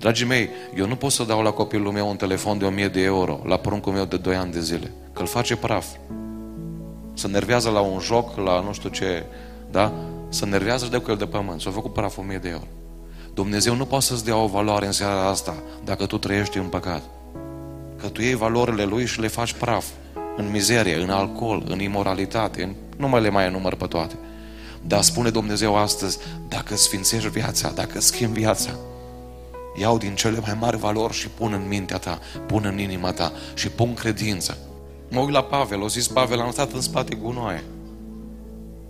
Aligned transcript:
Dragii 0.00 0.26
mei, 0.26 0.48
eu 0.76 0.86
nu 0.86 0.96
pot 0.96 1.12
să 1.12 1.24
dau 1.24 1.42
la 1.42 1.50
copilul 1.50 1.92
meu 1.92 2.08
un 2.08 2.16
telefon 2.16 2.58
de 2.58 2.64
1000 2.64 2.88
de 2.88 3.00
euro, 3.00 3.40
la 3.44 3.56
pruncul 3.56 3.92
meu 3.92 4.04
de 4.04 4.16
2 4.16 4.34
ani 4.34 4.52
de 4.52 4.60
zile, 4.60 4.92
că 5.12 5.20
îl 5.20 5.26
face 5.26 5.56
praf. 5.56 5.86
Să 7.14 7.28
nervează 7.28 7.70
la 7.70 7.80
un 7.80 7.98
joc, 7.98 8.36
la 8.36 8.60
nu 8.60 8.72
știu 8.72 8.88
ce, 8.88 9.24
da? 9.70 9.92
Să 10.28 10.46
nervează 10.46 10.84
și 10.84 10.90
de 10.90 10.96
cu 10.96 11.10
el 11.10 11.16
de 11.16 11.26
pământ. 11.26 11.60
S-a 11.60 11.70
făcut 11.70 11.92
praf 11.92 12.18
1000 12.18 12.38
de 12.38 12.48
euro. 12.48 12.66
Dumnezeu 13.34 13.74
nu 13.74 13.84
poate 13.84 14.04
să-ți 14.04 14.24
dea 14.24 14.36
o 14.36 14.46
valoare 14.46 14.86
în 14.86 14.92
seara 14.92 15.28
asta 15.28 15.54
dacă 15.84 16.06
tu 16.06 16.18
trăiești 16.18 16.58
în 16.58 16.66
păcat. 16.66 17.02
Că 17.96 18.08
tu 18.08 18.20
iei 18.20 18.34
valorile 18.34 18.84
lui 18.84 19.06
și 19.06 19.20
le 19.20 19.28
faci 19.28 19.52
praf. 19.52 19.84
În 20.36 20.50
mizerie, 20.50 21.02
în 21.02 21.10
alcool, 21.10 21.64
în 21.68 21.80
imoralitate, 21.80 22.62
în... 22.62 22.74
nu 22.96 23.08
mai 23.08 23.20
le 23.20 23.30
mai 23.30 23.46
enumăr 23.46 23.74
pe 23.74 23.86
toate. 23.86 24.14
Dar 24.82 25.02
spune 25.02 25.30
Dumnezeu 25.30 25.76
astăzi, 25.76 26.18
dacă 26.48 26.76
sfințești 26.76 27.28
viața, 27.28 27.70
dacă 27.70 28.00
schimbi 28.00 28.38
viața, 28.38 28.70
iau 29.80 29.98
din 29.98 30.14
cele 30.14 30.38
mai 30.40 30.56
mari 30.60 30.76
valori 30.76 31.12
și 31.12 31.28
pun 31.28 31.52
în 31.52 31.68
mintea 31.68 31.98
ta, 31.98 32.18
pun 32.46 32.64
în 32.64 32.78
inima 32.78 33.12
ta 33.12 33.32
și 33.54 33.68
pun 33.68 33.94
credință. 33.94 34.58
Mă 35.10 35.20
uit 35.20 35.32
la 35.32 35.42
Pavel, 35.42 35.82
o 35.82 35.88
zis 35.88 36.08
Pavel, 36.08 36.40
am 36.40 36.50
stat 36.50 36.72
în 36.72 36.80
spate 36.80 37.14
gunoaie 37.14 37.64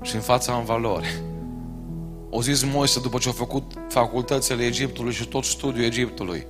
și 0.03 0.15
în 0.15 0.21
fața 0.21 0.53
am 0.53 0.65
valori. 0.65 1.23
O 2.31 2.43
zis 2.43 2.65
Moise 2.65 3.01
după 3.01 3.19
ce 3.19 3.29
a 3.29 3.33
făcut 3.33 3.73
facultățile 3.89 4.65
Egiptului 4.65 5.13
și 5.13 5.27
tot 5.27 5.45
studiul 5.45 5.85
Egiptului. 5.85 6.47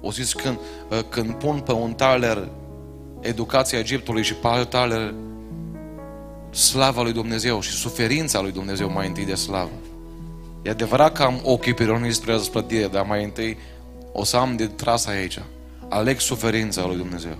O 0.00 0.10
zis 0.10 0.32
când, 0.32 0.58
ă, 0.90 1.02
când 1.02 1.34
pun 1.34 1.58
pe 1.58 1.72
un 1.72 1.92
taler 1.92 2.48
educația 3.20 3.78
Egiptului 3.78 4.22
și 4.22 4.34
pe 4.34 4.46
alt 4.46 4.70
taler 4.70 5.14
slava 6.50 7.02
lui 7.02 7.12
Dumnezeu 7.12 7.60
și 7.60 7.70
suferința 7.70 8.40
lui 8.40 8.52
Dumnezeu 8.52 8.90
mai 8.90 9.06
întâi 9.06 9.24
de 9.24 9.34
slavă. 9.34 9.70
E 10.64 10.70
adevărat 10.70 11.12
că 11.12 11.22
am 11.22 11.40
ochii 11.42 11.74
pironiți 11.74 12.16
spre 12.16 12.32
răsplătire, 12.32 12.86
dar 12.86 13.04
mai 13.04 13.24
întâi 13.24 13.58
o 14.12 14.24
să 14.24 14.36
am 14.36 14.56
de 14.56 14.66
tras 14.66 15.06
aici. 15.06 15.38
Aleg 15.88 16.18
suferința 16.18 16.86
lui 16.86 16.96
Dumnezeu. 16.96 17.36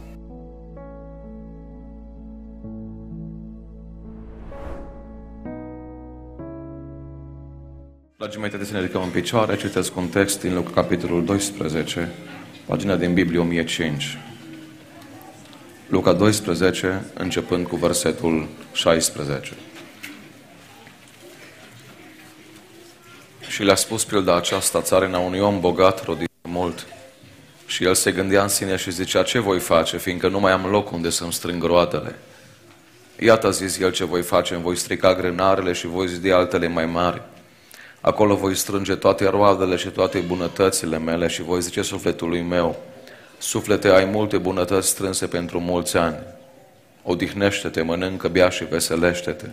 Dragii 8.17 8.41
mei, 8.41 8.48
trebuie 8.48 8.69
să 8.69 8.75
ne 8.75 8.80
ridicăm 8.80 9.02
în 9.02 9.11
picioare, 9.11 9.56
citesc 9.56 9.97
un 9.97 10.08
text 10.08 10.41
din 10.41 10.55
Luca, 10.55 10.70
capitolul 10.70 11.25
12, 11.25 12.12
pagina 12.67 12.97
din 12.97 13.14
Biblie 13.14 13.39
1005. 13.39 14.19
Luca 15.89 16.12
12, 16.12 17.05
începând 17.14 17.67
cu 17.67 17.77
versetul 17.77 18.48
16. 18.72 19.52
Și 23.55 23.62
le-a 23.62 23.74
spus 23.74 24.05
pilda 24.05 24.36
aceasta 24.36 24.80
țarina 24.80 25.19
unui 25.19 25.41
om 25.41 25.60
bogat, 25.60 26.05
rodit 26.05 26.30
mult. 26.42 26.86
Și 27.66 27.84
el 27.84 27.94
se 27.94 28.12
gândea 28.12 28.42
în 28.42 28.48
sine 28.48 28.77
și 28.77 28.91
zicea, 28.91 29.22
ce 29.22 29.38
voi 29.38 29.58
face, 29.58 29.98
fiindcă 29.98 30.28
nu 30.28 30.41
mai 30.41 30.52
am 30.52 30.66
loc 30.66 30.92
unde 30.92 31.11
să-mi 31.11 31.33
strâng 31.33 31.62
roadele. 31.62 32.14
Iată, 33.19 33.46
a 33.46 33.50
zis 33.50 33.78
el, 33.78 33.92
ce 33.92 34.05
voi 34.05 34.22
face, 34.22 34.55
îmi 34.55 34.62
voi 34.62 34.77
strica 34.77 35.14
grânarele 35.14 35.72
și 35.72 35.86
voi 35.86 36.08
zidi 36.08 36.30
altele 36.30 36.69
mai 36.69 36.86
mari. 36.86 37.22
Acolo 38.00 38.36
voi 38.36 38.55
strânge 38.55 38.94
toate 38.94 39.28
roadele 39.28 39.77
și 39.77 39.89
toate 39.89 40.18
bunătățile 40.18 40.98
mele 40.98 41.27
și 41.27 41.42
voi 41.42 41.62
zice 41.62 41.83
sufletului 41.83 42.41
meu, 42.41 42.77
suflete, 43.39 43.89
ai 43.89 44.05
multe 44.05 44.39
bunătăți 44.39 44.89
strânse 44.89 45.27
pentru 45.27 45.61
mulți 45.61 45.96
ani. 45.96 46.16
Odihnește-te, 47.02 47.83
mănâncă, 47.83 48.28
bea 48.28 48.48
și 48.48 48.64
veselește-te. 48.64 49.46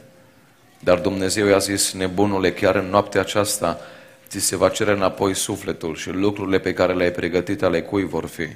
Dar 0.83 0.99
Dumnezeu 0.99 1.47
i-a 1.47 1.57
zis, 1.57 1.93
nebunule, 1.93 2.53
chiar 2.53 2.75
în 2.75 2.85
noaptea 2.85 3.21
aceasta 3.21 3.79
ți 4.27 4.39
se 4.39 4.55
va 4.55 4.69
cere 4.69 4.91
înapoi 4.91 5.33
sufletul 5.33 5.95
și 5.95 6.09
lucrurile 6.09 6.59
pe 6.59 6.73
care 6.73 6.93
le-ai 6.93 7.11
pregătit 7.11 7.63
ale 7.63 7.81
cui 7.81 8.03
vor 8.03 8.25
fi. 8.25 8.47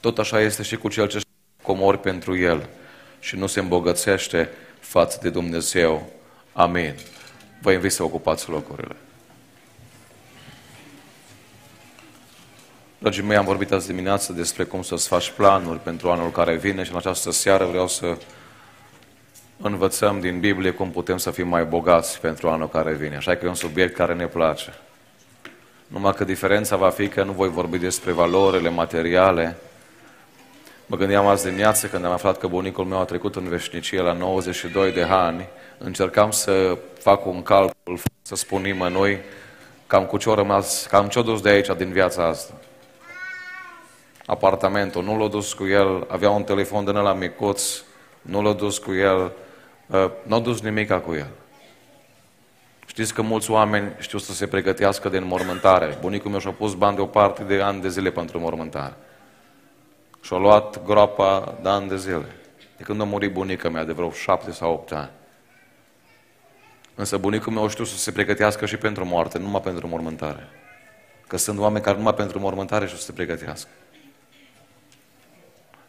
Tot 0.00 0.18
așa 0.18 0.40
este 0.40 0.62
și 0.62 0.76
cu 0.76 0.88
cel 0.88 1.08
ce 1.08 1.20
comori 1.62 1.98
pentru 2.00 2.36
el 2.36 2.68
și 3.20 3.36
nu 3.36 3.46
se 3.46 3.60
îmbogățește 3.60 4.50
față 4.80 5.18
de 5.22 5.30
Dumnezeu. 5.30 6.10
Amin. 6.52 6.94
Vă 7.60 7.72
invit 7.72 7.92
să 7.92 8.02
ocupați 8.02 8.48
locurile. 8.48 8.96
Dragii 12.98 13.22
mei, 13.22 13.36
am 13.36 13.44
vorbit 13.44 13.72
azi 13.72 13.86
dimineață 13.86 14.32
despre 14.32 14.64
cum 14.64 14.82
să-ți 14.82 15.08
faci 15.08 15.30
planuri 15.30 15.78
pentru 15.78 16.10
anul 16.10 16.30
care 16.30 16.56
vine 16.56 16.82
și 16.82 16.90
în 16.90 16.96
această 16.96 17.30
seară 17.30 17.64
vreau 17.64 17.88
să 17.88 18.16
învățăm 19.62 20.20
din 20.20 20.40
Biblie 20.40 20.70
cum 20.70 20.90
putem 20.90 21.16
să 21.16 21.30
fim 21.30 21.48
mai 21.48 21.64
bogați 21.64 22.20
pentru 22.20 22.48
anul 22.48 22.68
care 22.68 22.92
vine. 22.92 23.16
Așa 23.16 23.34
că 23.34 23.44
e 23.44 23.48
un 23.48 23.54
subiect 23.54 23.94
care 23.94 24.14
ne 24.14 24.26
place. 24.26 24.74
Numai 25.86 26.14
că 26.14 26.24
diferența 26.24 26.76
va 26.76 26.90
fi 26.90 27.08
că 27.08 27.22
nu 27.22 27.32
voi 27.32 27.48
vorbi 27.48 27.78
despre 27.78 28.12
valorile 28.12 28.68
materiale. 28.68 29.56
Mă 30.86 30.96
gândeam 30.96 31.26
azi 31.26 31.44
dimineață 31.44 31.86
când 31.86 32.04
am 32.04 32.12
aflat 32.12 32.38
că 32.38 32.46
bunicul 32.46 32.84
meu 32.84 32.98
a 33.00 33.04
trecut 33.04 33.36
în 33.36 33.48
veșnicie 33.48 34.00
la 34.00 34.12
92 34.12 34.92
de 34.92 35.02
ani. 35.02 35.48
Încercam 35.78 36.30
să 36.30 36.78
fac 36.98 37.26
un 37.26 37.42
calcul, 37.42 37.98
să 38.22 38.34
spun 38.34 38.62
nimănui 38.62 39.18
cam 39.86 40.04
cu 40.04 40.16
ce-o 40.16 40.34
rămas, 40.34 40.86
cam 40.90 41.08
ce-o 41.08 41.22
dus 41.22 41.40
de 41.40 41.48
aici 41.48 41.76
din 41.76 41.92
viața 41.92 42.26
asta. 42.26 42.52
Apartamentul, 44.26 45.02
nu 45.02 45.18
l-a 45.18 45.28
dus 45.28 45.52
cu 45.52 45.66
el, 45.66 46.06
avea 46.08 46.30
un 46.30 46.42
telefon 46.42 46.84
din 46.84 46.94
ăla 46.94 47.12
micuț, 47.12 47.82
nu 48.22 48.42
l-a 48.42 48.52
dus 48.52 48.78
cu 48.78 48.92
el, 48.92 49.32
uh, 49.86 50.10
nu 50.22 50.34
a 50.34 50.40
dus 50.40 50.60
nimica 50.60 51.00
cu 51.00 51.14
el. 51.14 51.30
Știți 52.86 53.14
că 53.14 53.22
mulți 53.22 53.50
oameni 53.50 53.92
știu 53.98 54.18
să 54.18 54.32
se 54.32 54.46
pregătească 54.46 55.08
de 55.08 55.16
înmormântare. 55.16 55.96
Bunicul 56.00 56.30
meu 56.30 56.40
și-a 56.40 56.50
pus 56.50 56.74
bani 56.74 56.96
deoparte 56.96 57.42
de 57.42 57.60
ani 57.60 57.80
de 57.80 57.88
zile 57.88 58.10
pentru 58.10 58.36
înmormântare. 58.36 58.94
Și-a 60.20 60.36
luat 60.36 60.84
groapa 60.84 61.58
de 61.62 61.68
ani 61.68 61.88
de 61.88 61.96
zile. 61.96 62.26
De 62.76 62.82
când 62.82 63.00
a 63.00 63.04
murit 63.04 63.32
bunica 63.32 63.68
mea, 63.68 63.84
de 63.84 63.92
vreo 63.92 64.10
șapte 64.10 64.50
sau 64.50 64.72
opt 64.72 64.92
ani. 64.92 65.10
Însă 66.94 67.16
bunicul 67.16 67.52
meu 67.52 67.68
știu 67.68 67.84
să 67.84 67.96
se 67.96 68.12
pregătească 68.12 68.66
și 68.66 68.76
pentru 68.76 69.04
moarte, 69.04 69.38
nu 69.38 69.44
numai 69.44 69.60
pentru 69.60 69.88
mormântare. 69.88 70.48
Că 71.26 71.36
sunt 71.36 71.58
oameni 71.58 71.84
care 71.84 71.96
numai 71.96 72.14
pentru 72.14 72.38
mormântare 72.38 72.86
și 72.86 72.96
să 72.96 73.02
se 73.02 73.12
pregătească. 73.12 73.68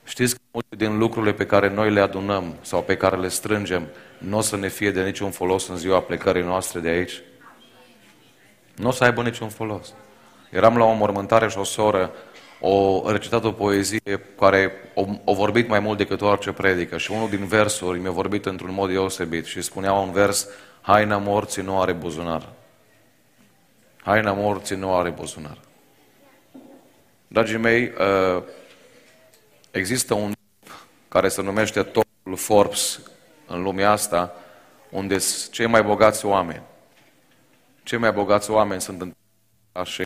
Știți 0.05 0.33
că 0.33 0.41
multe 0.51 0.75
din 0.75 0.97
lucrurile 0.97 1.33
pe 1.33 1.45
care 1.45 1.69
noi 1.69 1.91
le 1.91 1.99
adunăm 1.99 2.55
sau 2.61 2.81
pe 2.81 2.97
care 2.97 3.15
le 3.15 3.27
strângem 3.27 3.87
nu 4.17 4.37
o 4.37 4.41
să 4.41 4.55
ne 4.55 4.67
fie 4.67 4.91
de 4.91 5.03
niciun 5.03 5.31
folos 5.31 5.67
în 5.67 5.77
ziua 5.77 6.01
plecării 6.01 6.43
noastre 6.43 6.79
de 6.79 6.89
aici? 6.89 7.21
Nu 8.75 8.87
o 8.87 8.91
să 8.91 9.03
aibă 9.03 9.21
niciun 9.21 9.49
folos. 9.49 9.93
Eram 10.51 10.77
la 10.77 10.83
o 10.83 10.93
mormântare 10.93 11.49
și 11.49 11.57
o 11.57 11.63
soră 11.63 12.11
o 12.59 13.03
recitat 13.11 13.43
o 13.43 13.51
poezie 13.51 14.21
care 14.39 14.71
o, 14.93 15.05
o 15.23 15.33
vorbit 15.33 15.67
mai 15.67 15.79
mult 15.79 15.97
decât 15.97 16.21
orice 16.21 16.51
predică 16.51 16.97
și 16.97 17.11
unul 17.11 17.29
din 17.29 17.45
versuri 17.45 17.99
mi-a 17.99 18.11
vorbit 18.11 18.45
într-un 18.45 18.73
mod 18.73 18.89
deosebit 18.89 19.45
și 19.45 19.61
spunea 19.61 19.93
un 19.93 20.11
vers 20.11 20.47
Haina 20.81 21.17
morții 21.17 21.61
nu 21.63 21.81
are 21.81 21.91
buzunar. 21.91 22.49
Haina 24.01 24.31
morții 24.31 24.75
nu 24.75 24.95
are 24.95 25.09
buzunar. 25.09 25.57
Dragii 27.27 27.57
mei, 27.57 27.83
uh, 27.83 28.43
există 29.75 30.13
un 30.13 30.33
care 31.07 31.29
se 31.29 31.41
numește 31.41 31.83
topul 31.83 32.35
Forbes 32.35 33.01
în 33.47 33.61
lumea 33.61 33.91
asta, 33.91 34.35
unde 34.89 35.17
sunt 35.17 35.53
cei 35.53 35.65
mai 35.65 35.83
bogați 35.83 36.25
oameni. 36.25 36.63
Cei 37.83 37.97
mai 37.97 38.11
bogați 38.11 38.49
oameni 38.49 38.81
sunt 38.81 39.01
în 39.01 39.13
și 39.83 40.05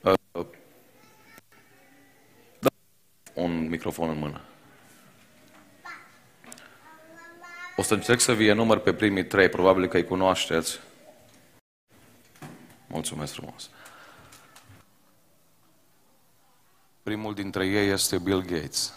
uh, 0.00 0.14
da, 2.58 2.68
un 3.34 3.68
microfon 3.68 4.08
în 4.08 4.18
mână. 4.18 4.40
O 7.76 7.82
să 7.82 7.94
încerc 7.94 8.20
să 8.20 8.32
vi 8.32 8.52
număr 8.52 8.78
pe 8.78 8.92
primii 8.92 9.26
trei, 9.26 9.48
probabil 9.48 9.88
că 9.88 9.96
îi 9.96 10.04
cunoașteți. 10.04 10.80
Mulțumesc 12.86 13.32
frumos. 13.32 13.70
Primul 17.06 17.34
dintre 17.34 17.66
ei 17.66 17.88
este 17.88 18.18
Bill 18.18 18.42
Gates, 18.42 18.92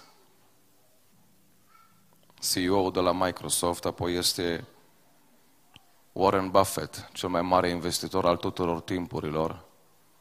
CEO 2.40 2.90
de 2.90 3.00
la 3.00 3.12
Microsoft, 3.12 3.86
apoi 3.86 4.16
este 4.16 4.66
Warren 6.12 6.50
Buffett, 6.50 7.10
cel 7.14 7.30
mai 7.30 7.42
mare 7.42 7.70
investitor 7.70 8.26
al 8.26 8.38
tuturor 8.38 8.82
timpurilor, 8.82 9.66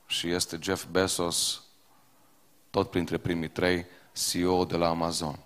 și 0.06 0.30
este 0.30 0.58
Jeff 0.62 0.84
Bezos, 0.90 1.62
tot 2.70 2.90
printre 2.90 3.18
primii 3.18 3.48
trei, 3.48 3.86
CEO 4.30 4.64
de 4.64 4.76
la 4.76 4.88
Amazon. 4.88 5.38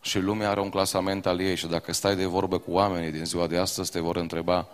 Și 0.00 0.18
lumea 0.18 0.50
are 0.50 0.60
un 0.60 0.70
clasament 0.70 1.26
al 1.26 1.40
ei 1.40 1.56
și 1.56 1.66
dacă 1.66 1.92
stai 1.92 2.16
de 2.16 2.24
vorbă 2.24 2.58
cu 2.58 2.70
oamenii 2.70 3.10
din 3.10 3.24
ziua 3.24 3.46
de 3.46 3.58
astăzi, 3.58 3.90
te 3.90 4.00
vor 4.00 4.16
întreba 4.16 4.68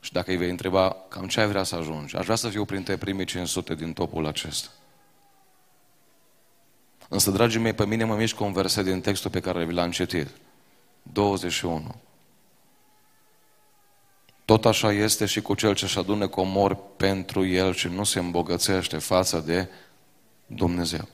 și 0.00 0.12
dacă 0.12 0.30
îi 0.30 0.36
vei 0.36 0.50
întreba 0.50 0.96
cam 1.08 1.28
ce 1.28 1.40
ai 1.40 1.48
vrea 1.48 1.62
să 1.62 1.76
ajungi. 1.76 2.16
Aș 2.16 2.24
vrea 2.24 2.36
să 2.36 2.48
fiu 2.48 2.64
printre 2.64 2.96
primii 2.96 3.24
500 3.24 3.74
din 3.74 3.92
topul 3.92 4.26
acesta. 4.26 4.70
Însă, 7.12 7.30
dragii 7.30 7.60
mei, 7.60 7.72
pe 7.72 7.86
mine 7.86 8.04
mă 8.04 8.14
mișcă 8.14 8.44
un 8.44 8.52
verset 8.52 8.84
din 8.84 9.00
textul 9.00 9.30
pe 9.30 9.40
care 9.40 9.64
vi 9.64 9.72
l-am 9.72 9.90
citit. 9.90 10.28
21. 11.02 11.94
tot 14.44 14.64
așa 14.64 14.92
este 14.92 15.26
și 15.26 15.40
cu 15.40 15.54
cel 15.54 15.74
ce-și 15.74 15.98
adune 15.98 16.26
comori 16.26 16.78
pentru 16.96 17.46
el 17.46 17.74
și 17.74 17.88
nu 17.88 18.04
se 18.04 18.18
îmbogățește 18.18 18.98
față 18.98 19.42
de 19.46 19.68
Dumnezeu. 20.46 21.08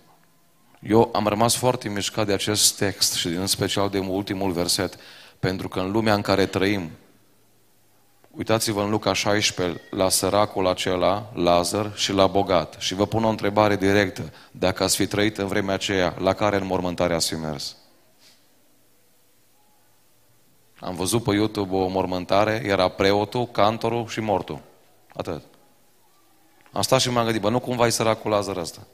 Eu 0.81 1.11
am 1.13 1.27
rămas 1.27 1.57
foarte 1.57 1.89
mișcat 1.89 2.27
de 2.27 2.33
acest 2.33 2.77
text 2.77 3.13
și 3.15 3.27
în 3.27 3.47
special 3.47 3.89
de 3.91 3.99
ultimul 3.99 4.53
verset, 4.53 4.97
pentru 5.39 5.69
că 5.69 5.81
în 5.81 5.91
lumea 5.91 6.15
în 6.15 6.21
care 6.21 6.47
trăim, 6.47 6.91
uitați-vă 8.37 8.83
în 8.83 8.91
Luca 8.91 9.13
16 9.13 9.81
la 9.91 10.09
săracul 10.09 10.67
acela, 10.67 11.31
Lazar, 11.35 11.93
și 11.95 12.13
la 12.13 12.27
bogat. 12.27 12.75
Și 12.79 12.95
vă 12.95 13.07
pun 13.07 13.25
o 13.25 13.29
întrebare 13.29 13.77
directă. 13.77 14.33
Dacă 14.51 14.83
ați 14.83 14.97
fi 14.97 15.07
trăit 15.07 15.39
în 15.39 15.47
vremea 15.47 15.75
aceea, 15.75 16.15
la 16.19 16.33
care 16.33 16.57
înmormântare 16.57 17.15
ați 17.15 17.29
fi 17.29 17.35
mers? 17.35 17.77
Am 20.81 20.95
văzut 20.95 21.23
pe 21.23 21.35
YouTube 21.35 21.75
o 21.75 21.87
mormântare, 21.87 22.63
era 22.65 22.89
preotul, 22.89 23.47
cantorul 23.47 24.07
și 24.07 24.21
mortul. 24.21 24.61
Atât. 25.15 25.43
Am 26.73 26.83
stat 26.83 27.01
și 27.01 27.11
m-am 27.11 27.25
gândit, 27.25 27.43
bă, 27.43 27.51
nu 27.51 27.61
cumva 27.61 27.87
e 27.87 27.91
săracul 27.91 28.31
Lazar 28.31 28.57
ăsta? 28.57 28.87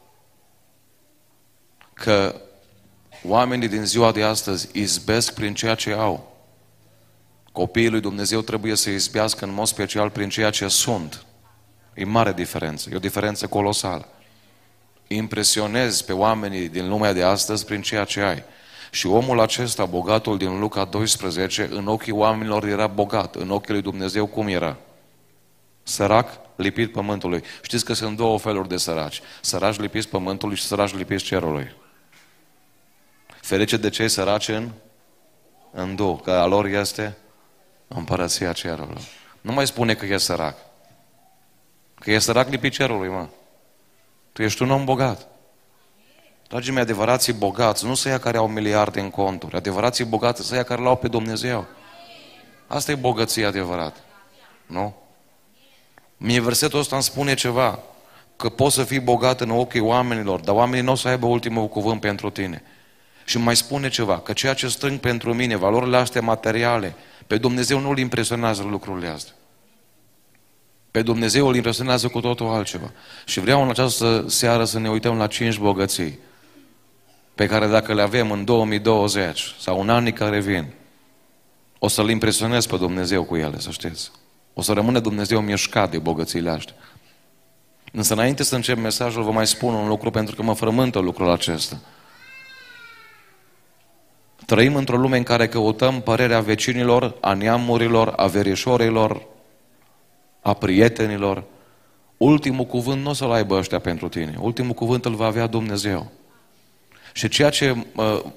Că 1.92 2.40
oamenii 3.24 3.68
din 3.68 3.84
ziua 3.84 4.12
de 4.12 4.22
astăzi 4.22 4.68
izbesc 4.72 5.34
prin 5.34 5.54
ceea 5.54 5.74
ce 5.74 5.92
au. 5.92 6.31
Copiii 7.52 7.88
lui 7.88 8.00
Dumnezeu 8.00 8.40
trebuie 8.40 8.74
să 8.74 8.90
izbească 8.90 9.44
în 9.44 9.52
mod 9.52 9.66
special 9.66 10.10
prin 10.10 10.28
ceea 10.28 10.50
ce 10.50 10.68
sunt. 10.68 11.24
E 11.94 12.04
mare 12.04 12.32
diferență, 12.32 12.88
e 12.92 12.96
o 12.96 12.98
diferență 12.98 13.46
colosală. 13.46 14.08
Impresionezi 15.06 16.04
pe 16.04 16.12
oamenii 16.12 16.68
din 16.68 16.88
lumea 16.88 17.12
de 17.12 17.22
astăzi 17.22 17.64
prin 17.64 17.82
ceea 17.82 18.04
ce 18.04 18.20
ai. 18.20 18.42
Și 18.90 19.06
omul 19.06 19.40
acesta, 19.40 19.84
bogatul 19.84 20.38
din 20.38 20.58
Luca 20.58 20.84
12, 20.84 21.68
în 21.70 21.86
ochii 21.86 22.12
oamenilor 22.12 22.64
era 22.64 22.86
bogat, 22.86 23.34
în 23.34 23.50
ochii 23.50 23.72
lui 23.72 23.82
Dumnezeu 23.82 24.26
cum 24.26 24.46
era? 24.46 24.76
Sărac, 25.82 26.40
lipit 26.56 26.92
pământului. 26.92 27.42
Știți 27.62 27.84
că 27.84 27.92
sunt 27.92 28.16
două 28.16 28.38
feluri 28.38 28.68
de 28.68 28.76
săraci. 28.76 29.20
Săraci 29.40 29.78
lipiți 29.78 30.08
pământului 30.08 30.56
și 30.56 30.62
săraci 30.62 30.94
lipiți 30.94 31.24
cerului. 31.24 31.74
Ferice 33.40 33.76
de 33.76 33.88
cei 33.88 34.08
săraci 34.08 34.48
în, 34.48 34.70
în 35.70 35.94
două, 35.96 36.18
că 36.18 36.30
a 36.30 36.46
lor 36.46 36.66
este 36.66 37.16
împărăția 37.94 38.52
cerului. 38.52 39.02
Nu 39.40 39.52
mai 39.52 39.66
spune 39.66 39.94
că 39.94 40.06
e 40.06 40.16
sărac. 40.16 40.56
Că 41.94 42.10
e 42.10 42.18
sărac 42.18 42.48
lipit 42.48 42.72
cerului, 42.72 43.08
mă. 43.08 43.26
Tu 44.32 44.42
ești 44.42 44.62
un 44.62 44.70
om 44.70 44.84
bogat. 44.84 45.26
Dragii 46.48 46.72
mei, 46.72 46.82
adevărații 46.82 47.32
bogați 47.32 47.86
nu 47.86 47.94
să 47.94 48.08
ia 48.08 48.18
care 48.18 48.36
au 48.36 48.48
miliarde 48.48 49.00
în 49.00 49.10
conturi. 49.10 49.56
Adevărații 49.56 50.04
bogați 50.04 50.46
să 50.46 50.54
ia 50.54 50.62
care 50.62 50.82
l-au 50.82 50.96
pe 50.96 51.08
Dumnezeu. 51.08 51.66
Asta 52.66 52.90
e 52.90 52.94
bogăția 52.94 53.48
adevărată. 53.48 54.00
Nu? 54.66 54.94
Mie 56.16 56.40
versetul 56.40 56.78
ăsta 56.78 56.94
îmi 56.94 57.04
spune 57.04 57.34
ceva. 57.34 57.78
Că 58.36 58.48
poți 58.48 58.74
să 58.74 58.84
fii 58.84 59.00
bogat 59.00 59.40
în 59.40 59.50
ochii 59.50 59.80
oamenilor, 59.80 60.40
dar 60.40 60.54
oamenii 60.54 60.84
nu 60.84 60.92
o 60.92 60.94
să 60.94 61.08
aibă 61.08 61.26
ultimul 61.26 61.68
cuvânt 61.68 62.00
pentru 62.00 62.30
tine. 62.30 62.62
Și 63.24 63.38
mai 63.38 63.56
spune 63.56 63.88
ceva, 63.88 64.18
că 64.18 64.32
ceea 64.32 64.54
ce 64.54 64.68
strâng 64.68 64.98
pentru 64.98 65.34
mine, 65.34 65.56
valorile 65.56 65.96
astea 65.96 66.20
materiale, 66.20 66.94
pe 67.32 67.38
Dumnezeu 67.38 67.78
nu 67.78 67.90
îl 67.90 67.98
impresionează 67.98 68.62
lucrurile 68.62 69.08
astea. 69.08 69.34
Pe 70.90 71.02
Dumnezeu 71.02 71.46
îl 71.46 71.54
impresionează 71.54 72.08
cu 72.08 72.20
totul 72.20 72.48
altceva. 72.48 72.90
Și 73.24 73.40
vreau 73.40 73.62
în 73.62 73.68
această 73.68 74.24
seară 74.28 74.64
să 74.64 74.78
ne 74.78 74.90
uităm 74.90 75.16
la 75.16 75.26
cinci 75.26 75.58
bogății 75.58 76.18
pe 77.34 77.46
care 77.46 77.66
dacă 77.66 77.94
le 77.94 78.02
avem 78.02 78.30
în 78.30 78.44
2020 78.44 79.54
sau 79.60 79.80
în 79.80 79.88
anii 79.88 80.12
care 80.12 80.40
vin, 80.40 80.72
o 81.78 81.88
să-L 81.88 82.08
impresionez 82.08 82.66
pe 82.66 82.76
Dumnezeu 82.76 83.24
cu 83.24 83.36
ele, 83.36 83.58
să 83.58 83.70
știți. 83.70 84.10
O 84.54 84.62
să 84.62 84.72
rămâne 84.72 85.00
Dumnezeu 85.00 85.40
mișcat 85.40 85.90
de 85.90 85.98
bogățiile 85.98 86.50
astea. 86.50 86.74
Însă 87.92 88.12
înainte 88.12 88.42
să 88.42 88.54
încep 88.54 88.78
mesajul, 88.78 89.22
vă 89.22 89.30
mai 89.30 89.46
spun 89.46 89.74
un 89.74 89.88
lucru 89.88 90.10
pentru 90.10 90.34
că 90.34 90.42
mă 90.42 90.54
frământă 90.54 90.98
lucrul 90.98 91.30
acesta. 91.30 91.80
Trăim 94.52 94.74
într-o 94.76 94.96
lume 94.96 95.16
în 95.16 95.22
care 95.22 95.48
căutăm 95.48 96.00
părerea 96.00 96.40
vecinilor, 96.40 97.14
a 97.20 97.32
neamurilor, 97.32 98.12
a 98.16 98.26
verișorilor, 98.26 99.22
a 100.40 100.52
prietenilor. 100.52 101.44
Ultimul 102.16 102.64
cuvânt 102.64 103.02
nu 103.02 103.10
o 103.10 103.12
să-l 103.12 103.32
aibă 103.32 103.54
ăștia 103.54 103.78
pentru 103.78 104.08
tine. 104.08 104.34
Ultimul 104.40 104.74
cuvânt 104.74 105.04
îl 105.04 105.14
va 105.14 105.26
avea 105.26 105.46
Dumnezeu. 105.46 106.10
Și 107.12 107.28
ceea 107.28 107.50
ce 107.50 107.86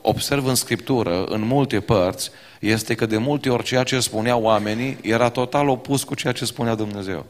observ 0.01 0.45
în 0.45 0.55
Scriptură, 0.55 1.23
în 1.25 1.41
multe 1.41 1.79
părți, 1.79 2.31
este 2.59 2.95
că 2.95 3.05
de 3.05 3.17
multe 3.17 3.49
ori 3.49 3.63
ceea 3.63 3.83
ce 3.83 3.99
spuneau 3.99 4.41
oamenii 4.41 4.97
era 5.01 5.29
total 5.29 5.67
opus 5.67 6.03
cu 6.03 6.15
ceea 6.15 6.33
ce 6.33 6.45
spunea 6.45 6.75
Dumnezeu. 6.75 7.25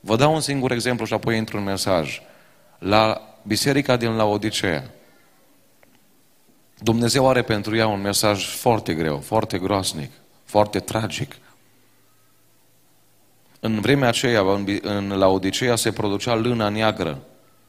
Vă 0.00 0.16
dau 0.16 0.34
un 0.34 0.40
singur 0.40 0.72
exemplu 0.72 1.04
și 1.04 1.12
apoi 1.12 1.36
intru 1.36 1.56
în 1.56 1.64
mesaj. 1.64 2.22
La 2.78 3.20
biserica 3.42 3.96
din 3.96 4.16
Laodicea, 4.16 4.84
Dumnezeu 6.78 7.28
are 7.28 7.42
pentru 7.42 7.76
ea 7.76 7.86
un 7.86 8.00
mesaj 8.00 8.56
foarte 8.56 8.94
greu, 8.94 9.18
foarte 9.18 9.58
groasnic, 9.58 10.10
foarte 10.44 10.80
tragic. 10.80 11.36
În 13.60 13.80
vremea 13.80 14.08
aceea, 14.08 14.42
în 14.82 15.08
Laodicea, 15.08 15.76
se 15.76 15.92
producea 15.92 16.34
lână 16.34 16.68
neagră. 16.68 17.18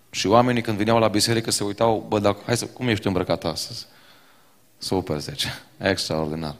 Și 0.09 0.27
oamenii 0.27 0.61
când 0.61 0.77
vineau 0.77 0.99
la 0.99 1.07
biserică 1.07 1.51
se 1.51 1.63
uitau, 1.63 2.05
bă, 2.07 2.19
dar 2.19 2.35
hai 2.45 2.57
să, 2.57 2.65
cum 2.65 2.87
ești 2.87 3.07
îmbrăcat 3.07 3.43
astăzi? 3.43 3.85
Super, 4.77 5.19
zice. 5.19 5.47
Extraordinar. 5.77 6.55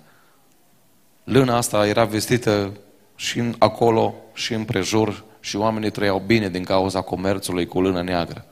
Lâna 1.23 1.57
asta 1.57 1.87
era 1.87 2.05
vestită 2.05 2.71
și 3.15 3.39
în 3.39 3.55
acolo, 3.57 4.15
și 4.33 4.53
în 4.53 4.65
prejur, 4.65 5.23
și 5.39 5.55
oamenii 5.55 5.89
trăiau 5.89 6.23
bine 6.25 6.49
din 6.49 6.63
cauza 6.63 7.01
comerțului 7.01 7.65
cu 7.65 7.81
lână 7.81 8.01
neagră. 8.01 8.45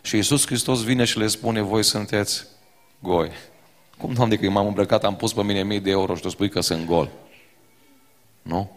Și 0.00 0.16
Iisus 0.16 0.46
Hristos 0.46 0.84
vine 0.84 1.04
și 1.04 1.18
le 1.18 1.26
spune, 1.26 1.60
voi 1.60 1.82
sunteți 1.82 2.46
goi. 3.02 3.30
Cum, 3.98 4.12
Doamne, 4.12 4.36
că 4.36 4.50
m-am 4.50 4.66
îmbrăcat, 4.66 5.04
am 5.04 5.16
pus 5.16 5.32
pe 5.32 5.42
mine 5.42 5.62
mii 5.62 5.80
de 5.80 5.90
euro 5.90 6.14
și 6.14 6.22
tu 6.22 6.28
spui 6.28 6.48
că 6.48 6.60
sunt 6.60 6.86
gol. 6.86 7.10
Nu? 8.42 8.70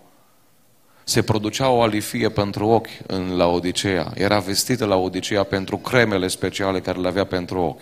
Se 1.03 1.23
producea 1.23 1.69
o 1.69 1.81
alifie 1.81 2.29
pentru 2.29 2.67
ochi 2.67 2.89
în 3.07 3.35
la 3.37 3.47
Odiceea. 3.47 4.11
Era 4.15 4.39
vestită 4.39 4.85
la 4.85 4.95
Odiceea 4.95 5.43
pentru 5.43 5.77
cremele 5.77 6.27
speciale 6.27 6.81
care 6.81 6.99
le 6.99 7.07
avea 7.07 7.25
pentru 7.25 7.59
ochi. 7.59 7.81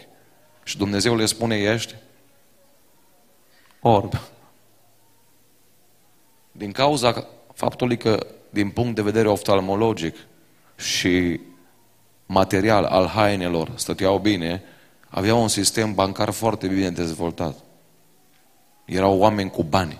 Și 0.63 0.77
Dumnezeu 0.77 1.15
le 1.15 1.25
spune, 1.25 1.55
ești 1.55 1.95
orb. 3.81 4.13
Din 6.51 6.71
cauza 6.71 7.27
faptului 7.53 7.97
că, 7.97 8.27
din 8.49 8.69
punct 8.69 8.95
de 8.95 9.01
vedere 9.01 9.27
oftalmologic 9.29 10.15
și 10.75 11.39
material 12.25 12.83
al 12.83 13.07
hainelor 13.07 13.71
stăteau 13.75 14.17
bine, 14.17 14.63
aveau 15.15 15.41
un 15.41 15.47
sistem 15.47 15.93
bancar 15.93 16.29
foarte 16.29 16.67
bine 16.67 16.89
dezvoltat. 16.89 17.57
Erau 18.85 19.17
oameni 19.17 19.49
cu 19.49 19.63
bani. 19.63 19.99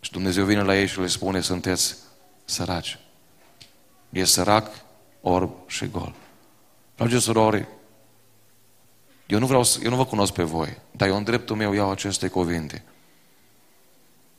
Și 0.00 0.10
Dumnezeu 0.10 0.44
vine 0.44 0.62
la 0.62 0.78
ei 0.78 0.86
și 0.86 1.00
le 1.00 1.06
spune, 1.06 1.40
sunteți 1.40 1.96
săraci. 2.44 2.98
E 4.10 4.24
sărac, 4.24 4.70
orb 5.20 5.50
și 5.66 5.86
gol. 5.86 6.14
Dragi 6.96 7.18
surori, 7.18 7.68
eu 9.26 9.38
nu, 9.38 9.46
vreau, 9.46 9.64
eu 9.82 9.90
nu 9.90 9.96
vă 9.96 10.04
cunosc 10.04 10.32
pe 10.32 10.42
voi, 10.42 10.78
dar 10.90 11.08
eu 11.08 11.16
în 11.16 11.24
dreptul 11.24 11.56
meu 11.56 11.72
iau 11.72 11.90
aceste 11.90 12.28
cuvinte. 12.28 12.84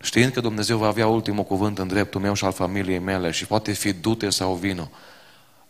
Știind 0.01 0.32
că 0.32 0.42
Dumnezeu 0.42 0.77
va 0.77 0.88
avea 0.88 1.08
ultimul 1.08 1.44
cuvânt 1.44 1.80
în 1.80 1.88
dreptul 1.88 2.22
meu 2.22 2.34
și 2.34 2.46
al 2.46 2.51
familiei 2.51 3.00
mele 3.00 3.32
și 3.32 3.46
poate 3.46 3.72
fi 3.72 3.94
dute 3.94 4.30
sau 4.30 4.53
vino, 4.53 4.89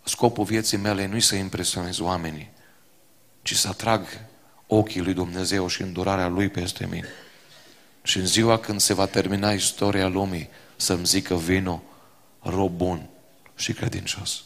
scopul 0.03 0.43
vieții 0.43 0.77
mele 0.77 1.05
nu-i 1.05 1.22
să 1.22 1.36
impresionez 1.36 2.00
oamenii, 2.00 2.51
ci 3.43 3.55
să 3.55 3.67
atrag 3.67 4.05
ochii 4.67 5.01
lui 5.01 5.13
Dumnezeu 5.13 5.67
și 5.67 5.81
îndurarea 5.81 6.27
lui 6.27 6.50
peste 6.50 6.88
mine. 6.91 7.07
Și 8.03 8.17
în 8.17 8.25
ziua 8.25 8.59
când 8.59 8.79
se 8.79 8.93
va 8.93 9.05
termina 9.05 9.51
istoria 9.51 10.07
lumii, 10.07 10.50
să-mi 10.75 11.05
zică 11.05 11.35
vino, 11.35 11.83
rob 12.41 12.71
bun 12.71 13.09
și 13.55 13.73
credincios. 13.73 14.43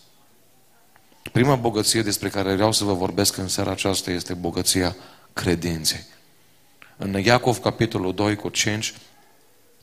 Prima 1.32 1.56
bogăție 1.56 2.01
despre 2.01 2.30
care 2.30 2.54
vreau 2.54 2.72
să 2.72 2.84
vă 2.84 2.94
vorbesc 2.94 3.38
în 3.38 3.48
seara 3.48 3.72
aceasta 3.72 4.12
este 4.12 4.34
bogăția 4.34 4.96
credinței. 5.34 6.06
În 6.98 7.13
Iacov, 7.13 7.58
capitolul 7.58 8.13
2 8.13 8.36
cu 8.36 8.50
5, 8.50 8.94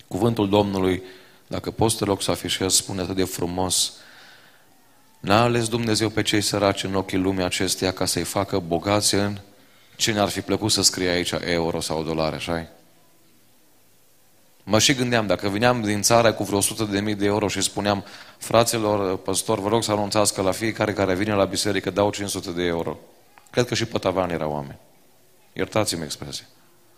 cuvântul 0.08 0.48
Domnului, 0.48 1.02
dacă 1.46 1.70
poți 1.70 1.96
te 1.96 2.04
loc 2.04 2.22
să 2.22 2.30
afișez, 2.30 2.74
spune 2.74 3.00
atât 3.00 3.16
de 3.16 3.24
frumos, 3.24 3.92
N-a 5.24 5.42
ales 5.42 5.68
Dumnezeu 5.68 6.08
pe 6.08 6.22
cei 6.22 6.40
săraci 6.40 6.84
în 6.84 6.94
ochii 6.94 7.18
lumii 7.18 7.44
acesteia 7.44 7.92
ca 7.92 8.04
să-i 8.04 8.22
facă 8.22 8.58
bogați 8.58 9.14
în 9.14 9.38
ce 9.96 10.12
ne-ar 10.12 10.28
fi 10.28 10.40
plăcut 10.40 10.70
să 10.70 10.82
scrie 10.82 11.08
aici 11.08 11.32
euro 11.44 11.80
sau 11.80 12.02
dolare, 12.02 12.36
așa 12.36 12.68
Mă 14.64 14.78
și 14.78 14.94
gândeam, 14.94 15.26
dacă 15.26 15.48
vineam 15.48 15.82
din 15.82 16.02
țară 16.02 16.32
cu 16.32 16.44
vreo 16.44 16.58
100 16.58 16.84
de 16.84 17.00
mii 17.00 17.14
de 17.14 17.24
euro 17.26 17.48
și 17.48 17.60
spuneam, 17.60 18.04
fraților, 18.38 19.18
păstor, 19.18 19.60
vă 19.60 19.68
rog 19.68 19.82
să 19.82 19.92
anunțați 19.92 20.34
că 20.34 20.42
la 20.42 20.50
fiecare 20.50 20.92
care 20.92 21.14
vine 21.14 21.34
la 21.34 21.44
biserică 21.44 21.90
dau 21.90 22.10
500 22.10 22.50
de 22.50 22.62
euro. 22.62 22.96
Cred 23.50 23.66
că 23.66 23.74
și 23.74 23.84
pe 23.84 23.98
tavan 23.98 24.30
erau 24.30 24.52
oameni. 24.52 24.78
Iertați-mi 25.52 26.02
expresia. 26.02 26.46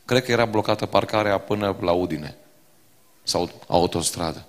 Cred 0.04 0.25
că 0.25 0.33
era 0.33 0.45
blocată 0.45 0.87
parcarea 0.87 1.38
până 1.38 1.76
la 1.80 1.92
Udine 1.92 2.37
sau 3.23 3.50
autostradă. 3.66 4.47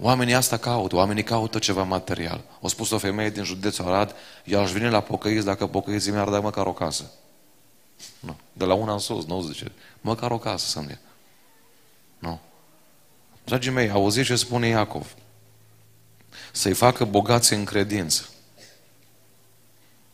Oamenii 0.00 0.34
asta 0.34 0.56
caută, 0.56 0.96
oamenii 0.96 1.22
caută 1.22 1.58
ceva 1.58 1.82
material. 1.82 2.44
O 2.60 2.68
spus 2.68 2.90
o 2.90 2.98
femeie 2.98 3.30
din 3.30 3.42
județul 3.44 3.84
Arad, 3.84 4.14
ea 4.44 4.60
aș 4.60 4.70
vine 4.70 4.90
la 4.90 5.00
pocăiți 5.00 5.44
dacă 5.44 5.66
pocăiții 5.66 6.12
mi-ar 6.12 6.28
da 6.28 6.40
măcar 6.40 6.66
o 6.66 6.72
casă. 6.72 7.10
Nu. 8.20 8.36
De 8.52 8.64
la 8.64 8.74
una 8.74 8.92
în 8.92 8.98
sus, 8.98 9.24
nu 9.24 9.40
zice. 9.40 9.72
Măcar 10.00 10.30
o 10.30 10.38
casă 10.38 10.66
să-mi 10.66 10.86
dea. 10.86 10.98
Nu. 12.18 12.40
Dragii 13.44 13.70
mei, 13.70 13.90
auziți 13.90 14.26
ce 14.26 14.36
spune 14.36 14.66
Iacov? 14.66 15.14
Să-i 16.52 16.72
facă 16.72 17.04
bogați 17.04 17.52
în 17.52 17.64
credință. 17.64 18.28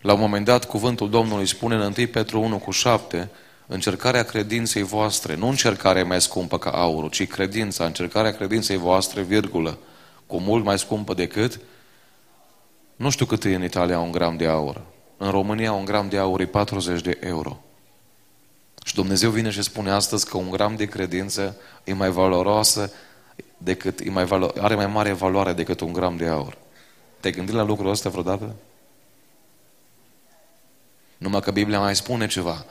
La 0.00 0.12
un 0.12 0.20
moment 0.20 0.44
dat, 0.44 0.64
cuvântul 0.64 1.10
Domnului 1.10 1.46
spune 1.46 1.74
în 1.74 1.94
1 1.98 2.06
Petru 2.06 2.40
1 2.40 2.58
cu 2.58 2.70
7, 2.70 3.30
încercarea 3.66 4.22
credinței 4.22 4.82
voastre, 4.82 5.34
nu 5.34 5.48
încercarea 5.48 6.04
mai 6.04 6.20
scumpă 6.20 6.58
ca 6.58 6.70
aurul, 6.70 7.10
ci 7.10 7.26
credința, 7.26 7.84
încercarea 7.84 8.32
credinței 8.32 8.76
voastre, 8.76 9.22
virgulă, 9.22 9.78
cu 10.26 10.38
mult 10.38 10.64
mai 10.64 10.78
scumpă 10.78 11.14
decât, 11.14 11.60
nu 12.96 13.10
știu 13.10 13.26
cât 13.26 13.44
e 13.44 13.54
în 13.54 13.64
Italia 13.64 14.00
un 14.00 14.10
gram 14.10 14.36
de 14.36 14.46
aur. 14.46 14.82
În 15.16 15.30
România 15.30 15.72
un 15.72 15.84
gram 15.84 16.08
de 16.08 16.18
aur 16.18 16.40
e 16.40 16.46
40 16.46 17.00
de 17.00 17.18
euro. 17.20 17.62
Și 18.84 18.94
Dumnezeu 18.94 19.30
vine 19.30 19.50
și 19.50 19.62
spune 19.62 19.90
astăzi 19.90 20.28
că 20.28 20.36
un 20.36 20.50
gram 20.50 20.76
de 20.76 20.84
credință 20.84 21.56
e 21.84 21.92
mai 21.92 22.10
valoroasă 22.10 22.92
decât, 23.58 24.00
e 24.00 24.10
mai 24.10 24.24
valo- 24.24 24.60
are 24.60 24.74
mai 24.74 24.86
mare 24.86 25.12
valoare 25.12 25.52
decât 25.52 25.80
un 25.80 25.92
gram 25.92 26.16
de 26.16 26.26
aur. 26.26 26.58
Te-ai 27.20 27.32
gândit 27.32 27.54
la 27.54 27.62
lucrul 27.62 27.90
ăsta 27.90 28.08
vreodată? 28.08 28.54
Numai 31.16 31.40
că 31.40 31.50
Biblia 31.50 31.80
mai 31.80 31.96
spune 31.96 32.26
ceva. 32.26 32.64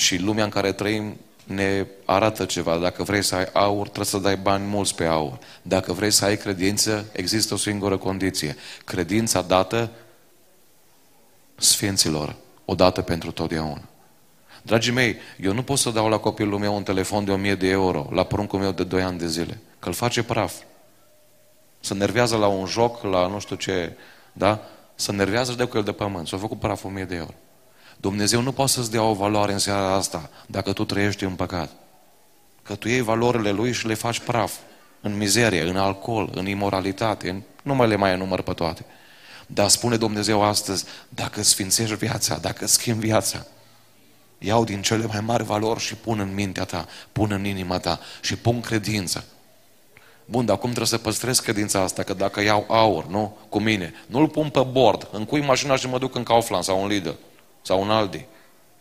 Și 0.00 0.16
lumea 0.16 0.44
în 0.44 0.50
care 0.50 0.72
trăim 0.72 1.16
ne 1.44 1.86
arată 2.04 2.44
ceva. 2.44 2.78
Dacă 2.78 3.02
vrei 3.02 3.22
să 3.22 3.34
ai 3.34 3.48
aur, 3.52 3.82
trebuie 3.82 4.04
să 4.04 4.18
dai 4.18 4.36
bani 4.36 4.66
mulți 4.66 4.94
pe 4.94 5.04
aur. 5.04 5.38
Dacă 5.62 5.92
vrei 5.92 6.10
să 6.10 6.24
ai 6.24 6.36
credință, 6.36 7.06
există 7.12 7.54
o 7.54 7.56
singură 7.56 7.96
condiție. 7.96 8.56
Credința 8.84 9.42
dată 9.42 9.90
sfinților, 11.56 12.34
odată 12.64 13.02
pentru 13.02 13.30
totdeauna. 13.30 13.82
Dragii 14.62 14.92
mei, 14.92 15.16
eu 15.40 15.52
nu 15.52 15.62
pot 15.62 15.78
să 15.78 15.90
dau 15.90 16.08
la 16.08 16.18
copilul 16.18 16.58
meu 16.58 16.76
un 16.76 16.82
telefon 16.82 17.24
de 17.24 17.30
1000 17.30 17.54
de 17.54 17.68
euro, 17.68 18.08
la 18.10 18.24
pruncul 18.24 18.58
meu 18.58 18.72
de 18.72 18.84
2 18.84 19.02
ani 19.02 19.18
de 19.18 19.26
zile, 19.26 19.58
că 19.78 19.88
îl 19.88 19.94
face 19.94 20.22
praf. 20.22 20.54
să 21.80 21.94
nervează 21.94 22.36
la 22.36 22.46
un 22.46 22.66
joc, 22.66 23.02
la 23.02 23.26
nu 23.26 23.38
știu 23.38 23.56
ce, 23.56 23.96
da? 24.32 24.60
Să 24.94 25.12
nervează 25.12 25.52
de 25.52 25.64
cu 25.64 25.76
el 25.76 25.82
de 25.82 25.92
pământ. 25.92 26.26
S-a 26.26 26.36
făcut 26.36 26.58
praf 26.58 26.84
1000 26.84 27.04
de 27.04 27.14
euro. 27.14 27.34
Dumnezeu 28.00 28.40
nu 28.40 28.52
poate 28.52 28.70
să-ți 28.70 28.90
dea 28.90 29.02
o 29.02 29.14
valoare 29.14 29.52
în 29.52 29.58
seara 29.58 29.94
asta 29.94 30.30
dacă 30.46 30.72
tu 30.72 30.84
trăiești 30.84 31.24
în 31.24 31.34
păcat. 31.34 31.70
Că 32.62 32.74
tu 32.74 32.88
iei 32.88 33.00
valorile 33.00 33.50
lui 33.50 33.72
și 33.72 33.86
le 33.86 33.94
faci 33.94 34.20
praf. 34.20 34.54
În 35.00 35.16
mizerie, 35.16 35.62
în 35.62 35.76
alcool, 35.76 36.30
în 36.34 36.46
imoralitate, 36.46 37.28
în... 37.28 37.42
nu 37.62 37.74
mai 37.74 37.88
le 37.88 37.96
mai 37.96 38.12
enumăr 38.12 38.42
pe 38.42 38.52
toate. 38.52 38.84
Dar 39.46 39.68
spune 39.68 39.96
Dumnezeu 39.96 40.42
astăzi, 40.42 40.84
dacă 41.08 41.42
sfințești 41.42 41.94
viața, 41.94 42.36
dacă 42.36 42.66
schimbi 42.66 43.06
viața, 43.06 43.46
iau 44.38 44.64
din 44.64 44.82
cele 44.82 45.06
mai 45.06 45.20
mari 45.20 45.44
valori 45.44 45.80
și 45.80 45.94
pun 45.94 46.18
în 46.18 46.34
mintea 46.34 46.64
ta, 46.64 46.86
pun 47.12 47.30
în 47.32 47.44
inima 47.44 47.78
ta 47.78 48.00
și 48.20 48.36
pun 48.36 48.60
credință. 48.60 49.24
Bun, 50.24 50.44
dar 50.44 50.56
cum 50.56 50.68
trebuie 50.68 50.86
să 50.86 50.98
păstrez 50.98 51.38
credința 51.38 51.80
asta? 51.80 52.02
Că 52.02 52.14
dacă 52.14 52.40
iau 52.40 52.64
aur, 52.68 53.06
nu? 53.06 53.36
Cu 53.48 53.60
mine, 53.60 53.92
nu-l 54.06 54.28
pun 54.28 54.48
pe 54.48 54.60
bord, 54.60 55.08
încui 55.12 55.40
mașina 55.40 55.76
și 55.76 55.88
mă 55.88 55.98
duc 55.98 56.14
în 56.14 56.22
Kaufland 56.22 56.64
sau 56.64 56.82
în 56.82 56.88
Lidl 56.88 57.10
sau 57.62 57.82
în 57.82 57.90
Aldi. 57.90 58.24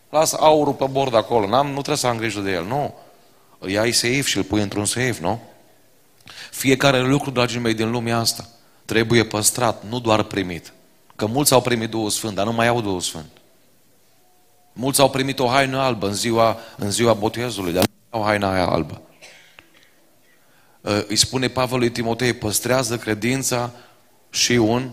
Las 0.10 0.34
aurul 0.34 0.74
pe 0.74 0.86
bord 0.92 1.16
acolo, 1.16 1.48
N-am, 1.48 1.66
nu 1.66 1.74
trebuie 1.74 1.98
să 1.98 2.08
am 2.08 2.18
grijă 2.18 2.40
de 2.40 2.52
el, 2.52 2.66
nu. 2.66 2.94
Îl 3.60 3.70
iai 3.70 3.92
safe 3.92 4.22
și 4.22 4.38
îl 4.38 4.44
pui 4.44 4.62
într-un 4.62 4.86
safe, 4.86 5.18
nu? 5.22 5.40
Fiecare 6.52 7.02
lucru, 7.02 7.30
dragii 7.30 7.60
mei, 7.60 7.74
din 7.74 7.92
lumea 7.92 8.18
asta 8.18 8.48
trebuie 8.90 9.26
păstrat, 9.26 9.84
nu 9.90 10.00
doar 10.00 10.24
primit. 10.24 10.74
Că 11.16 11.26
mulți 11.26 11.54
au 11.54 11.62
primit 11.62 11.90
Duhul 11.90 12.10
Sfânt, 12.10 12.36
dar 12.36 12.46
nu 12.46 12.54
mai 12.54 12.68
au 12.68 12.82
Duhul 12.82 13.02
Sfânt. 13.02 13.30
Mulți 14.74 15.02
au 15.02 15.10
primit 15.10 15.40
o 15.40 15.48
haină 15.48 15.80
albă 15.80 16.08
în 16.08 16.14
ziua, 16.14 16.58
în 16.78 16.92
ziua 16.92 17.14
botezului, 17.14 17.74
dar 17.74 17.84
nu 17.84 18.20
au 18.20 18.26
haina 18.26 18.54
aia 18.54 18.66
albă. 18.66 19.02
Ă, 20.86 21.06
îi 21.08 21.16
spune 21.16 21.48
Pavel 21.48 21.78
lui 21.78 21.90
Timotei, 21.90 22.34
păstrează 22.34 22.98
credința 22.98 23.72
și 24.30 24.52
un 24.52 24.90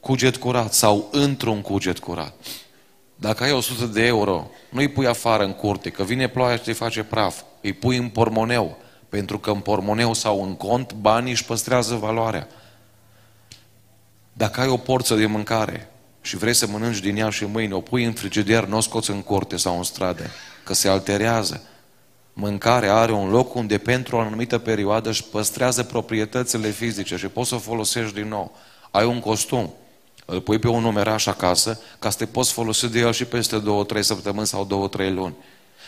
cuget 0.00 0.36
curat 0.36 0.72
sau 0.72 1.08
într-un 1.12 1.60
cuget 1.60 1.98
curat. 1.98 2.34
Dacă 3.20 3.44
ai 3.44 3.52
100 3.52 3.84
de 3.84 4.06
euro, 4.06 4.50
nu 4.68 4.80
îi 4.80 4.88
pui 4.88 5.06
afară 5.06 5.44
în 5.44 5.52
curte, 5.52 5.90
că 5.90 6.02
vine 6.02 6.28
ploaia 6.28 6.56
și 6.56 6.62
te 6.62 6.72
face 6.72 7.02
praf. 7.02 7.40
Îi 7.60 7.72
pui 7.72 7.96
în 7.96 8.08
pormoneu, 8.08 8.76
pentru 9.08 9.38
că 9.38 9.50
în 9.50 9.60
pormoneu 9.60 10.12
sau 10.12 10.42
în 10.44 10.56
cont 10.56 10.92
banii 10.92 11.30
își 11.30 11.44
păstrează 11.44 11.94
valoarea. 11.94 12.48
Dacă 14.32 14.60
ai 14.60 14.68
o 14.68 14.76
porță 14.76 15.14
de 15.14 15.26
mâncare 15.26 15.90
și 16.20 16.36
vrei 16.36 16.54
să 16.54 16.66
mănânci 16.66 17.00
din 17.00 17.16
ea 17.16 17.30
și 17.30 17.44
mâine, 17.44 17.74
o 17.74 17.80
pui 17.80 18.04
în 18.04 18.12
frigider, 18.12 18.64
nu 18.64 18.76
o 18.76 18.80
scoți 18.80 19.10
în 19.10 19.22
curte 19.22 19.56
sau 19.56 19.76
în 19.76 19.82
stradă, 19.82 20.24
că 20.64 20.74
se 20.74 20.88
alterează. 20.88 21.62
Mâncarea 22.32 22.94
are 22.94 23.12
un 23.12 23.30
loc 23.30 23.54
unde 23.54 23.78
pentru 23.78 24.16
o 24.16 24.20
anumită 24.20 24.58
perioadă 24.58 25.08
își 25.08 25.24
păstrează 25.24 25.82
proprietățile 25.82 26.68
fizice 26.68 27.16
și 27.16 27.26
poți 27.26 27.48
să 27.48 27.54
o 27.54 27.58
folosești 27.58 28.14
din 28.14 28.28
nou. 28.28 28.56
Ai 28.90 29.04
un 29.04 29.20
costum, 29.20 29.74
îl 30.30 30.40
pui 30.40 30.58
pe 30.58 30.68
un 30.68 30.82
numeraș 30.82 31.26
acasă 31.26 31.80
ca 31.98 32.10
să 32.10 32.16
te 32.16 32.26
poți 32.26 32.52
folosi 32.52 32.88
de 32.88 32.98
el 32.98 33.12
și 33.12 33.24
peste 33.24 33.58
două, 33.58 33.84
trei 33.84 34.02
săptămâni 34.02 34.46
sau 34.46 34.64
două, 34.64 34.88
trei 34.88 35.12
luni. 35.12 35.34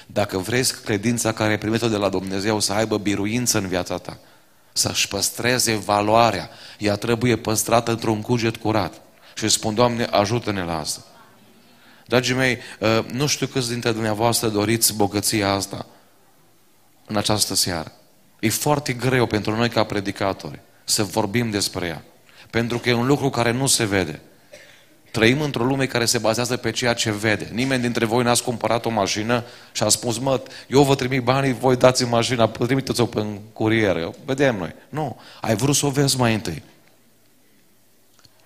Dacă 0.07 0.39
vrei 0.39 0.65
credința 0.85 1.33
care 1.33 1.53
e 1.53 1.59
primită 1.59 1.89
de 1.89 1.97
la 1.97 2.09
Dumnezeu 2.09 2.61
să 2.61 2.73
aibă 2.73 2.99
biruință 2.99 3.59
în 3.59 3.67
viața 3.67 3.99
ta, 3.99 4.19
să-și 4.73 5.09
păstreze 5.09 5.75
valoarea, 5.75 6.51
ea 6.79 6.97
trebuie 6.97 7.37
păstrată 7.37 7.91
într-un 7.91 8.21
cuget 8.21 8.57
curat. 8.57 9.01
Și 9.35 9.49
spun, 9.49 9.75
Doamne, 9.75 10.05
ajută-ne 10.05 10.63
la 10.63 10.79
asta. 10.79 11.03
Dragii 12.07 12.35
mei, 12.35 12.59
ă, 12.81 13.05
nu 13.13 13.27
știu 13.27 13.47
câți 13.47 13.69
dintre 13.69 13.93
dumneavoastră 13.93 14.49
doriți 14.49 14.95
bogăția 14.95 15.53
asta 15.53 15.87
în 17.07 17.17
această 17.17 17.55
seară. 17.55 17.93
E 18.41 18.49
foarte 18.49 18.93
greu 18.93 19.27
pentru 19.27 19.57
noi 19.57 19.69
ca 19.69 19.85
predicatori 19.85 20.61
să 20.85 21.03
vorbim 21.03 21.51
despre 21.51 21.87
ea. 21.87 22.05
Pentru 22.51 22.79
că 22.79 22.89
e 22.89 22.93
un 22.93 23.07
lucru 23.07 23.31
care 23.31 23.51
nu 23.51 23.67
se 23.67 23.85
vede. 23.85 24.21
Trăim 25.13 25.41
într-o 25.41 25.65
lume 25.65 25.87
care 25.87 26.05
se 26.05 26.19
bazează 26.19 26.57
pe 26.57 26.71
ceea 26.71 26.93
ce 26.93 27.11
vede. 27.11 27.49
Nimeni 27.53 27.83
dintre 27.83 28.05
voi 28.05 28.23
n-ați 28.23 28.43
cumpărat 28.43 28.85
o 28.85 28.91
mașină 28.91 29.45
și 29.73 29.83
a 29.83 29.89
spus, 29.89 30.19
mă, 30.19 30.41
eu 30.67 30.83
vă 30.83 30.95
trimit 30.95 31.23
banii, 31.23 31.53
voi 31.53 31.77
dați 31.77 32.05
mașina, 32.05 32.47
trimiteți-o 32.47 33.07
pe 33.07 33.27
curieră. 33.53 34.15
Vedem 34.25 34.57
noi. 34.57 34.75
Nu. 34.89 35.17
Ai 35.41 35.57
vrut 35.57 35.75
să 35.75 35.87
o 35.87 35.91
vezi 35.91 36.19
mai 36.19 36.35
întâi. 36.35 36.63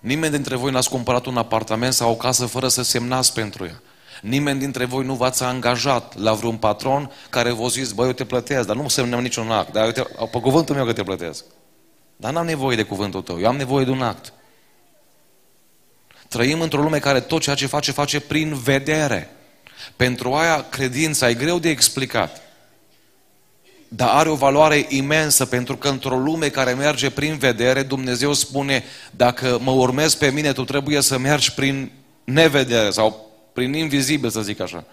Nimeni 0.00 0.32
dintre 0.32 0.56
voi 0.56 0.70
n-ați 0.72 0.88
cumpărat 0.88 1.26
un 1.26 1.36
apartament 1.36 1.92
sau 1.92 2.10
o 2.10 2.14
casă 2.14 2.46
fără 2.46 2.68
să 2.68 2.82
semnați 2.82 3.32
pentru 3.32 3.64
ea. 3.64 3.82
Nimeni 4.22 4.58
dintre 4.58 4.84
voi 4.84 5.04
nu 5.04 5.14
v-ați 5.14 5.42
angajat 5.42 6.18
la 6.18 6.32
vreun 6.32 6.56
patron 6.56 7.10
care 7.30 7.50
vă 7.50 7.68
zis, 7.68 7.92
băi, 7.92 8.06
eu 8.06 8.12
te 8.12 8.24
plătesc, 8.24 8.66
dar 8.66 8.76
nu 8.76 8.88
semnăm 8.88 9.20
niciun 9.20 9.50
act. 9.50 9.72
Dar 9.72 9.86
uite, 9.86 10.02
pe 10.30 10.40
cuvântul 10.40 10.74
meu 10.74 10.84
că 10.84 10.92
te 10.92 11.02
plătesc. 11.02 11.44
Dar 12.16 12.32
n-am 12.32 12.46
nevoie 12.46 12.76
de 12.76 12.82
cuvântul 12.82 13.22
tău, 13.22 13.40
eu 13.40 13.48
am 13.48 13.56
nevoie 13.56 13.84
de 13.84 13.90
un 13.90 14.02
act. 14.02 14.32
Trăim 16.28 16.60
într-o 16.60 16.82
lume 16.82 16.98
care 16.98 17.20
tot 17.20 17.42
ceea 17.42 17.56
ce 17.56 17.66
face, 17.66 17.92
face 17.92 18.20
prin 18.20 18.54
vedere. 18.54 19.30
Pentru 19.96 20.34
aia 20.34 20.66
credința 20.68 21.28
e 21.28 21.34
greu 21.34 21.58
de 21.58 21.68
explicat. 21.68 22.40
Dar 23.88 24.08
are 24.08 24.28
o 24.28 24.34
valoare 24.34 24.86
imensă 24.88 25.46
pentru 25.46 25.76
că 25.76 25.88
într-o 25.88 26.16
lume 26.16 26.48
care 26.48 26.72
merge 26.72 27.10
prin 27.10 27.36
vedere, 27.36 27.82
Dumnezeu 27.82 28.32
spune, 28.32 28.84
dacă 29.10 29.58
mă 29.60 29.70
urmezi 29.70 30.18
pe 30.18 30.30
mine, 30.30 30.52
tu 30.52 30.64
trebuie 30.64 31.00
să 31.00 31.18
mergi 31.18 31.52
prin 31.52 31.90
nevedere 32.24 32.90
sau 32.90 33.30
prin 33.52 33.74
invizibil, 33.74 34.30
să 34.30 34.40
zic 34.40 34.60
așa. 34.60 34.84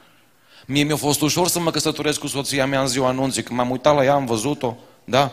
Mie 0.66 0.84
mi-a 0.84 0.96
fost 0.96 1.22
ușor 1.22 1.48
să 1.48 1.60
mă 1.60 1.72
căsătoresc 1.72 2.20
cu 2.20 2.28
soția 2.28 2.66
mea 2.66 2.82
în 2.82 2.88
ziua 2.88 3.08
anunții, 3.08 3.44
când 3.44 3.60
m-am 3.60 3.70
uitat 3.70 3.96
la 3.96 4.04
ea, 4.04 4.14
am 4.14 4.26
văzut-o, 4.26 4.76
da? 5.04 5.32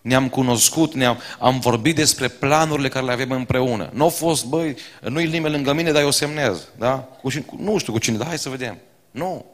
Ne-am 0.00 0.28
cunoscut, 0.28 0.94
ne-am 0.94 1.18
am 1.38 1.58
vorbit 1.60 1.94
despre 1.94 2.28
planurile 2.28 2.88
care 2.88 3.04
le 3.04 3.12
avem 3.12 3.30
împreună. 3.30 3.90
Nu 3.92 4.04
a 4.04 4.08
fost, 4.08 4.46
băi, 4.46 4.76
nu-i 5.00 5.26
nimeni 5.26 5.54
lângă 5.54 5.72
mine, 5.72 5.92
dar 5.92 6.02
eu 6.02 6.10
semnez. 6.10 6.68
Da? 6.78 7.08
Cu, 7.22 7.28
cu, 7.46 7.56
nu 7.58 7.78
știu 7.78 7.92
cu 7.92 7.98
cine, 7.98 8.16
dar 8.16 8.26
hai 8.26 8.38
să 8.38 8.48
vedem. 8.48 8.78
Nu. 9.10 9.44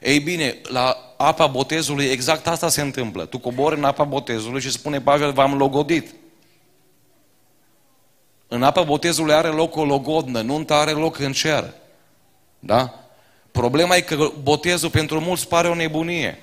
Ei 0.00 0.18
bine, 0.18 0.56
la 0.62 1.14
apa 1.16 1.46
botezului 1.46 2.04
exact 2.04 2.46
asta 2.46 2.68
se 2.68 2.80
întâmplă. 2.80 3.24
Tu 3.24 3.38
cobori 3.38 3.76
în 3.76 3.84
apa 3.84 4.04
botezului 4.04 4.60
și 4.60 4.70
spune 4.70 5.00
Pavel, 5.00 5.32
v-am 5.32 5.56
logodit. 5.56 6.14
În 8.48 8.62
apa 8.62 8.82
botezului 8.82 9.34
are 9.34 9.48
loc 9.48 9.76
o 9.76 9.84
logodnă, 9.84 10.40
nunta 10.40 10.76
are 10.76 10.90
loc 10.90 11.18
în 11.18 11.32
cer. 11.32 11.72
Da? 12.58 12.94
Problema 13.50 13.96
e 13.96 14.00
că 14.00 14.32
botezul 14.42 14.90
pentru 14.90 15.20
mulți 15.20 15.48
pare 15.48 15.68
o 15.68 15.74
nebunie. 15.74 16.38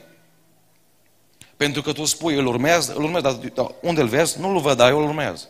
Pentru 1.59 1.81
că 1.81 1.91
tu 1.91 2.05
spui, 2.05 2.35
îl 2.35 2.45
urmează, 2.45 2.93
îl 2.97 3.03
urmează, 3.03 3.27
dar, 3.27 3.51
dar 3.53 3.71
unde 3.81 4.01
îl 4.01 4.07
vezi? 4.07 4.39
Nu-l 4.39 4.59
văd, 4.59 4.77
dar 4.77 4.89
eu 4.89 4.97
îl 4.97 5.03
urmează. 5.03 5.47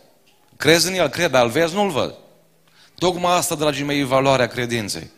Crezi 0.58 0.88
în 0.88 0.94
el, 0.94 1.08
cred, 1.08 1.32
dar 1.32 1.44
îl 1.44 1.50
vezi, 1.50 1.74
nu-l 1.74 1.90
văd. 1.90 2.14
Tocmai 2.96 3.36
asta, 3.36 3.56
dragii 3.56 3.84
mei, 3.84 4.00
e 4.00 4.04
valoarea 4.04 4.48
credinței. 4.48 5.10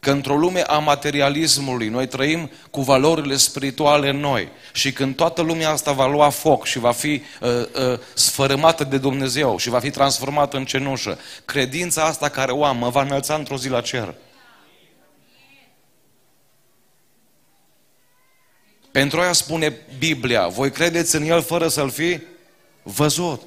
Că 0.00 0.10
într-o 0.10 0.36
lume 0.36 0.62
a 0.62 0.78
materialismului 0.78 1.88
noi 1.88 2.06
trăim 2.06 2.50
cu 2.70 2.80
valorile 2.80 3.36
spirituale 3.36 4.08
în 4.08 4.16
noi 4.16 4.48
și 4.72 4.92
când 4.92 5.16
toată 5.16 5.42
lumea 5.42 5.70
asta 5.70 5.92
va 5.92 6.06
lua 6.06 6.28
foc 6.28 6.66
și 6.66 6.78
va 6.78 6.92
fi 6.92 7.22
uh, 7.40 7.50
uh, 7.50 7.98
sfărâmată 8.14 8.84
de 8.84 8.98
Dumnezeu 8.98 9.56
și 9.56 9.68
va 9.68 9.78
fi 9.78 9.90
transformată 9.90 10.56
în 10.56 10.64
cenușă, 10.64 11.18
credința 11.44 12.02
asta 12.02 12.28
care 12.28 12.52
o 12.52 12.64
am 12.64 12.76
mă 12.76 12.88
va 12.88 13.02
înălța 13.02 13.34
într-o 13.34 13.56
zi 13.56 13.68
la 13.68 13.80
cer. 13.80 14.14
Pentru 18.92 19.20
aia 19.20 19.32
spune 19.32 19.76
Biblia, 19.98 20.46
voi 20.46 20.70
credeți 20.70 21.16
în 21.16 21.22
El 21.22 21.42
fără 21.42 21.68
să-L 21.68 21.90
fi 21.90 22.20
văzut. 22.82 23.42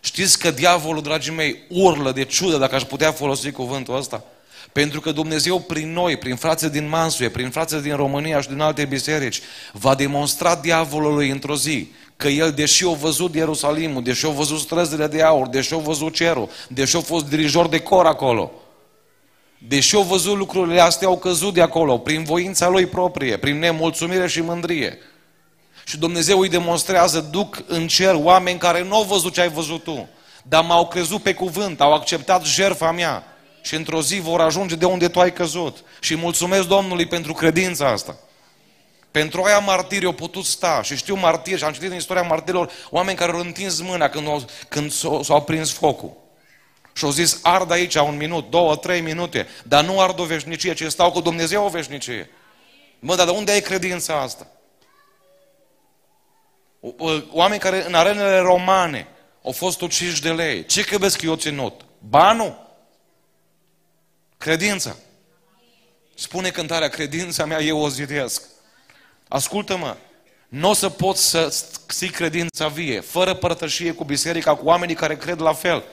Știți 0.00 0.38
că 0.38 0.50
diavolul, 0.50 1.02
dragii 1.02 1.32
mei, 1.32 1.56
urlă 1.68 2.12
de 2.12 2.24
ciudă 2.24 2.56
dacă 2.56 2.74
aș 2.74 2.82
putea 2.82 3.12
folosi 3.12 3.50
cuvântul 3.50 3.96
ăsta? 3.96 4.24
Pentru 4.72 5.00
că 5.00 5.12
Dumnezeu 5.12 5.60
prin 5.60 5.92
noi, 5.92 6.16
prin 6.16 6.36
frații 6.36 6.68
din 6.68 6.88
Mansuie, 6.88 7.28
prin 7.28 7.50
frații 7.50 7.80
din 7.80 7.96
România 7.96 8.40
și 8.40 8.48
din 8.48 8.60
alte 8.60 8.84
biserici, 8.84 9.40
va 9.72 9.94
demonstra 9.94 10.54
diavolului 10.54 11.30
într-o 11.30 11.56
zi 11.56 11.92
că 12.16 12.28
el, 12.28 12.52
deși 12.52 12.84
a 12.84 12.90
văzut 12.90 13.34
Ierusalimul, 13.34 14.02
deși 14.02 14.26
a 14.26 14.28
văzut 14.28 14.58
străzile 14.58 15.06
de 15.06 15.22
aur, 15.22 15.48
deși 15.48 15.74
a 15.74 15.76
văzut 15.76 16.14
cerul, 16.14 16.48
deși 16.68 16.96
a 16.96 17.00
fost 17.00 17.28
dirijor 17.28 17.68
de 17.68 17.78
cor 17.78 18.06
acolo, 18.06 18.52
deși 19.58 19.96
a 19.96 20.00
văzut 20.00 20.36
lucrurile 20.36 20.80
astea, 20.80 21.08
au 21.08 21.18
căzut 21.18 21.54
de 21.54 21.62
acolo, 21.62 21.98
prin 21.98 22.24
voința 22.24 22.68
lui 22.68 22.86
proprie, 22.86 23.36
prin 23.36 23.58
nemulțumire 23.58 24.26
și 24.26 24.40
mândrie. 24.40 24.98
Și 25.84 25.98
Dumnezeu 25.98 26.40
îi 26.40 26.48
demonstrează, 26.48 27.20
duc 27.20 27.64
în 27.66 27.86
cer 27.86 28.14
oameni 28.14 28.58
care 28.58 28.82
nu 28.82 28.94
au 28.94 29.02
văzut 29.02 29.32
ce 29.32 29.40
ai 29.40 29.48
văzut 29.48 29.82
tu, 29.82 30.08
dar 30.42 30.64
m-au 30.64 30.88
crezut 30.88 31.22
pe 31.22 31.34
cuvânt, 31.34 31.80
au 31.80 31.92
acceptat 31.94 32.44
jertfa 32.44 32.92
mea 32.92 33.24
și 33.62 33.74
într-o 33.74 34.02
zi 34.02 34.20
vor 34.20 34.40
ajunge 34.40 34.74
de 34.74 34.84
unde 34.84 35.08
tu 35.08 35.20
ai 35.20 35.32
căzut. 35.32 35.76
Și 36.00 36.16
mulțumesc 36.16 36.68
Domnului 36.68 37.06
pentru 37.06 37.32
credința 37.32 37.88
asta. 37.88 38.16
Pentru 39.10 39.42
aia 39.42 39.58
martiri 39.58 40.04
au 40.04 40.12
putut 40.12 40.44
sta 40.44 40.82
și 40.82 40.96
știu 40.96 41.16
martiri 41.16 41.58
și 41.58 41.64
am 41.64 41.72
citit 41.72 41.90
în 41.90 41.96
istoria 41.96 42.22
martirilor 42.22 42.70
oameni 42.90 43.16
care 43.16 43.32
au 43.32 43.38
întins 43.38 43.80
mâna 43.80 44.08
când, 44.08 44.26
au, 44.26 44.44
când 44.68 44.92
s-au, 44.92 45.22
s-au 45.22 45.42
prins 45.42 45.72
focul. 45.72 46.16
Și 46.98 47.04
au 47.04 47.10
zis, 47.10 47.38
ard 47.42 47.70
aici 47.70 47.94
un 47.94 48.16
minut, 48.16 48.50
două, 48.50 48.76
trei 48.76 49.00
minute, 49.00 49.48
dar 49.64 49.84
nu 49.84 50.00
ard 50.00 50.18
o 50.18 50.24
veșnicie, 50.24 50.74
ci 50.74 50.84
stau 50.84 51.12
cu 51.12 51.20
Dumnezeu 51.20 51.64
o 51.64 51.68
veșnicie. 51.68 52.30
Mă, 52.98 53.14
dar 53.14 53.26
de 53.26 53.32
unde 53.32 53.52
ai 53.52 53.60
credința 53.60 54.20
asta? 54.20 54.46
Oameni 57.30 57.60
care 57.60 57.86
în 57.86 57.94
arenele 57.94 58.38
romane 58.38 59.06
au 59.42 59.52
fost 59.52 59.80
uciși 59.80 60.22
de 60.22 60.32
lei. 60.32 60.66
Ce 60.66 60.84
credeți 60.84 61.18
că 61.18 61.26
i-au 61.26 61.36
ținut? 61.36 61.80
Banul? 62.08 62.66
Credința. 64.38 64.96
Spune 66.14 66.50
cântarea, 66.50 66.88
credința 66.88 67.44
mea 67.44 67.60
eu 67.60 67.78
o 67.78 67.88
zidesc. 67.88 68.42
Ascultă-mă, 69.28 69.96
nu 70.48 70.68
o 70.68 70.72
să 70.72 70.88
poți 70.88 71.28
să 71.28 71.54
ții 71.88 72.10
credința 72.10 72.68
vie, 72.68 73.00
fără 73.00 73.34
părtășie 73.34 73.92
cu 73.92 74.04
biserica, 74.04 74.54
cu 74.54 74.66
oamenii 74.66 74.94
care 74.94 75.16
cred 75.16 75.40
la 75.40 75.52
fel. 75.52 75.84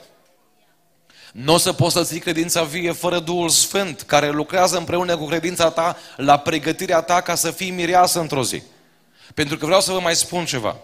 Nu 1.36 1.54
o 1.54 1.58
să 1.58 1.74
poți 1.74 1.94
să 1.94 2.04
ții 2.04 2.20
credința 2.20 2.64
vie 2.64 2.92
fără 2.92 3.20
Duhul 3.20 3.50
Sfânt, 3.50 4.02
care 4.02 4.30
lucrează 4.30 4.78
împreună 4.78 5.18
cu 5.18 5.26
credința 5.26 5.70
ta 5.70 5.98
la 6.16 6.38
pregătirea 6.38 7.02
ta 7.02 7.22
ca 7.22 7.36
să 7.36 7.52
fii 7.52 7.70
mireasă 7.70 8.20
într-o 8.20 8.44
zi. 8.44 8.62
Pentru 9.34 9.58
că 9.58 9.66
vreau 9.66 9.82
să 9.82 9.92
vă 9.92 10.00
mai 10.00 10.16
spun 10.16 10.46
ceva 10.46 10.76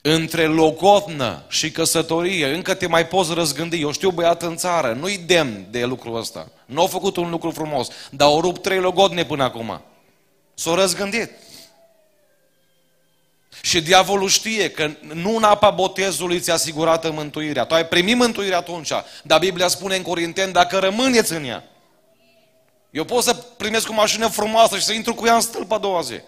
între 0.00 0.46
logodnă 0.46 1.44
și 1.48 1.70
căsătorie, 1.70 2.54
încă 2.54 2.74
te 2.74 2.86
mai 2.86 3.06
poți 3.06 3.34
răzgândi. 3.34 3.80
Eu 3.80 3.92
știu 3.92 4.10
băiat 4.10 4.42
în 4.42 4.56
țară, 4.56 4.96
nu-i 5.00 5.18
demn 5.26 5.66
de 5.70 5.84
lucrul 5.84 6.16
ăsta. 6.16 6.48
Nu 6.66 6.80
au 6.80 6.86
făcut 6.86 7.16
un 7.16 7.30
lucru 7.30 7.50
frumos, 7.50 7.88
dar 8.10 8.28
au 8.28 8.40
rupt 8.40 8.62
trei 8.62 8.78
logodne 8.78 9.24
până 9.24 9.42
acum. 9.42 9.80
S-au 10.54 10.74
răzgândit. 10.74 11.30
Și 13.60 13.80
diavolul 13.80 14.28
știe 14.28 14.70
că 14.70 14.90
nu 15.00 15.36
în 15.36 15.42
apa 15.42 15.70
botezului 15.70 16.40
ți-a 16.40 16.54
asigurată 16.54 17.10
mântuirea. 17.10 17.64
Tu 17.64 17.74
ai 17.74 17.86
primit 17.86 18.16
mântuirea 18.16 18.58
atunci, 18.58 18.92
dar 19.22 19.38
Biblia 19.38 19.68
spune 19.68 19.96
în 19.96 20.02
Corinteni, 20.02 20.52
dacă 20.52 20.78
rămâneți 20.78 21.32
în 21.32 21.44
ea. 21.44 21.64
Eu 22.90 23.04
pot 23.04 23.22
să 23.22 23.34
primesc 23.34 23.88
o 23.88 23.92
mașină 23.92 24.28
frumoasă 24.28 24.76
și 24.76 24.84
să 24.84 24.92
intru 24.92 25.14
cu 25.14 25.26
ea 25.26 25.34
în 25.34 25.40
stâlp 25.40 25.72
a 25.72 25.78
doua 25.78 26.00
zi. 26.00 26.20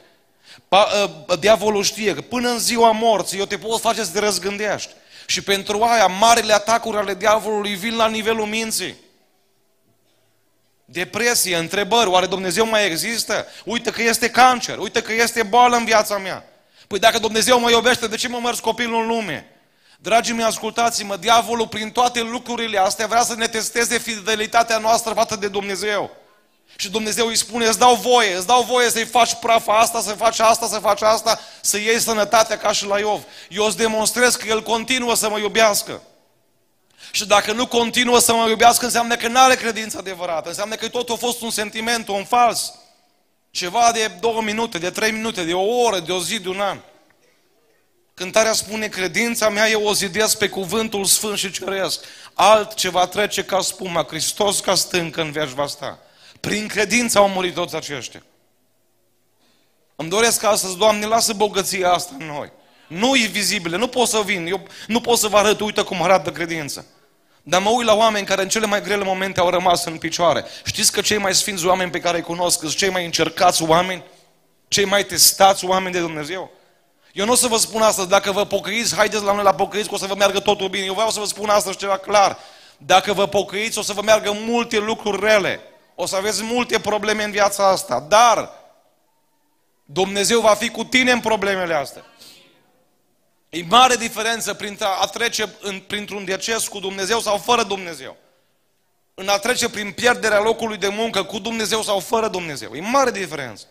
Pa, 0.69 0.89
ă, 1.29 1.37
diavolul 1.37 1.83
știe 1.83 2.15
că 2.15 2.21
până 2.21 2.49
în 2.49 2.59
ziua 2.59 2.91
morții 2.91 3.39
eu 3.39 3.45
te 3.45 3.59
pot 3.59 3.81
face 3.81 4.05
să 4.05 4.11
te 4.13 4.19
răzgândești. 4.19 4.93
Și 5.27 5.43
pentru 5.43 5.83
aia, 5.83 6.07
marile 6.07 6.53
atacuri 6.53 6.97
ale 6.97 7.15
diavolului 7.15 7.75
vin 7.75 7.97
la 7.97 8.09
nivelul 8.09 8.47
minții. 8.47 8.97
Depresie, 10.85 11.57
întrebări, 11.57 12.09
oare 12.09 12.27
Dumnezeu 12.27 12.67
mai 12.67 12.87
există? 12.87 13.47
Uite 13.65 13.91
că 13.91 14.03
este 14.03 14.31
cancer, 14.31 14.79
uite 14.79 15.03
că 15.03 15.13
este 15.13 15.43
boală 15.43 15.77
în 15.77 15.85
viața 15.85 16.19
mea. 16.19 16.45
Păi 16.89 16.99
dacă 16.99 17.19
Dumnezeu 17.19 17.61
mă 17.61 17.71
iubește, 17.71 18.07
de 18.07 18.17
ce 18.17 18.29
mă 18.29 18.39
mers 18.43 18.59
copilul 18.59 19.01
în 19.01 19.07
lume? 19.07 19.53
Dragii 20.01 20.35
mei, 20.35 20.45
ascultați-mă, 20.45 21.17
diavolul 21.17 21.69
prin 21.69 21.91
toate 21.91 22.21
lucrurile 22.21 22.79
astea 22.79 23.07
vrea 23.07 23.23
să 23.23 23.35
ne 23.35 23.47
testeze 23.47 23.99
fidelitatea 23.99 24.79
noastră 24.79 25.13
față 25.13 25.37
de 25.37 25.49
Dumnezeu. 25.49 26.11
Și 26.77 26.91
Dumnezeu 26.91 27.27
îi 27.27 27.37
spune, 27.37 27.67
îți 27.67 27.79
dau 27.79 27.95
voie, 27.95 28.35
îți 28.35 28.47
dau 28.47 28.63
voie 28.63 28.91
să-i 28.91 29.05
faci 29.05 29.35
prafa 29.35 29.79
asta, 29.79 30.01
să 30.01 30.13
faci 30.13 30.39
asta, 30.39 30.67
să 30.67 30.79
faci 30.79 31.03
asta, 31.03 31.41
să 31.61 31.79
iei 31.79 32.01
sănătatea 32.01 32.59
ca 32.59 32.73
și 32.73 32.87
la 32.87 32.99
Iov. 32.99 33.23
Eu 33.49 33.65
îți 33.65 33.77
demonstrez 33.77 34.37
că 34.37 34.47
El 34.47 34.63
continuă 34.63 35.15
să 35.15 35.29
mă 35.29 35.39
iubească. 35.39 36.03
Și 37.11 37.27
dacă 37.27 37.53
nu 37.53 37.67
continuă 37.67 38.19
să 38.19 38.35
mă 38.35 38.49
iubească, 38.49 38.85
înseamnă 38.85 39.17
că 39.17 39.29
nu 39.29 39.41
are 39.41 39.55
credință 39.55 39.99
adevărată. 39.99 40.49
Înseamnă 40.49 40.75
că 40.75 40.89
totul 40.89 41.15
a 41.15 41.19
fost 41.19 41.43
un 41.43 41.51
sentiment, 41.51 42.09
un 42.09 42.25
fals. 42.25 42.75
Ceva 43.51 43.91
de 43.93 44.11
două 44.21 44.43
minute, 44.43 44.79
de 44.79 44.91
trei 44.91 45.11
minute, 45.11 45.45
de 45.45 45.55
o 45.55 45.79
oră, 45.83 45.99
de 45.99 46.13
o 46.13 46.21
zi, 46.21 46.41
de 46.41 46.49
un 46.49 46.61
an. 46.61 46.79
Cântarea 48.15 48.53
spune, 48.53 48.89
credința 48.89 49.49
mea 49.49 49.69
eu 49.69 49.85
o 49.85 49.93
zidesc 49.93 50.39
pe 50.39 50.49
cuvântul 50.49 51.05
sfânt 51.05 51.39
și 51.39 51.51
ceresc. 51.51 52.05
Altceva 52.35 53.07
trece 53.07 53.45
ca 53.45 53.61
spuma, 53.61 54.05
Hristos 54.09 54.61
ca 54.61 54.75
stâncă 54.75 55.21
în 55.21 55.33
veci 55.33 55.49
va 55.49 55.67
sta. 55.67 55.99
Prin 56.41 56.67
credință 56.67 57.19
au 57.19 57.29
murit 57.29 57.55
toți 57.55 57.77
aceștia. 57.77 58.23
Îmi 59.97 60.09
doresc 60.09 60.43
astăzi, 60.43 60.77
Doamne, 60.77 61.07
lasă 61.07 61.33
bogăția 61.33 61.93
asta 61.93 62.13
în 62.19 62.27
noi. 62.27 62.53
Nu 62.87 63.17
e 63.17 63.27
vizibilă, 63.27 63.77
nu 63.77 63.89
pot 63.89 64.09
să 64.09 64.23
vin, 64.25 64.47
eu 64.47 64.67
nu 64.87 65.01
pot 65.01 65.19
să 65.19 65.29
vă 65.29 65.37
arăt, 65.37 65.61
uite 65.61 65.83
cum 65.83 66.03
arată 66.03 66.33
credința. 66.33 66.85
Dar 67.49 67.61
mă 67.61 67.71
uit 67.71 67.87
la 67.87 67.95
oameni 67.95 68.27
care 68.27 68.43
în 68.43 68.49
cele 68.49 68.67
mai 68.67 68.83
grele 68.83 69.05
momente 69.05 69.41
au 69.41 69.51
rămas 69.51 69.85
în 69.85 69.99
picioare. 69.99 70.45
Știți 70.65 70.93
că 70.93 71.01
cei 71.01 71.19
mai 71.19 71.35
sfinți 71.35 71.67
oameni 71.67 71.91
pe 71.91 72.01
care 72.01 72.17
îi 72.17 72.23
cunosc 72.23 72.59
sunt 72.59 72.75
cei 72.75 72.91
mai 72.91 73.05
încercați 73.05 73.63
oameni? 73.63 74.05
Cei 74.69 74.85
mai 74.85 75.05
testați 75.05 75.65
oameni 75.65 75.93
de 75.93 76.01
Dumnezeu? 76.01 76.51
Eu 77.13 77.25
nu 77.25 77.33
o 77.33 77.35
să 77.35 77.47
vă 77.47 77.57
spun 77.57 77.83
asta, 77.83 78.05
dacă 78.05 78.33
vă 78.33 78.45
pocăiți, 78.45 78.95
haideți 78.95 79.25
la 79.25 79.33
noi 79.33 79.43
la 79.43 79.55
pocăiți, 79.55 79.89
că 79.89 79.95
o 79.95 79.99
să 79.99 80.07
vă 80.07 80.15
meargă 80.15 80.41
totul 80.41 80.69
bine. 80.69 80.85
Eu 80.85 80.95
vreau 80.95 81.11
să 81.11 81.21
vă 81.21 81.27
spun 81.27 81.49
asta 81.49 81.71
și 81.71 81.77
ceva 81.77 81.97
clar. 81.97 82.39
Dacă 82.79 83.13
vă 83.13 83.27
pocăiți, 83.27 83.79
o 83.79 83.83
să 83.83 83.93
vă 83.93 84.03
meargă 84.03 84.33
multe 84.33 84.79
lucruri 84.79 85.27
rele. 85.27 85.61
O 85.95 86.07
să 86.07 86.17
aveți 86.17 86.43
multe 86.43 86.79
probleme 86.79 87.25
în 87.25 87.31
viața 87.31 87.69
asta, 87.69 88.07
dar 88.09 88.51
Dumnezeu 89.85 90.41
va 90.41 90.55
fi 90.55 90.69
cu 90.69 90.85
tine 90.85 91.11
în 91.11 91.21
problemele 91.21 91.75
astea. 91.75 92.05
E 93.49 93.65
mare 93.69 93.97
diferență 93.97 94.55
printre 94.55 94.87
a 94.87 95.07
trece 95.07 95.49
în, 95.61 95.81
printr-un 95.81 96.25
deces 96.25 96.69
cu 96.69 96.79
Dumnezeu 96.79 97.21
sau 97.21 97.39
fără 97.39 97.63
Dumnezeu. 97.63 98.17
În 99.15 99.29
a 99.29 99.39
trece 99.39 99.69
prin 99.69 99.93
pierderea 99.93 100.41
locului 100.41 100.77
de 100.77 100.89
muncă 100.89 101.23
cu 101.23 101.39
Dumnezeu 101.39 101.83
sau 101.83 102.01
fără 102.01 102.29
Dumnezeu. 102.29 102.75
E 102.75 102.81
mare 102.81 103.11
diferență. 103.11 103.65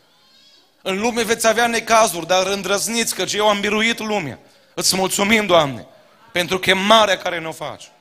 În 0.81 0.99
lume 0.99 1.23
veți 1.23 1.47
avea 1.47 1.67
necazuri, 1.67 2.27
dar 2.27 2.47
îndrăzniți 2.47 3.15
că 3.15 3.23
eu 3.33 3.47
am 3.47 3.59
biruit 3.59 3.99
lumea. 3.99 4.39
Îți 4.73 4.95
mulțumim, 4.95 5.45
Doamne, 5.45 5.87
pentru 6.31 6.59
că 6.59 6.69
e 6.69 6.73
mare 6.73 7.17
care 7.17 7.39
ne-o 7.39 7.51
faci. 7.51 7.91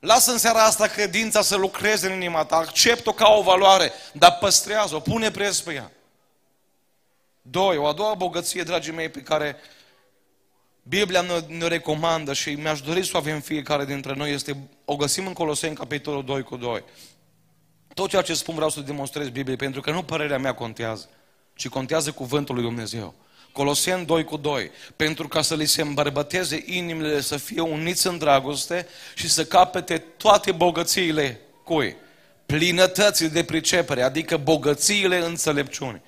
Lasă 0.00 0.30
în 0.30 0.38
seara 0.38 0.64
asta 0.64 0.86
credința 0.86 1.42
să 1.42 1.56
lucreze 1.56 2.06
în 2.06 2.12
inima 2.12 2.44
ta, 2.44 2.56
accept-o 2.56 3.12
ca 3.12 3.28
o 3.28 3.42
valoare, 3.42 3.92
dar 4.12 4.38
păstrează-o, 4.38 5.00
pune 5.00 5.30
preț 5.30 5.58
pe 5.58 5.72
ea. 5.72 5.90
Doi, 7.42 7.76
o 7.76 7.86
a 7.86 7.92
doua 7.92 8.14
bogăție, 8.14 8.62
dragii 8.62 8.92
mei, 8.92 9.08
pe 9.08 9.20
care 9.20 9.56
Biblia 10.82 11.20
ne, 11.20 11.56
ne 11.56 11.66
recomandă 11.66 12.32
și 12.32 12.50
mi-aș 12.50 12.80
dori 12.80 13.04
să 13.04 13.12
o 13.14 13.18
avem 13.18 13.40
fiecare 13.40 13.84
dintre 13.84 14.14
noi, 14.14 14.32
este, 14.32 14.56
o 14.84 14.96
găsim 14.96 15.26
în 15.26 15.32
Coloseni, 15.32 15.74
capitolul 15.74 16.24
2 16.24 16.42
cu 16.42 16.56
2. 16.56 16.84
Tot 17.94 18.08
ceea 18.08 18.22
ce 18.22 18.34
spun 18.34 18.54
vreau 18.54 18.70
să 18.70 18.80
demonstrez 18.80 19.28
Bibliei, 19.28 19.56
pentru 19.56 19.80
că 19.80 19.90
nu 19.90 20.02
părerea 20.02 20.38
mea 20.38 20.54
contează, 20.54 21.08
ci 21.54 21.68
contează 21.68 22.10
cuvântul 22.12 22.54
lui 22.54 22.64
Dumnezeu. 22.64 23.14
Coloseni 23.52 24.06
2 24.06 24.24
cu 24.24 24.36
2. 24.36 24.70
Pentru 24.96 25.28
ca 25.28 25.42
să 25.42 25.54
li 25.54 25.66
se 25.66 25.82
îmbărbăteze 25.82 26.62
inimile, 26.66 27.20
să 27.20 27.36
fie 27.36 27.60
uniți 27.60 28.06
în 28.06 28.18
dragoste 28.18 28.86
și 29.14 29.28
să 29.28 29.44
capete 29.44 29.98
toate 29.98 30.52
bogățiile 30.52 31.40
cui? 31.64 31.96
Plinătății 32.46 33.28
de 33.28 33.44
pricepere, 33.44 34.02
adică 34.02 34.36
bogățiile 34.36 35.24
înțelepciunii. 35.24 36.02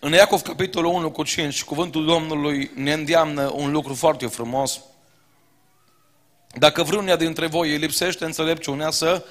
În 0.00 0.12
Iacov, 0.12 0.40
capitolul 0.40 0.92
1 0.92 1.10
cu 1.10 1.22
5, 1.22 1.64
cuvântul 1.64 2.04
Domnului 2.04 2.70
ne 2.74 2.92
îndeamnă 2.92 3.52
un 3.54 3.70
lucru 3.70 3.94
foarte 3.94 4.26
frumos. 4.26 4.80
Dacă 6.54 6.82
vreunia 6.82 7.16
dintre 7.16 7.46
voi 7.46 7.70
îi 7.70 7.76
lipsește 7.76 8.24
înțelepciunea 8.24 8.90
să 8.90 9.24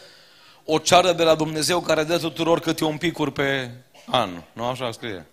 o 0.66 0.78
ceară 0.78 1.14
de 1.14 1.24
la 1.24 1.36
Dumnezeu 1.36 1.80
care 1.80 2.04
dă 2.04 2.18
tuturor 2.18 2.60
câte 2.60 2.84
un 2.84 2.98
picuri 2.98 3.32
pe 3.32 3.72
an. 4.06 4.30
Nu 4.54 4.64
așa 4.64 4.92
scrie? 4.92 5.26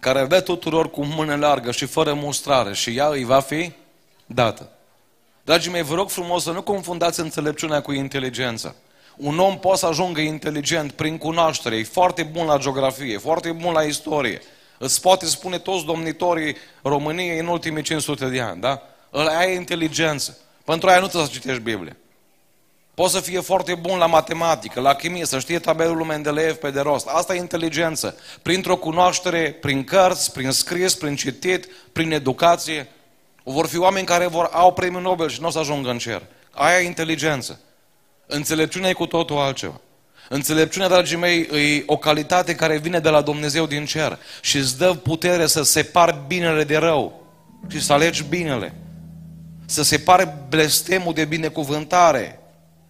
Care 0.00 0.26
dă 0.26 0.40
tuturor 0.40 0.90
cu 0.90 1.04
mână 1.04 1.36
largă 1.36 1.70
și 1.70 1.86
fără 1.86 2.14
mustrare 2.14 2.74
și 2.74 2.96
ea 2.96 3.06
îi 3.06 3.24
va 3.24 3.40
fi 3.40 3.72
dată. 4.26 4.70
Dragii 5.44 5.70
mei, 5.70 5.82
vă 5.82 5.94
rog 5.94 6.10
frumos 6.10 6.42
să 6.42 6.50
nu 6.50 6.62
confundați 6.62 7.20
înțelepciunea 7.20 7.80
cu 7.80 7.92
inteligența. 7.92 8.74
Un 9.16 9.38
om 9.38 9.58
poate 9.58 9.78
să 9.78 9.86
ajungă 9.86 10.20
inteligent 10.20 10.92
prin 10.92 11.18
cunoaștere, 11.18 11.76
e 11.76 11.84
foarte 11.84 12.22
bun 12.22 12.46
la 12.46 12.58
geografie, 12.58 13.18
foarte 13.18 13.52
bun 13.52 13.72
la 13.72 13.82
istorie. 13.82 14.40
Îți 14.78 15.00
poate 15.00 15.26
spune 15.26 15.58
toți 15.58 15.84
domnitorii 15.84 16.56
României 16.82 17.38
în 17.38 17.46
ultimii 17.46 17.82
500 17.82 18.28
de 18.28 18.40
ani, 18.40 18.60
da? 18.60 18.82
Ăla 19.12 19.36
ai 19.36 19.54
inteligență. 19.54 20.38
Pentru 20.64 20.88
aia 20.88 20.98
nu 20.98 21.06
trebuie 21.06 21.26
să 21.26 21.38
citești 21.38 21.62
Biblia. 21.62 21.96
Poți 22.94 23.12
să 23.12 23.20
fie 23.20 23.40
foarte 23.40 23.74
bun 23.74 23.98
la 23.98 24.06
matematică, 24.06 24.80
la 24.80 24.94
chimie, 24.94 25.24
să 25.24 25.38
știe 25.38 25.58
tabelul 25.58 26.04
Mendeleev 26.04 26.54
pe 26.54 26.70
de 26.70 26.80
rost. 26.80 27.06
Asta 27.06 27.34
e 27.34 27.38
inteligență. 27.38 28.18
Printr-o 28.42 28.76
cunoaștere, 28.76 29.52
prin 29.60 29.84
cărți, 29.84 30.32
prin 30.32 30.50
scris, 30.50 30.94
prin 30.94 31.16
citit, 31.16 31.68
prin 31.92 32.12
educație. 32.12 32.88
Vor 33.42 33.66
fi 33.66 33.78
oameni 33.78 34.06
care 34.06 34.26
vor 34.26 34.48
au 34.52 34.72
premiul 34.72 35.02
Nobel 35.02 35.28
și 35.28 35.40
nu 35.40 35.46
o 35.46 35.50
să 35.50 35.58
ajungă 35.58 35.90
în 35.90 35.98
cer. 35.98 36.22
Aia 36.50 36.80
e 36.80 36.84
inteligență. 36.84 37.60
Înțelepciunea 38.26 38.88
e 38.88 38.92
cu 38.92 39.06
totul 39.06 39.36
altceva. 39.36 39.80
Înțelepciunea, 40.28 40.88
dragii 40.88 41.16
mei, 41.16 41.40
e 41.40 41.82
o 41.86 41.96
calitate 41.96 42.54
care 42.54 42.78
vine 42.78 42.98
de 42.98 43.08
la 43.08 43.20
Dumnezeu 43.20 43.66
din 43.66 43.84
cer 43.84 44.18
și 44.40 44.56
îți 44.56 44.78
dă 44.78 44.94
putere 44.94 45.46
să 45.46 45.62
separi 45.62 46.18
binele 46.26 46.64
de 46.64 46.76
rău 46.76 47.26
și 47.68 47.82
să 47.82 47.92
alegi 47.92 48.24
binele. 48.24 48.74
Să 49.66 49.82
separi 49.82 50.28
blestemul 50.48 51.14
de 51.14 51.24
binecuvântare 51.24 52.40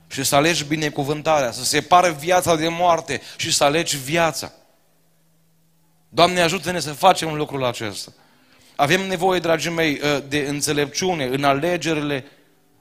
și 0.09 0.25
să 0.25 0.35
alegi 0.35 0.65
binecuvântarea. 0.65 1.51
Să 1.51 1.65
separi 1.65 2.15
viața 2.15 2.57
de 2.57 2.69
moarte 2.69 3.21
și 3.37 3.53
să 3.53 3.65
alegi 3.65 3.97
viața. 3.97 4.53
Doamne, 6.09 6.41
ajută-ne 6.41 6.81
să 6.81 6.93
facem 6.93 7.35
lucrul 7.35 7.65
acesta. 7.65 8.13
Avem 8.77 9.07
nevoie, 9.07 9.41
dragii 9.41 9.71
mei, 9.71 10.01
de 10.29 10.39
înțelepciune 10.39 11.25
în 11.25 11.45
alegerile 11.45 12.25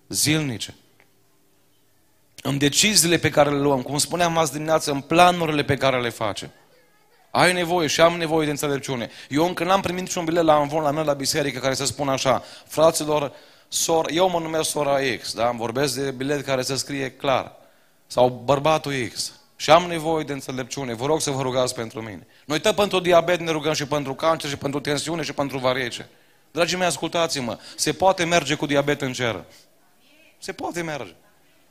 zilnice 0.08 0.76
în 2.46 2.58
deciziile 2.58 3.18
pe 3.18 3.30
care 3.30 3.50
le 3.50 3.58
luăm, 3.58 3.82
cum 3.82 3.98
spuneam 3.98 4.38
azi 4.38 4.52
dimineață, 4.52 4.92
în 4.92 5.02
planurile 5.02 5.64
pe 5.64 5.76
care 5.76 6.02
le 6.02 6.10
facem. 6.10 6.52
Ai 7.32 7.54
nevoie 7.54 7.88
și 7.88 8.02
am 8.02 8.18
nevoie 8.18 8.46
de 8.46 8.52
înțelepciune. 8.52 9.10
Eu 9.30 9.46
încă 9.46 9.64
n-am 9.64 9.82
primit 9.82 10.02
niciun 10.02 10.26
bilet 10.26 10.44
la 10.44 10.58
învon 10.58 10.84
la 10.84 10.92
mine 10.92 11.04
la 11.04 11.14
biserică 11.14 11.60
care 11.60 11.74
să 11.74 11.86
spună 11.86 12.12
așa, 12.12 12.44
fraților, 12.66 13.32
sor, 13.68 14.10
eu 14.12 14.30
mă 14.30 14.40
numesc 14.40 14.70
sora 14.70 14.98
X, 15.22 15.34
da? 15.34 15.50
Îmi 15.50 15.58
vorbesc 15.58 15.96
de 15.96 16.12
bilet 16.12 16.46
care 16.46 16.62
să 16.62 16.76
scrie 16.76 17.12
clar. 17.12 17.52
Sau 18.08 18.42
bărbatul 18.46 18.94
X. 19.14 19.34
Și 19.56 19.72
am 19.72 19.84
nevoie 19.84 20.24
de 20.24 20.34
înțelepciune. 20.34 20.94
Vă 20.94 21.06
rog 21.06 21.22
să 21.22 21.32
vă 21.32 21.42
rugați 21.42 21.76
pentru 21.76 22.02
mine. 22.02 22.28
Noi 22.46 22.60
tot 22.60 22.76
pentru 22.76 23.00
diabet 23.00 23.40
ne 23.40 23.52
rugăm 23.52 23.74
și 23.74 23.86
pentru 23.86 24.14
cancer, 24.14 24.50
și 24.50 24.58
pentru 24.58 24.80
tensiune, 24.80 25.24
și 25.24 25.34
pentru 25.34 25.58
variece. 25.58 26.10
Dragii 26.52 26.78
mei, 26.78 26.88
ascultați-mă. 26.88 27.58
Se 27.76 27.94
poate 27.94 28.24
merge 28.24 28.56
cu 28.56 28.66
diabet 28.66 29.02
în 29.02 29.14
cer. 29.14 29.44
Se 30.38 30.52
poate 30.52 30.82
merge. 30.82 31.16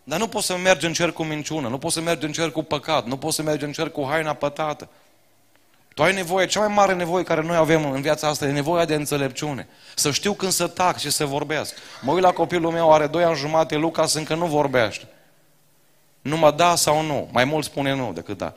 Dar 0.04 0.18
nu 0.18 0.28
poți 0.28 0.46
să 0.46 0.56
mergi 0.56 0.86
în 0.86 0.92
cer 0.92 1.12
cu 1.12 1.24
minciună, 1.24 1.68
nu 1.68 1.78
poți 1.78 1.94
să 1.94 2.00
mergi 2.00 2.26
în 2.26 2.32
cer 2.32 2.50
cu 2.50 2.62
păcat, 2.62 3.06
nu 3.06 3.16
poți 3.16 3.36
să 3.36 3.42
mergi 3.42 3.64
în 3.64 3.72
cer 3.72 3.90
cu 3.90 4.06
haina 4.08 4.32
pătată. 4.32 4.88
Tu 5.94 6.02
ai 6.02 6.14
nevoie, 6.14 6.46
cea 6.46 6.60
mai 6.60 6.74
mare 6.74 6.94
nevoie 6.94 7.24
care 7.24 7.42
noi 7.42 7.56
avem 7.56 7.90
în 7.90 8.00
viața 8.00 8.28
asta 8.28 8.46
e 8.46 8.50
nevoia 8.50 8.84
de 8.84 8.94
înțelepciune. 8.94 9.68
Să 9.94 10.10
știu 10.10 10.32
când 10.32 10.52
să 10.52 10.66
tac 10.66 10.98
și 10.98 11.10
să 11.10 11.24
vorbesc. 11.24 11.74
Mă 12.02 12.12
uit 12.12 12.22
la 12.22 12.32
copilul 12.32 12.72
meu, 12.72 12.92
are 12.92 13.06
doi 13.06 13.24
ani 13.24 13.36
jumate, 13.36 13.76
Lucas 13.76 14.14
încă 14.14 14.34
nu 14.34 14.46
vorbește. 14.46 15.08
Numai 16.20 16.52
da 16.52 16.74
sau 16.74 17.02
nu. 17.02 17.28
Mai 17.32 17.44
mult 17.44 17.64
spune 17.64 17.94
nu 17.94 18.12
decât 18.12 18.38
da. 18.38 18.54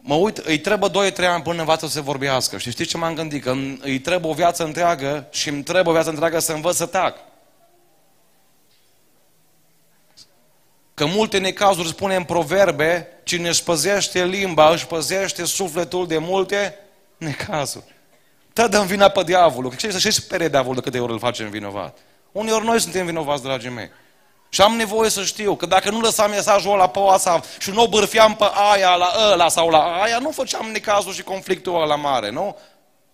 Mă 0.00 0.14
uit, 0.14 0.36
îi 0.36 0.58
trebuie 0.58 1.12
2-3 1.12 1.16
ani 1.16 1.42
până 1.42 1.60
învață 1.60 1.86
să 1.86 1.92
se 1.92 2.00
vorbească. 2.00 2.58
Și 2.58 2.70
știți 2.70 2.88
ce 2.88 2.96
m-am 2.96 3.14
gândit? 3.14 3.42
Că 3.42 3.54
îi 3.80 3.98
trebuie 3.98 4.30
o 4.30 4.34
viață 4.34 4.64
întreagă 4.64 5.26
și 5.30 5.48
îmi 5.48 5.62
trebuie 5.62 5.88
o 5.88 5.92
viață 5.92 6.10
întreagă 6.10 6.38
să 6.38 6.52
învăț 6.52 6.76
să 6.76 6.86
tac. 6.86 7.16
Că 10.98 11.06
multe 11.06 11.38
necazuri 11.38 11.88
spune 11.88 12.14
în 12.14 12.24
proverbe, 12.24 13.08
cine 13.22 13.48
își 13.48 13.62
păzește 13.62 14.24
limba, 14.24 14.70
își 14.70 14.86
păzește 14.86 15.44
sufletul 15.44 16.06
de 16.06 16.18
multe 16.18 16.78
necazuri. 17.16 17.84
Tă 18.52 18.68
dăm 18.68 18.86
vina 18.86 19.08
pe 19.08 19.22
diavolul, 19.22 19.70
că 19.70 19.90
să 19.90 19.98
și 19.98 20.10
spere 20.10 20.48
diavolul 20.48 20.74
de 20.74 20.80
câte 20.80 21.00
ori 21.00 21.12
îl 21.12 21.18
facem 21.18 21.50
vinovat. 21.50 21.98
Uneori 22.32 22.64
noi 22.64 22.80
suntem 22.80 23.06
vinovați, 23.06 23.42
dragii 23.42 23.70
mei. 23.70 23.90
Și 24.48 24.60
am 24.60 24.76
nevoie 24.76 25.10
să 25.10 25.24
știu 25.24 25.56
că 25.56 25.66
dacă 25.66 25.90
nu 25.90 26.00
lăsam 26.00 26.30
mesajul 26.30 26.72
ăla 26.72 26.88
pe 26.88 26.98
WhatsApp 26.98 27.44
și 27.58 27.70
nu 27.70 27.82
o 27.82 27.88
bârfiam 27.88 28.36
pe 28.36 28.46
aia 28.72 28.94
la 28.94 29.12
ăla 29.32 29.48
sau 29.48 29.68
la 29.68 30.02
aia, 30.02 30.18
nu 30.18 30.30
făceam 30.30 30.70
necazul 30.70 31.12
și 31.12 31.22
conflictul 31.22 31.82
ăla 31.82 31.96
mare, 31.96 32.30
nu? 32.30 32.56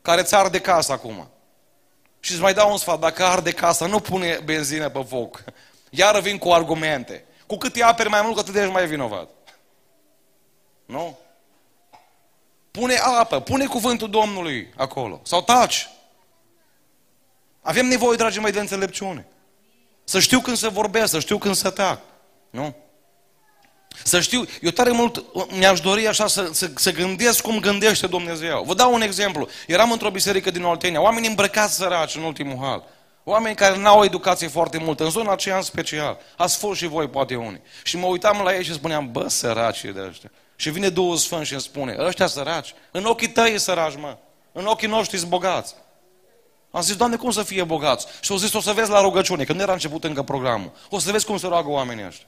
Care 0.03 0.23
ți 0.23 0.35
arde 0.35 0.61
casa 0.61 0.93
acum. 0.93 1.29
Și 2.21 2.33
îți 2.33 2.41
mai 2.41 2.55
dau 2.55 2.71
un 2.71 2.77
sfat, 2.77 2.99
dacă 2.99 3.25
arde 3.25 3.51
casa, 3.51 3.87
nu 3.87 4.01
pune 4.01 4.41
benzină 4.45 4.89
pe 4.89 5.05
foc. 5.09 5.45
Iar 5.91 6.21
vin 6.21 6.39
cu 6.39 6.51
argumente. 6.51 7.25
Cu 7.55 7.61
cât 7.61 7.75
îi 7.75 7.83
aperi 7.83 8.09
mai 8.09 8.23
mult, 8.23 8.35
cu 8.35 8.41
atât 8.41 8.55
ești 8.55 8.73
mai 8.73 8.87
vinovat. 8.87 9.29
Nu? 10.87 11.19
Pune 12.71 12.95
apă, 12.95 13.41
pune 13.41 13.67
cuvântul 13.67 14.11
Domnului 14.11 14.73
acolo. 14.77 15.21
Sau 15.25 15.43
taci. 15.43 15.89
Avem 17.63 17.87
nevoie, 17.87 18.17
dragii 18.17 18.41
mei, 18.41 18.53
de 18.53 18.61
înțelepciune. 18.61 19.27
Să 20.05 20.21
știu 20.21 20.41
când 20.41 20.57
să 20.57 20.69
vorbesc, 20.69 21.11
să 21.11 21.19
știu 21.21 21.39
când 21.39 21.55
să 21.55 21.71
tac. 21.71 22.01
Nu? 22.51 22.77
Să 24.03 24.21
știu, 24.21 24.45
eu 24.61 24.71
tare 24.71 24.91
mult 24.91 25.25
mi-aș 25.51 25.81
dori 25.81 26.07
așa 26.07 26.27
să, 26.27 26.51
să, 26.53 26.71
să 26.77 26.93
gândesc 26.93 27.43
cum 27.43 27.61
gândește 27.61 28.07
Dumnezeu. 28.07 28.63
Vă 28.63 28.75
dau 28.75 28.95
un 28.95 29.03
exemplu. 29.03 29.49
Eram 29.67 29.93
într-o 29.93 30.11
biserică 30.11 30.51
din 30.51 30.63
Oltenia, 30.63 31.01
oameni 31.01 31.27
îmbrăcați 31.27 31.75
săraci 31.75 32.15
în 32.15 32.23
ultimul 32.23 32.59
hal. 32.61 32.85
Oameni 33.25 33.55
care 33.55 33.77
n-au 33.77 33.99
o 33.99 34.05
educație 34.05 34.49
foarte 34.49 34.79
multă, 34.79 35.05
în 35.05 35.11
zona 35.11 35.33
aceea 35.33 35.57
în 35.57 35.63
special. 35.63 36.19
Ați 36.37 36.57
fost 36.57 36.79
și 36.79 36.87
voi, 36.87 37.09
poate 37.09 37.37
unii. 37.37 37.63
Și 37.83 37.97
mă 37.97 38.07
uitam 38.07 38.41
la 38.45 38.55
ei 38.55 38.65
și 38.65 38.73
spuneam, 38.73 39.13
bă, 39.13 39.29
săraci 39.29 39.85
de 39.85 40.07
ăștia. 40.09 40.31
Și 40.57 40.71
vine 40.71 40.89
două 40.89 41.17
sfânt 41.17 41.47
și 41.47 41.53
îmi 41.53 41.63
spune, 41.63 41.97
ăștia 41.99 42.27
săraci, 42.27 42.75
în 42.91 43.05
ochii 43.05 43.29
tăi 43.29 43.55
e 43.55 43.59
săraci, 43.59 43.97
mă. 43.97 44.17
În 44.53 44.67
ochii 44.67 44.89
noștri 44.89 45.19
sunt 45.19 45.31
bogați. 45.31 45.75
Am 46.71 46.81
zis, 46.81 46.97
Doamne, 46.97 47.17
cum 47.17 47.31
să 47.31 47.43
fie 47.43 47.65
bogați? 47.65 48.07
Și 48.21 48.31
au 48.31 48.37
zis, 48.37 48.53
o 48.53 48.61
să 48.61 48.73
vezi 48.73 48.91
la 48.91 49.01
rugăciune, 49.01 49.45
că 49.45 49.53
nu 49.53 49.61
era 49.61 49.73
început 49.73 50.05
încă 50.05 50.23
programul. 50.23 50.73
O 50.91 50.99
să 50.99 51.11
vezi 51.11 51.27
cum 51.27 51.37
se 51.37 51.47
roagă 51.47 51.69
oamenii 51.69 52.07
ăștia. 52.07 52.27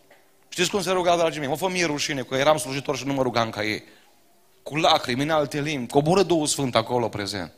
Știți 0.48 0.70
cum 0.70 0.82
se 0.82 0.90
ruga, 0.90 1.16
dragii 1.16 1.40
mei? 1.40 1.48
Mă 1.48 1.56
fă 1.56 1.68
mie 1.68 1.84
rușine, 1.84 2.22
că 2.22 2.34
eram 2.34 2.56
slujitor 2.56 2.96
și 2.96 3.06
nu 3.06 3.12
mă 3.12 3.22
rugam 3.22 3.50
ca 3.50 3.64
ei. 3.64 3.84
Cu 4.62 4.76
lacrimi, 4.76 5.22
în 5.22 5.30
alte 5.30 5.60
limbi, 5.60 5.92
coboră 5.92 6.22
două 6.22 6.46
sfânt 6.46 6.74
acolo 6.74 7.08
prezent. 7.08 7.52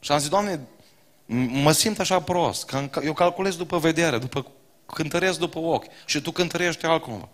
Și 0.00 0.12
am 0.12 0.18
zis, 0.18 0.28
Doamne, 0.28 0.60
mă 1.62 1.72
simt 1.72 1.98
așa 1.98 2.20
prost, 2.20 2.64
că 2.64 3.00
eu 3.04 3.12
calculez 3.12 3.56
după 3.56 3.78
vedere, 3.78 4.18
după, 4.18 4.46
cântăresc 4.86 5.38
după 5.38 5.58
ochi 5.58 5.84
și 6.04 6.20
tu 6.20 6.30
cântărești 6.30 6.86
altcumva. 6.86 7.28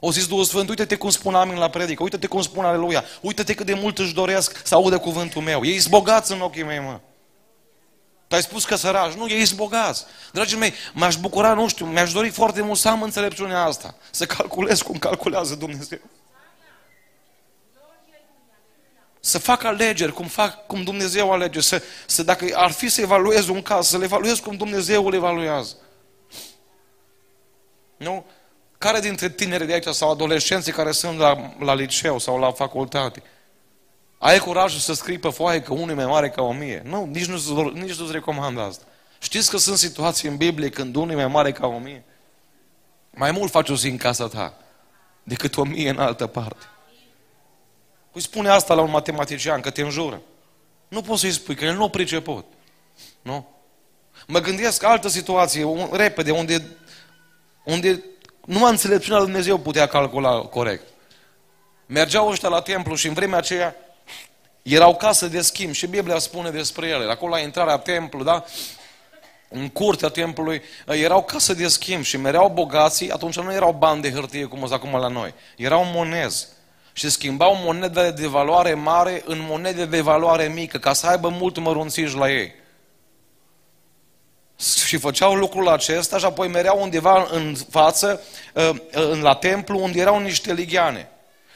O 0.00 0.12
zis 0.12 0.26
Duhul 0.26 0.44
Sfânt, 0.44 0.68
uite-te 0.68 0.96
cum 0.96 1.10
spun 1.10 1.34
amin 1.34 1.56
la 1.56 1.68
predică, 1.68 2.02
uite-te 2.02 2.26
cum 2.26 2.42
spun 2.42 2.64
aleluia, 2.64 3.04
uite-te 3.20 3.54
cât 3.54 3.66
de 3.66 3.74
mult 3.74 3.98
își 3.98 4.14
doresc 4.14 4.60
să 4.64 4.74
audă 4.74 4.98
cuvântul 4.98 5.42
meu. 5.42 5.64
Ei 5.64 5.78
sunt 5.78 5.92
bogați 5.92 6.32
în 6.32 6.40
ochii 6.40 6.62
mei, 6.62 6.80
mă. 6.80 7.00
Tu 8.28 8.34
ai 8.34 8.42
spus 8.42 8.64
că 8.64 8.76
săraci. 8.76 9.12
Nu, 9.12 9.28
ei 9.28 9.44
sunt 9.44 9.58
bogați. 9.58 10.04
Dragii 10.32 10.58
mei, 10.58 10.72
m-aș 10.92 11.16
bucura, 11.16 11.54
nu 11.54 11.68
știu, 11.68 11.86
mi-aș 11.86 12.12
dori 12.12 12.28
foarte 12.28 12.62
mult 12.62 12.78
să 12.78 12.88
am 12.88 13.02
înțelepciunea 13.02 13.62
asta. 13.62 13.94
Să 14.10 14.26
calculez 14.26 14.82
cum 14.82 14.98
calculează 14.98 15.54
Dumnezeu. 15.54 15.98
Să 19.26 19.38
fac 19.38 19.64
alegeri 19.64 20.12
cum, 20.12 20.26
fac, 20.26 20.66
cum 20.66 20.82
Dumnezeu 20.82 21.32
alege. 21.32 21.60
Să, 21.60 21.82
să, 22.06 22.22
dacă 22.22 22.46
ar 22.54 22.70
fi 22.70 22.88
să 22.88 23.00
evaluez 23.00 23.48
un 23.48 23.62
caz, 23.62 23.86
să 23.86 23.98
le 23.98 24.04
evaluez 24.04 24.38
cum 24.38 24.56
Dumnezeu 24.56 25.06
îl 25.06 25.14
evaluează. 25.14 25.76
Nu? 27.96 28.24
Care 28.78 29.00
dintre 29.00 29.30
tineri 29.30 29.66
de 29.66 29.72
aici 29.72 29.86
sau 29.86 30.10
adolescenții 30.10 30.72
care 30.72 30.90
sunt 30.90 31.18
la, 31.18 31.54
la 31.58 31.74
liceu 31.74 32.18
sau 32.18 32.38
la 32.38 32.52
facultate 32.52 33.22
ai 34.18 34.38
curajul 34.38 34.80
să 34.80 34.94
scrii 34.94 35.18
pe 35.18 35.28
foaie 35.28 35.62
că 35.62 35.72
unul 35.72 35.90
e 35.90 35.94
mai 35.94 36.06
mare 36.06 36.30
ca 36.30 36.42
o 36.42 36.52
mie? 36.52 36.82
Nu, 36.84 37.04
nici, 37.04 37.26
nu, 37.26 37.68
nici 37.68 37.98
nu-ți 37.98 38.12
recomand 38.12 38.58
asta. 38.58 38.84
Știți 39.18 39.50
că 39.50 39.56
sunt 39.56 39.78
situații 39.78 40.28
în 40.28 40.36
Biblie 40.36 40.68
când 40.68 40.94
unul 40.94 41.10
e 41.10 41.14
mai 41.14 41.26
mare 41.26 41.52
ca 41.52 41.66
o 41.66 41.78
mie? 41.78 42.04
Mai 43.10 43.30
mult 43.30 43.50
faci 43.50 43.68
o 43.68 43.76
zi 43.76 43.88
în 43.88 43.96
casa 43.96 44.26
ta 44.28 44.54
decât 45.22 45.56
o 45.56 45.64
mie 45.64 45.90
în 45.90 45.98
altă 45.98 46.26
parte. 46.26 46.64
Îi 48.16 48.22
spune 48.22 48.48
asta 48.48 48.74
la 48.74 48.80
un 48.80 48.90
matematician, 48.90 49.60
că 49.60 49.70
te 49.70 49.82
înjură. 49.82 50.20
Nu 50.88 51.02
poți 51.02 51.20
să-i 51.20 51.30
spui, 51.30 51.54
că 51.54 51.64
el 51.64 51.74
nu 51.74 51.88
priceput. 51.88 52.44
Nu? 53.22 53.48
Mă 54.26 54.38
gândesc 54.38 54.82
altă 54.82 55.08
situație, 55.08 55.64
un, 55.64 55.88
repede, 55.92 56.30
unde, 56.30 56.66
unde 57.64 58.04
numai 58.46 58.70
înțelepciunea 58.70 59.18
lui 59.18 59.26
Dumnezeu 59.26 59.58
putea 59.58 59.86
calcula 59.86 60.40
corect. 60.40 60.82
Mergeau 61.86 62.28
ăștia 62.28 62.48
la 62.48 62.60
templu 62.60 62.94
și 62.94 63.06
în 63.06 63.12
vremea 63.12 63.38
aceea 63.38 63.76
erau 64.62 64.96
case 64.96 65.28
de 65.28 65.40
schimb 65.40 65.72
și 65.72 65.86
Biblia 65.86 66.18
spune 66.18 66.50
despre 66.50 66.86
ele. 66.86 67.10
Acolo 67.10 67.34
la 67.34 67.40
intrarea 67.40 67.78
templu, 67.78 68.22
da? 68.22 68.44
în 69.48 69.68
curtea 69.68 70.08
templului, 70.08 70.62
erau 70.86 71.24
case 71.24 71.54
de 71.54 71.68
schimb 71.68 72.02
și 72.02 72.16
mereau 72.16 72.48
bogații, 72.48 73.10
atunci 73.10 73.40
nu 73.40 73.52
erau 73.52 73.72
bani 73.72 74.02
de 74.02 74.12
hârtie 74.12 74.44
cum 74.44 74.58
sunt 74.58 74.72
acum 74.72 74.96
la 75.00 75.08
noi. 75.08 75.34
Erau 75.56 75.84
monezi. 75.84 76.54
Și 76.96 77.10
schimbau 77.10 77.56
monede 77.56 78.10
de 78.10 78.26
valoare 78.26 78.74
mare 78.74 79.22
în 79.24 79.38
monede 79.48 79.84
de 79.84 80.00
valoare 80.00 80.48
mică, 80.48 80.78
ca 80.78 80.92
să 80.92 81.06
aibă 81.06 81.28
mult 81.28 81.58
mărunțiș 81.58 82.12
la 82.12 82.30
ei. 82.30 82.54
Și 84.86 84.96
făceau 84.96 85.34
lucrul 85.34 85.68
acesta 85.68 86.18
și 86.18 86.24
apoi 86.24 86.48
mereau 86.48 86.82
undeva 86.82 87.28
în 87.30 87.54
față, 87.70 88.20
la 89.20 89.34
templu, 89.34 89.82
unde 89.82 90.00
erau 90.00 90.18
niște 90.18 90.52
ligheane. 90.52 91.08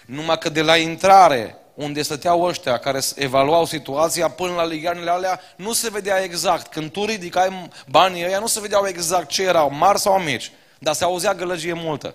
Numai 0.07 0.39
că 0.39 0.49
de 0.49 0.63
la 0.63 0.77
intrare 0.77 1.57
unde 1.75 2.03
stăteau 2.03 2.43
ăștia 2.43 2.79
care 2.79 3.01
evaluau 3.15 3.65
situația 3.65 4.29
până 4.29 4.55
la 4.55 4.65
ligheanele 4.65 5.11
alea, 5.11 5.41
nu 5.57 5.73
se 5.73 5.91
vedea 5.91 6.23
exact. 6.23 6.73
Când 6.73 6.91
tu 6.91 7.05
ridicai 7.05 7.69
banii 7.89 8.25
ăia, 8.25 8.39
nu 8.39 8.47
se 8.47 8.61
vedeau 8.61 8.87
exact 8.87 9.29
ce 9.29 9.43
erau, 9.43 9.71
mari 9.71 9.99
sau 9.99 10.19
mici, 10.19 10.53
dar 10.79 10.95
se 10.95 11.05
auzea 11.05 11.35
gălăgie 11.35 11.73
multă. 11.73 12.15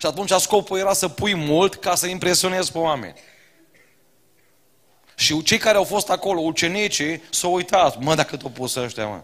Și 0.00 0.06
atunci 0.06 0.30
scopul 0.30 0.78
era 0.78 0.92
să 0.92 1.08
pui 1.08 1.34
mult 1.34 1.74
ca 1.74 1.94
să 1.94 2.06
impresionezi 2.06 2.72
pe 2.72 2.78
oameni. 2.78 3.14
Și 5.14 5.42
cei 5.42 5.58
care 5.58 5.76
au 5.76 5.84
fost 5.84 6.10
acolo, 6.10 6.40
ucenicii, 6.40 7.22
s-au 7.30 7.54
uitat. 7.54 8.00
Mă, 8.00 8.14
dacă 8.14 8.36
tot 8.36 8.52
pus 8.52 8.74
ăștia, 8.74 9.06
mă. 9.06 9.22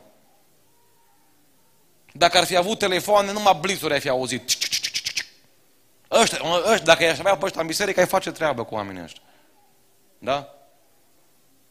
Dacă 2.12 2.38
ar 2.38 2.44
fi 2.44 2.56
avut 2.56 2.78
telefoane, 2.78 3.32
numai 3.32 3.58
blițuri 3.60 3.92
ai 3.92 4.00
fi 4.00 4.08
auzit. 4.08 4.42
Ăștia, 6.10 6.38
ăștia, 6.70 6.84
dacă 6.84 7.04
i-aș 7.04 7.18
avea 7.18 7.36
pe 7.36 7.44
ăștia 7.44 7.60
în 7.60 7.66
biserică, 7.66 8.00
ai 8.00 8.06
face 8.06 8.30
treabă 8.30 8.64
cu 8.64 8.74
oamenii 8.74 9.02
ăștia. 9.02 9.22
Da? 10.18 10.54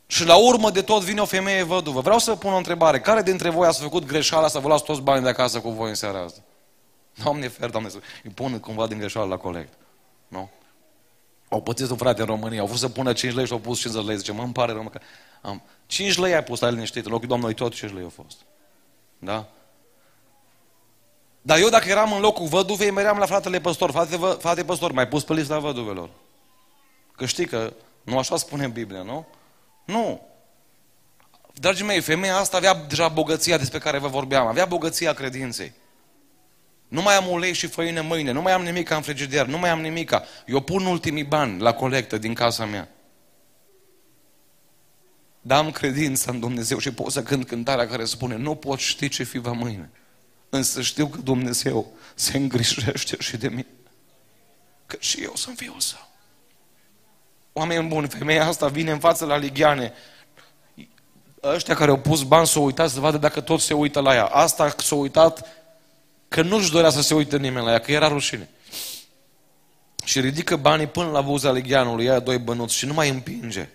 Și 0.07 0.25
la 0.25 0.35
urmă 0.35 0.69
de 0.69 0.81
tot 0.81 1.01
vine 1.01 1.21
o 1.21 1.25
femeie 1.25 1.63
văduvă. 1.63 2.01
Vreau 2.01 2.19
să 2.19 2.35
pun 2.35 2.53
o 2.53 2.57
întrebare. 2.57 2.99
Care 2.99 3.21
dintre 3.21 3.49
voi 3.49 3.67
ați 3.67 3.81
făcut 3.81 4.05
greșeala 4.05 4.47
să 4.47 4.59
vă 4.59 4.67
luați 4.67 4.83
toți 4.83 5.01
banii 5.01 5.23
de 5.23 5.29
acasă 5.29 5.59
cu 5.59 5.69
voi 5.69 5.89
în 5.89 5.95
seara 5.95 6.19
asta? 6.19 6.39
Doamne 7.23 7.47
fer, 7.47 7.69
Doamne, 7.69 7.89
îi 8.23 8.31
pun 8.31 8.59
cumva 8.59 8.87
din 8.87 8.97
greșeală 8.97 9.27
la 9.27 9.37
colect. 9.37 9.73
Nu? 10.27 10.49
Au 11.49 11.61
pățit 11.61 11.89
un 11.89 11.97
frate 11.97 12.21
în 12.21 12.27
România, 12.27 12.59
au 12.59 12.65
vrut 12.65 12.79
să 12.79 12.89
pună 12.89 13.13
5 13.13 13.33
lei 13.33 13.45
și 13.45 13.51
au 13.51 13.59
pus 13.59 13.79
50 13.79 14.05
lei. 14.05 14.17
Zice, 14.17 14.31
mă, 14.31 14.43
îmi 14.43 14.53
pare 14.53 14.71
rău, 14.71 14.89
că 14.89 14.99
am 15.41 15.61
5 15.85 16.17
lei 16.17 16.33
ai 16.33 16.43
pus, 16.43 16.61
ai 16.61 16.71
liniștit, 16.71 17.05
în 17.05 17.11
locul 17.11 17.27
Doamnei 17.27 17.53
tot 17.53 17.73
5 17.73 17.93
lei 17.93 18.03
au 18.03 18.09
fost. 18.09 18.37
Da? 19.19 19.49
Dar 21.41 21.57
eu 21.57 21.69
dacă 21.69 21.89
eram 21.89 22.13
în 22.13 22.19
locul 22.19 22.47
văduvei, 22.47 22.91
meream 22.91 23.17
la 23.17 23.25
fratele 23.25 23.59
păstor. 23.59 23.91
Frate, 23.91 24.17
vă, 24.17 24.37
frate 24.39 24.63
păstor, 24.63 24.91
mai 24.91 25.07
pus 25.07 25.23
pe 25.23 25.33
lista 25.33 25.59
văduvelor. 25.59 26.09
Că 27.15 27.25
știi 27.25 27.45
că 27.45 27.73
nu 28.03 28.17
așa 28.17 28.37
spune 28.37 28.63
în 28.63 28.71
Biblie, 28.71 29.03
nu? 29.03 29.25
Nu. 29.85 30.27
Dragii 31.53 31.85
mei, 31.85 32.01
femeia 32.01 32.37
asta 32.37 32.57
avea 32.57 32.73
deja 32.73 33.07
bogăția 33.07 33.57
despre 33.57 33.79
care 33.79 33.97
vă 33.97 34.07
vorbeam. 34.07 34.47
Avea 34.47 34.65
bogăția 34.65 35.13
credinței. 35.13 35.73
Nu 36.93 37.01
mai 37.01 37.15
am 37.15 37.27
ulei 37.27 37.53
și 37.53 37.67
făină 37.67 38.01
mâine, 38.01 38.31
nu 38.31 38.41
mai 38.41 38.51
am 38.51 38.63
nimic 38.63 38.89
în 38.89 39.01
frigider, 39.01 39.45
nu 39.45 39.57
mai 39.57 39.69
am 39.69 39.81
nimic. 39.81 40.11
Eu 40.45 40.59
pun 40.59 40.85
ultimii 40.85 41.23
bani 41.23 41.61
la 41.61 41.73
colectă 41.73 42.17
din 42.17 42.33
casa 42.33 42.65
mea. 42.65 42.89
Dar 45.41 45.57
am 45.57 45.71
credință 45.71 46.31
în 46.31 46.39
Dumnezeu 46.39 46.77
și 46.77 46.93
pot 46.93 47.11
să 47.11 47.23
cânt 47.23 47.47
cântarea 47.47 47.87
care 47.87 48.05
spune 48.05 48.35
nu 48.35 48.55
pot 48.55 48.79
ști 48.79 49.09
ce 49.09 49.23
fi 49.23 49.37
va 49.37 49.51
mâine. 49.51 49.89
Însă 50.49 50.81
știu 50.81 51.07
că 51.07 51.21
Dumnezeu 51.21 51.91
se 52.15 52.37
îngrijește 52.37 53.15
și 53.19 53.37
de 53.37 53.47
mine. 53.47 53.67
Că 54.85 54.97
și 54.99 55.23
eu 55.23 55.35
sunt 55.35 55.57
fiul 55.57 55.79
său. 55.79 56.09
Oameni 57.53 57.87
buni, 57.87 58.07
femeia 58.07 58.45
asta 58.45 58.67
vine 58.67 58.91
în 58.91 58.99
față 58.99 59.25
la 59.25 59.37
ligheane. 59.37 59.93
Ăștia 61.43 61.75
care 61.75 61.91
au 61.91 61.99
pus 61.99 62.23
bani 62.23 62.47
s-au 62.47 62.65
uitat 62.65 62.89
să 62.89 62.99
vadă 62.99 63.17
dacă 63.17 63.41
tot 63.41 63.59
se 63.59 63.73
uită 63.73 63.99
la 63.99 64.13
ea. 64.13 64.25
Asta 64.25 64.75
s-a 64.77 64.95
uitat 64.95 65.62
că 66.33 66.41
nu-și 66.41 66.71
dorea 66.71 66.89
să 66.89 67.01
se 67.01 67.13
uite 67.13 67.37
nimeni 67.37 67.65
la 67.65 67.71
ea, 67.71 67.79
că 67.79 67.91
era 67.91 68.07
rușine. 68.07 68.49
Și 70.03 70.19
ridică 70.19 70.55
banii 70.55 70.87
până 70.87 71.09
la 71.09 71.21
buza 71.21 71.51
ligheanului, 71.51 72.05
ia 72.05 72.19
doi 72.19 72.37
bănuți 72.37 72.75
și 72.75 72.85
nu 72.85 72.93
mai 72.93 73.09
împinge. 73.09 73.69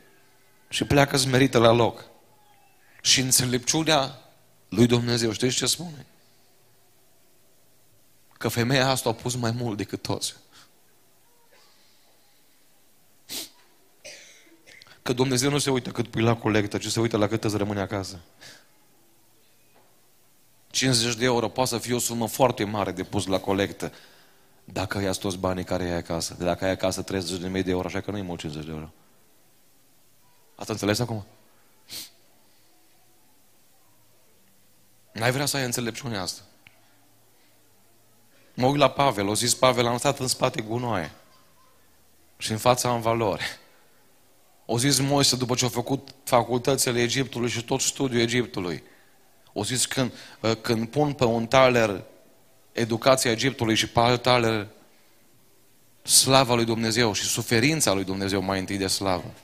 Și 0.69 0.85
pleacă 0.85 1.17
smerită 1.17 1.59
la 1.59 1.71
loc. 1.71 2.05
Și 3.03 3.21
înțelepciunea 3.21 4.19
lui 4.69 4.87
Dumnezeu, 4.87 5.33
știți 5.33 5.57
ce 5.57 5.67
spune? 5.67 6.07
Că 8.39 8.49
femeia 8.49 8.89
asta 8.89 9.09
a 9.09 9.13
pus 9.13 9.35
mai 9.35 9.51
mult 9.51 9.77
decât 9.77 10.03
toți. 10.03 10.35
Că 15.03 15.13
Dumnezeu 15.13 15.51
nu 15.51 15.59
se 15.59 15.71
uită 15.71 15.91
cât 15.91 16.09
pui 16.09 16.23
la 16.23 16.37
colectă, 16.37 16.79
ci 16.79 16.87
se 16.87 17.01
uită 17.01 17.17
la 17.17 17.29
cât 17.29 17.45
îți 17.45 17.57
rămâne 17.57 17.81
acasă. 17.81 18.21
50 20.79 21.15
de 21.15 21.25
euro 21.25 21.49
poate 21.49 21.71
să 21.71 21.79
fie 21.79 21.95
o 21.95 21.99
sumă 21.99 22.29
foarte 22.29 22.65
mare 22.65 22.91
de 22.91 23.03
pus 23.03 23.27
la 23.27 23.41
colectă 23.41 23.93
dacă 24.65 25.01
ia 25.01 25.11
toți 25.11 25.39
banii 25.39 25.65
care 25.65 25.85
ai 25.85 25.97
acasă. 25.97 26.35
De 26.39 26.45
dacă 26.45 26.65
ai 26.65 26.71
acasă 26.71 27.03
30 27.03 27.39
de 27.39 27.49
mii 27.49 27.63
de 27.63 27.71
euro, 27.71 27.87
așa 27.87 28.01
că 28.01 28.11
nu 28.11 28.17
e 28.17 28.23
mult 28.23 28.41
50 28.41 28.65
de 28.65 28.71
euro. 28.71 28.93
Ați 30.55 30.71
înțeles 30.71 30.99
acum? 30.99 31.27
N-ai 35.13 35.31
vrea 35.31 35.47
să 35.47 35.57
ai 35.57 35.65
înțelepciunea 35.65 36.23
asta. 36.23 36.43
Mă 38.55 38.67
uit 38.67 38.79
la 38.79 38.91
Pavel, 38.91 39.29
o 39.29 39.35
zis 39.35 39.55
Pavel, 39.55 39.87
am 39.87 39.99
stat 39.99 40.19
în 40.19 40.27
spate 40.27 40.61
gunoaie 40.61 41.13
și 42.37 42.51
în 42.53 42.59
fața 42.59 42.89
am 42.89 43.01
valori. 43.01 43.45
O 44.67 44.79
zis 44.79 44.99
Moise 44.99 45.37
după 45.37 45.55
ce 45.55 45.65
a 45.65 45.69
făcut 45.69 46.15
facultățile 46.25 47.03
Egiptului 47.03 47.49
și 47.49 47.65
tot 47.65 47.81
studiul 47.81 48.21
Egiptului. 48.21 48.83
O 49.59 49.65
zis 49.65 49.87
când, 49.87 50.13
ă, 50.43 50.55
când 50.55 50.89
pun 50.89 51.13
pe 51.13 51.25
un 51.25 51.47
taler 51.47 52.03
educația 52.73 53.31
Egiptului 53.31 53.75
și 53.75 53.89
pe 53.89 54.01
alt 54.01 54.23
taler 54.23 54.67
slava 56.03 56.55
lui 56.55 56.65
Dumnezeu 56.65 57.13
și 57.13 57.23
suferința 57.23 57.93
lui 57.93 58.05
Dumnezeu 58.05 58.43
mai 58.43 58.59
întâi 58.59 58.77
de 58.77 58.87
slavă. 58.87 59.35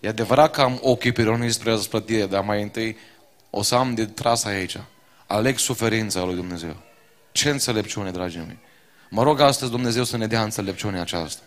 E 0.00 0.08
adevărat 0.08 0.50
că 0.50 0.60
am 0.60 0.78
ochii 0.82 1.12
pironiți 1.12 1.54
spre 1.54 1.70
răsplătire, 1.70 2.26
dar 2.26 2.44
mai 2.44 2.62
întâi 2.62 2.96
o 3.50 3.62
să 3.62 3.74
am 3.74 3.94
de 3.94 4.06
tras 4.06 4.44
aici. 4.44 4.76
Aleg 5.26 5.58
suferința 5.58 6.24
lui 6.24 6.34
Dumnezeu. 6.34 6.76
Ce 7.32 7.50
înțelepciune, 7.50 8.10
dragii 8.10 8.44
mei! 8.46 8.58
Mă 9.10 9.22
rog 9.22 9.40
astăzi 9.40 9.70
Dumnezeu 9.70 10.04
să 10.04 10.16
ne 10.16 10.26
dea 10.26 10.42
înțelepciunea 10.42 11.00
aceasta. 11.00 11.42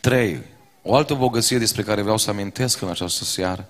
Trei. 0.00 0.42
O 0.82 0.94
altă 0.94 1.14
bogăție 1.14 1.58
despre 1.58 1.82
care 1.82 2.02
vreau 2.02 2.16
să 2.16 2.30
amintesc 2.30 2.80
în 2.80 2.88
această 2.88 3.24
seară 3.24 3.68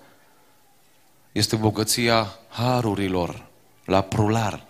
este 1.31 1.55
bogăția 1.55 2.39
harurilor 2.49 3.45
la 3.85 4.01
prular 4.01 4.65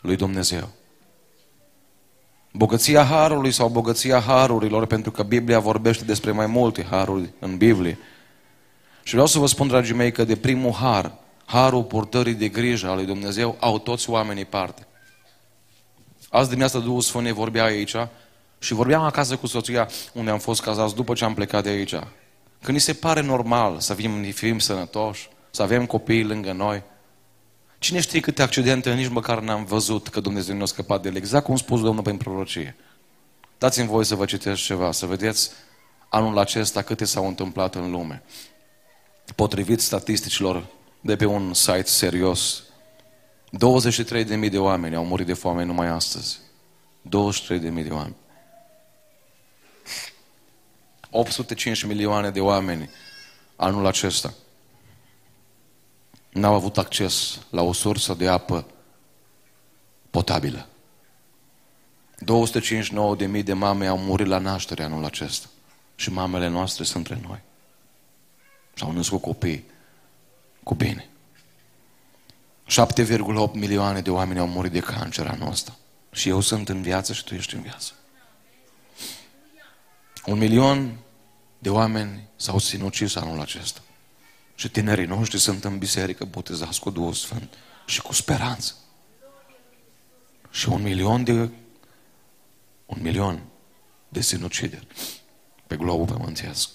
lui 0.00 0.16
Dumnezeu. 0.16 0.68
Bogăția 2.52 3.04
harului 3.04 3.50
sau 3.50 3.68
bogăția 3.68 4.20
harurilor, 4.20 4.86
pentru 4.86 5.10
că 5.10 5.22
Biblia 5.22 5.58
vorbește 5.58 6.04
despre 6.04 6.30
mai 6.30 6.46
multe 6.46 6.86
haruri 6.90 7.30
în 7.38 7.56
Biblie. 7.56 7.98
Și 9.02 9.12
vreau 9.12 9.26
să 9.26 9.38
vă 9.38 9.46
spun, 9.46 9.68
dragii 9.68 9.94
mei, 9.94 10.12
că 10.12 10.24
de 10.24 10.36
primul 10.36 10.72
har, 10.72 11.12
harul 11.44 11.84
purtării 11.84 12.34
de 12.34 12.48
grijă 12.48 12.88
a 12.88 12.94
lui 12.94 13.04
Dumnezeu, 13.04 13.56
au 13.60 13.78
toți 13.78 14.10
oamenii 14.10 14.44
parte. 14.44 14.86
Azi 16.30 16.48
dimineața 16.48 16.78
Duhul 16.78 17.00
Sfânt 17.00 17.24
ne 17.24 17.32
vorbea 17.32 17.64
aici 17.64 17.96
și 18.58 18.74
vorbeam 18.74 19.02
acasă 19.02 19.36
cu 19.36 19.46
soția 19.46 19.88
unde 20.12 20.30
am 20.30 20.38
fost 20.38 20.62
cazați 20.62 20.94
după 20.94 21.14
ce 21.14 21.24
am 21.24 21.34
plecat 21.34 21.62
de 21.62 21.68
aici. 21.68 21.94
Că 22.62 22.72
ni 22.72 22.78
se 22.78 22.92
pare 22.92 23.20
normal 23.20 23.80
să 23.80 23.94
fim, 23.94 24.22
fim 24.22 24.58
sănătoși, 24.58 25.28
să 25.54 25.62
avem 25.62 25.86
copii 25.86 26.24
lângă 26.24 26.52
noi. 26.52 26.82
Cine 27.78 28.00
știe 28.00 28.20
câte 28.20 28.42
accidente 28.42 28.94
nici 28.94 29.08
măcar 29.08 29.40
n-am 29.40 29.64
văzut 29.64 30.08
că 30.08 30.20
Dumnezeu 30.20 30.56
ne-a 30.56 30.66
scăpat 30.66 31.02
de 31.02 31.08
ele. 31.08 31.18
Exact 31.18 31.44
cum 31.44 31.56
spus 31.56 31.82
Domnul 31.82 32.02
prin 32.02 32.16
prorocie. 32.16 32.76
Dați-mi 33.58 33.86
voie 33.86 34.04
să 34.04 34.14
vă 34.14 34.24
citesc 34.24 34.62
ceva, 34.62 34.92
să 34.92 35.06
vedeți 35.06 35.50
anul 36.08 36.38
acesta 36.38 36.82
câte 36.82 37.04
s-au 37.04 37.26
întâmplat 37.26 37.74
în 37.74 37.90
lume. 37.90 38.22
Potrivit 39.34 39.80
statisticilor 39.80 40.66
de 41.00 41.16
pe 41.16 41.24
un 41.24 41.54
site 41.54 41.86
serios, 41.86 42.62
23.000 44.44 44.50
de 44.50 44.58
oameni 44.58 44.94
au 44.94 45.04
murit 45.04 45.26
de 45.26 45.34
foame 45.34 45.64
numai 45.64 45.86
astăzi. 45.86 46.38
23.000 47.02 47.58
de 47.60 47.90
oameni. 47.90 48.16
805 51.10 51.82
milioane 51.82 52.30
de 52.30 52.40
oameni 52.40 52.90
anul 53.56 53.86
acesta 53.86 54.34
n-au 56.32 56.54
avut 56.54 56.78
acces 56.78 57.38
la 57.50 57.62
o 57.62 57.72
sursă 57.72 58.14
de 58.14 58.28
apă 58.28 58.66
potabilă. 60.10 60.66
259.000 62.22 63.44
de 63.44 63.52
mame 63.52 63.86
au 63.86 63.98
murit 63.98 64.26
la 64.26 64.38
naștere 64.38 64.82
anul 64.82 65.04
acesta. 65.04 65.46
Și 65.94 66.10
mamele 66.10 66.48
noastre 66.48 66.84
sunt 66.84 67.08
între 67.08 67.26
noi. 67.26 67.40
Și 68.74 68.84
au 68.84 68.92
născut 68.92 69.20
copii 69.20 69.64
cu 70.62 70.74
bine. 70.74 71.08
7,8 72.66 73.52
milioane 73.52 74.00
de 74.00 74.10
oameni 74.10 74.38
au 74.38 74.46
murit 74.46 74.72
de 74.72 74.80
cancer 74.80 75.26
anul 75.26 75.50
ăsta. 75.50 75.76
Și 76.12 76.28
eu 76.28 76.40
sunt 76.40 76.68
în 76.68 76.82
viață 76.82 77.12
și 77.12 77.24
tu 77.24 77.34
ești 77.34 77.54
în 77.54 77.62
viață. 77.62 77.92
Un 80.26 80.38
milion 80.38 80.96
de 81.58 81.70
oameni 81.70 82.28
s-au 82.36 82.58
sinucis 82.58 83.14
anul 83.14 83.40
acesta. 83.40 83.80
Și 84.62 84.68
tinerii 84.68 85.06
noștri 85.06 85.38
sunt 85.38 85.64
în 85.64 85.78
biserică 85.78 86.24
botezați 86.24 86.80
cu 86.80 86.90
Duhul 86.90 87.12
Sfânt 87.12 87.54
și 87.86 88.02
cu 88.02 88.12
speranță. 88.12 88.74
Și 90.50 90.68
un 90.68 90.82
milion 90.82 91.24
de 91.24 91.50
un 92.86 92.98
milion 93.00 93.42
de 94.08 94.20
sinucideri 94.20 94.86
pe 95.66 95.76
globul 95.76 96.06
pământesc. 96.06 96.68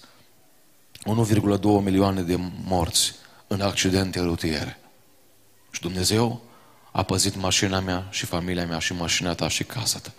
1,2 1.26 1.60
milioane 1.82 2.22
de 2.22 2.36
morți 2.64 3.14
în 3.46 3.60
accidente 3.60 4.20
rutiere. 4.20 4.78
Și 5.70 5.80
Dumnezeu 5.80 6.42
a 6.92 7.02
păzit 7.02 7.36
mașina 7.36 7.80
mea 7.80 8.06
și 8.10 8.26
familia 8.26 8.66
mea 8.66 8.78
și 8.78 8.92
mașina 8.92 9.34
ta 9.34 9.48
și 9.48 9.64
casa 9.64 9.98
ta. 9.98 10.12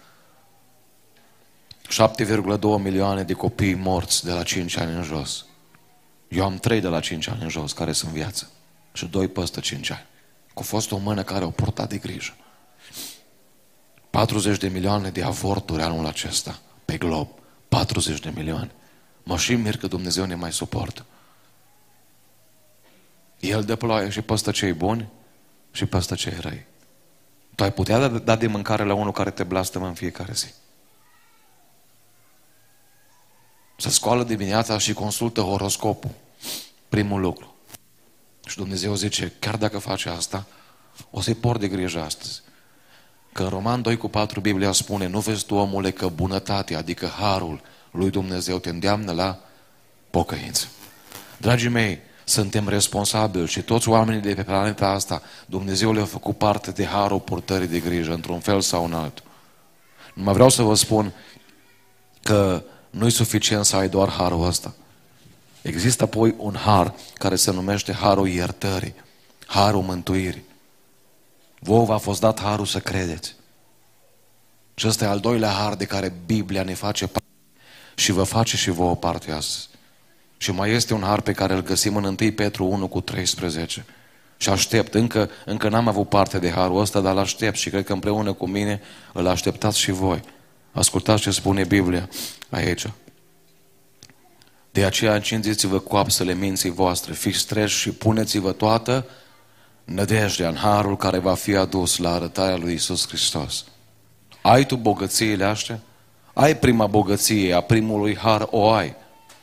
7,2 2.10 2.62
milioane 2.84 3.24
de 3.24 3.34
copii 3.34 3.74
morți 3.74 4.26
de 4.26 4.32
la 4.32 4.44
5 4.44 4.78
ani 4.78 4.96
în 4.96 5.04
jos. 5.04 5.44
Eu 6.30 6.44
am 6.44 6.58
3 6.58 6.82
de 6.82 6.88
la 6.88 7.00
5 7.00 7.28
ani 7.28 7.42
în 7.42 7.50
jos 7.50 7.74
care 7.74 7.92
sunt 7.92 8.12
în 8.12 8.18
viață 8.18 8.50
și 8.94 9.06
doi 9.06 9.28
peste 9.28 9.60
5 9.60 9.90
ani. 9.90 10.06
Cu 10.54 10.64
fost 10.64 10.92
o 10.92 10.98
mână 10.98 11.24
care 11.24 11.46
o 11.46 11.50
purtat 11.50 11.90
de 11.90 11.98
grijă. 11.98 12.34
40 14.10 14.58
de 14.58 14.68
milioane 14.68 15.10
de 15.10 15.24
avorturi 15.24 15.82
anul 15.82 16.06
acesta 16.06 16.60
pe 16.86 16.98
glob. 16.98 17.28
40 17.68 18.20
de 18.20 18.32
milioane. 18.36 18.72
Mă 19.24 19.38
și 19.38 19.56
mir 19.56 19.78
că 19.78 19.88
Dumnezeu 19.88 20.26
ne 20.26 20.36
mai 20.36 20.54
suportă. 20.54 21.06
El 23.40 23.64
dă 23.64 23.76
ploaie 23.76 24.10
și 24.10 24.22
păstă 24.22 24.52
cei 24.52 24.74
buni 24.74 25.10
și 25.72 25.86
păstă 25.86 26.16
cei 26.16 26.38
răi. 26.40 26.66
Tu 27.56 27.64
ai 27.64 27.74
putea 27.74 28.00
da, 28.00 28.08
da 28.08 28.36
de 28.36 28.48
mâncare 28.48 28.84
la 28.84 28.94
unul 28.94 29.12
care 29.12 29.32
te 29.32 29.44
blastămă 29.44 29.88
în 29.88 29.94
fiecare 29.94 30.34
zi. 30.34 30.48
Să 33.80 33.90
scoală 33.90 34.24
dimineața 34.24 34.78
și 34.78 34.94
consultă 34.94 35.42
horoscopul. 35.42 36.10
Primul 36.90 37.22
lucru. 37.22 37.56
Și 38.46 38.58
Dumnezeu 38.58 38.96
zice, 38.96 39.34
chiar 39.40 39.58
dacă 39.58 39.78
face 39.78 40.10
asta, 40.10 40.46
o 41.12 41.22
să-i 41.22 41.34
por 41.34 41.58
de 41.58 41.68
grijă 41.68 42.02
astăzi. 42.02 42.42
Că 43.34 43.44
în 43.44 43.50
Roman 43.50 43.82
2 43.82 43.98
cu 43.98 44.08
4 44.08 44.40
Biblia 44.40 44.72
spune, 44.72 45.08
nu 45.08 45.20
vezi 45.20 45.46
tu, 45.46 45.56
omule, 45.56 45.92
că 45.92 46.08
bunătatea, 46.08 46.78
adică 46.78 47.06
harul 47.06 47.62
lui 47.92 48.10
Dumnezeu 48.10 48.60
te 48.60 48.70
îndeamnă 48.70 49.12
la 49.12 49.40
pocăință. 50.10 50.68
Dragii 51.38 51.70
mei, 51.70 52.00
suntem 52.24 52.68
responsabili 52.70 53.48
și 53.48 53.62
toți 53.62 53.90
oamenii 53.90 54.22
de 54.22 54.34
pe 54.34 54.44
planeta 54.44 54.88
asta, 54.88 55.22
Dumnezeu 55.46 55.94
le-a 55.94 56.06
făcut 56.06 56.38
parte 56.38 56.72
de 56.72 56.86
harul 56.86 57.20
purtării 57.20 57.68
de 57.68 57.80
grijă, 57.80 58.14
într-un 58.14 58.40
fel 58.40 58.62
sau 58.62 58.86
în 58.86 58.94
altul. 58.94 59.26
Nu 60.14 60.24
mai 60.24 60.34
vreau 60.34 60.50
să 60.50 60.62
vă 60.62 60.76
spun 60.76 61.14
că 62.24 62.64
nu 62.90 63.06
e 63.06 63.10
suficient 63.10 63.66
să 63.66 63.76
ai 63.76 63.90
doar 63.90 64.10
harul 64.10 64.46
ăsta. 64.46 64.74
Există 65.62 66.04
apoi 66.04 66.36
un 66.38 66.56
har 66.56 66.94
care 67.14 67.36
se 67.36 67.52
numește 67.52 67.94
harul 67.94 68.28
iertării, 68.28 68.94
harul 69.46 69.82
mântuirii. 69.82 70.44
Vouă 71.60 71.86
v-a 71.86 71.98
fost 71.98 72.20
dat 72.20 72.42
harul 72.42 72.66
să 72.66 72.80
credeți. 72.80 73.36
Și 74.76 74.88
ăsta 74.88 75.06
e 75.06 75.08
al 75.08 75.20
doilea 75.20 75.50
har 75.50 75.76
de 75.76 75.86
care 75.86 76.14
Biblia 76.26 76.64
ne 76.64 76.74
face 76.74 77.08
parte 77.08 77.28
și 77.96 78.12
vă 78.12 78.24
face 78.24 78.58
și 78.58 78.70
vouă 78.70 78.96
parte 78.96 79.32
astăzi. 79.32 79.68
Și 80.38 80.52
mai 80.52 80.72
este 80.72 80.94
un 80.94 81.02
har 81.02 81.22
pe 81.22 81.32
care 81.32 81.54
îl 81.54 81.64
găsim 81.64 81.96
în 81.96 82.04
1 82.04 82.32
Petru 82.32 82.66
1 82.66 82.88
cu 82.88 83.02
13. 83.02 83.86
Și 84.38 84.50
aștept, 84.50 84.94
încă, 84.94 85.30
încă 85.46 85.70
n-am 85.70 85.88
avut 85.88 86.10
parte 86.10 86.40
de 86.40 86.52
harul 86.52 86.80
ăsta, 86.80 87.00
dar 87.00 87.12
îl 87.12 87.20
aștept 87.20 87.58
și 87.58 87.70
cred 87.70 87.86
că 87.86 87.94
împreună 87.94 88.34
cu 88.34 88.48
mine 88.48 88.82
îl 89.14 89.28
așteptați 89.28 89.80
și 89.80 89.92
voi. 89.92 90.22
Ascultați 90.72 91.22
ce 91.22 91.32
spune 91.32 91.64
Biblia 91.64 92.10
aici. 92.50 92.86
De 94.72 94.86
aceea 94.86 95.14
încinziți-vă 95.16 95.80
coapsele 95.80 96.34
minții 96.34 96.70
voastre, 96.70 97.14
fiți 97.14 97.48
treji 97.48 97.78
și 97.78 97.90
puneți-vă 97.90 98.52
toată 98.52 99.06
nădejdea 99.84 100.48
în 100.48 100.56
harul 100.56 100.98
care 100.98 101.18
va 101.18 101.34
fi 101.34 101.56
adus 101.56 101.98
la 101.98 102.14
arătarea 102.14 102.58
lui 102.58 102.74
Isus 102.74 103.08
Hristos. 103.08 103.66
Ai 104.42 104.66
tu 104.66 104.76
bogățiile 104.76 105.44
astea? 105.44 105.80
Ai 106.34 106.58
prima 106.58 106.88
bogăție 106.88 107.54
a 107.54 107.62
primului 107.62 108.18
har, 108.18 108.48
o 108.52 108.70
ai. 108.70 108.96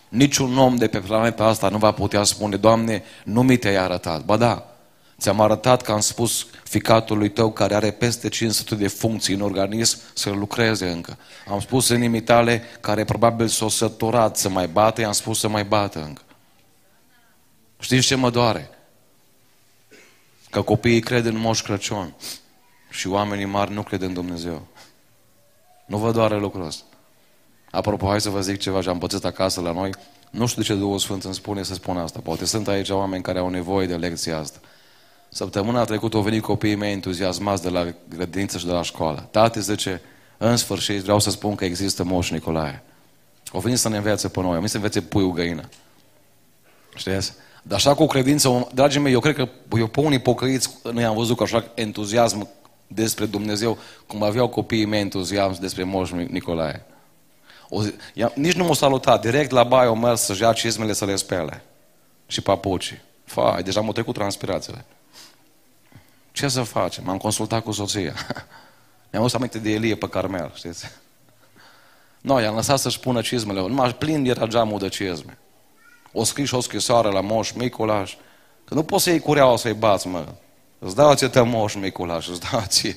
Niciun 0.08 0.58
om 0.58 0.76
de 0.76 0.86
pe 0.86 1.00
planeta 1.00 1.44
asta 1.44 1.68
nu 1.68 1.78
va 1.78 1.90
putea 1.90 2.22
spune, 2.22 2.56
Doamne, 2.56 3.02
nu 3.24 3.42
mi 3.42 3.56
te-ai 3.56 3.76
arătat. 3.76 4.24
Ba 4.24 4.36
da, 4.36 4.75
ți-am 5.18 5.40
arătat 5.40 5.83
că 5.83 5.92
am 5.92 6.00
spus 6.00 6.46
ficatului 6.64 7.31
tău 7.31 7.52
care 7.52 7.74
are 7.74 7.90
peste 7.90 8.29
500 8.29 8.74
de 8.74 8.88
funcții 8.88 9.35
în 9.35 9.40
organism 9.40 9.98
să 10.14 10.31
lucreze 10.31 10.88
încă. 10.88 11.16
Am 11.48 11.61
spus 11.61 11.88
inimii 11.88 12.22
tale 12.22 12.62
care 12.81 13.05
probabil 13.05 13.48
s-o 13.48 13.68
săturat 13.68 14.37
să 14.37 14.48
mai 14.48 14.66
bate, 14.66 15.05
am 15.05 15.12
spus 15.12 15.38
să 15.38 15.48
mai 15.48 15.64
bată 15.64 16.02
încă. 16.02 16.22
Știți 17.79 18.07
ce 18.07 18.14
mă 18.14 18.31
doare? 18.31 18.70
Că 20.50 20.62
copiii 20.62 21.00
cred 21.00 21.24
în 21.24 21.38
Moș 21.38 21.62
Crăciun 21.62 22.14
și 22.90 23.09
oamenii 23.09 23.44
mari 23.44 23.72
nu 23.72 23.83
cred 23.83 24.02
în 24.02 24.12
Dumnezeu. 24.12 24.66
Nu 25.87 25.98
vă 25.98 26.12
doare 26.12 26.38
lucrul 26.38 26.66
ăsta. 26.66 26.85
Apropo, 27.70 28.07
hai 28.07 28.20
să 28.20 28.31
vă 28.31 28.40
zic 28.40 28.59
ceva 28.59 28.83
ce 28.83 28.88
am 28.88 28.98
pățit 28.98 29.24
acasă 29.24 29.61
la 29.61 29.72
noi. 29.72 29.90
Nu 30.31 30.46
știu 30.46 30.62
de 30.62 30.68
ce 30.68 30.74
Duhul 30.74 30.98
Sfânt 30.98 31.24
îmi 31.24 31.35
spune 31.35 31.62
să 31.62 31.74
spun 31.74 31.96
asta. 31.96 32.20
Poate 32.22 32.44
sunt 32.44 32.68
aici 32.68 32.88
oameni 32.88 33.22
care 33.22 33.38
au 33.38 33.48
nevoie 33.48 33.87
de 33.87 33.96
lecția 33.96 34.38
asta. 34.38 34.59
Săptămâna 35.37 35.85
trecută 35.85 36.16
au 36.16 36.22
venit 36.22 36.42
copiii 36.42 36.75
mei 36.75 36.92
entuziasmați 36.92 37.62
de 37.62 37.68
la 37.68 37.94
grădiniță 38.09 38.59
și 38.59 38.66
de 38.66 38.72
la 38.72 38.83
școală. 38.83 39.29
Tati 39.31 39.61
zice, 39.61 40.01
în 40.38 40.57
sfârșit 40.57 41.03
vreau 41.03 41.18
să 41.18 41.31
spun 41.31 41.55
că 41.55 41.64
există 41.64 42.05
Moș 42.05 42.31
Nicolae. 42.31 42.83
Au 43.53 43.61
venit 43.61 43.79
să 43.79 43.88
ne 43.88 43.96
învețe 43.96 44.29
pe 44.29 44.40
noi, 44.40 44.49
au 44.49 44.55
venit 44.55 44.70
să 44.70 44.77
învețe 44.77 45.01
puiul 45.01 45.33
găină. 45.33 45.68
Știți? 46.94 47.33
Dar 47.62 47.79
așa 47.79 47.94
cu 47.94 48.07
credință, 48.07 48.68
dragii 48.75 49.01
mei, 49.01 49.12
eu 49.12 49.20
cred 49.20 49.35
că 49.35 49.49
eu 49.79 49.87
pe 49.87 50.01
unii 50.01 50.18
pocăiți 50.18 50.70
noi 50.92 51.05
am 51.05 51.16
văzut 51.16 51.37
cu 51.37 51.42
așa 51.42 51.70
entuziasm 51.75 52.49
despre 52.87 53.27
Dumnezeu, 53.27 53.79
cum 54.07 54.22
aveau 54.22 54.49
copiii 54.49 54.85
mei 54.85 55.01
entuziasm 55.01 55.61
despre 55.61 55.83
Moș 55.83 56.11
Nicolae. 56.11 56.85
O 57.68 57.83
zi, 57.83 57.92
ia, 58.14 58.33
nici 58.35 58.55
nu 58.55 58.64
m-a 58.64 58.75
salutat, 58.75 59.20
direct 59.20 59.51
la 59.51 59.62
baie 59.62 59.88
au 59.88 59.96
mers 59.96 60.20
să-și 60.20 60.42
ia 60.42 60.53
cizmele 60.53 60.92
să 60.92 61.05
le 61.05 61.16
spele. 61.16 61.62
Și 62.27 62.40
papucii. 62.40 63.01
Fai, 63.25 63.62
deja 63.62 63.81
m-au 63.81 63.92
trecut 63.92 64.14
transpirațiile. 64.14 64.85
Ce 66.37 66.49
să 66.49 66.62
facem? 66.62 67.05
M-am 67.05 67.16
consultat 67.16 67.62
cu 67.62 67.72
soția. 67.72 68.14
Mi-am 69.11 69.22
adus 69.22 69.35
aminte 69.35 69.59
de 69.59 69.70
Elie 69.70 69.94
pe 69.94 70.09
Carmel, 70.09 70.53
știți? 70.55 70.87
Noi 72.20 72.46
am 72.46 72.55
lăsat 72.55 72.79
să-și 72.79 73.01
pună 73.01 73.20
cizmele. 73.20 73.61
Numai 73.61 73.94
plin 73.94 74.25
era 74.25 74.46
geamul 74.46 74.79
de 74.79 74.88
cizme. 74.88 75.38
O 76.12 76.25
scris 76.25 76.51
o 76.51 76.61
scrisoare 76.61 77.11
la 77.11 77.20
Moș 77.20 77.53
Miculaș. 77.53 78.16
Că 78.64 78.75
nu 78.75 78.83
poți 78.83 79.03
să 79.03 79.11
iei 79.11 79.18
cureaua 79.18 79.57
să-i 79.57 79.72
bați, 79.72 80.07
mă. 80.07 80.27
Îți 80.79 80.94
dau 80.94 81.14
ție 81.14 81.29
te 81.29 81.40
Moș 81.40 81.75
Miculaș, 81.75 82.29
îți 82.29 82.40
dau 82.51 82.62
ție. 82.66 82.94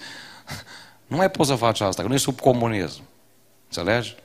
Nu 1.07 1.15
mai 1.15 1.31
poți 1.31 1.49
să 1.49 1.55
faci 1.55 1.81
asta, 1.81 2.01
că 2.01 2.07
nu 2.07 2.13
e 2.13 2.17
sub 2.17 2.39
comunism. 2.39 3.01
Înțelegi? 3.65 4.15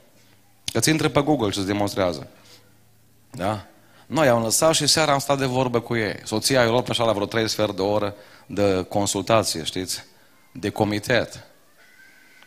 Că 0.71 0.79
ți 0.79 0.89
intră 0.89 1.09
pe 1.09 1.21
Google 1.21 1.49
și 1.49 1.57
îți 1.57 1.67
demonstrează. 1.67 2.27
Da? 3.31 3.65
Noi 4.05 4.27
am 4.27 4.43
lăsat 4.43 4.73
și 4.73 4.87
seara 4.87 5.11
am 5.11 5.19
stat 5.19 5.37
de 5.37 5.45
vorbă 5.45 5.79
cu 5.79 5.95
ei. 5.95 6.15
Soția 6.23 6.61
i-a 6.61 6.69
luat 6.69 6.89
așa 6.89 7.03
la 7.03 7.11
vreo 7.11 7.25
trei 7.25 7.49
sfert 7.49 7.75
de 7.75 7.81
oră 7.81 8.15
de 8.45 8.85
consultație, 8.89 9.63
știți? 9.63 10.03
De 10.51 10.69
comitet. 10.69 11.33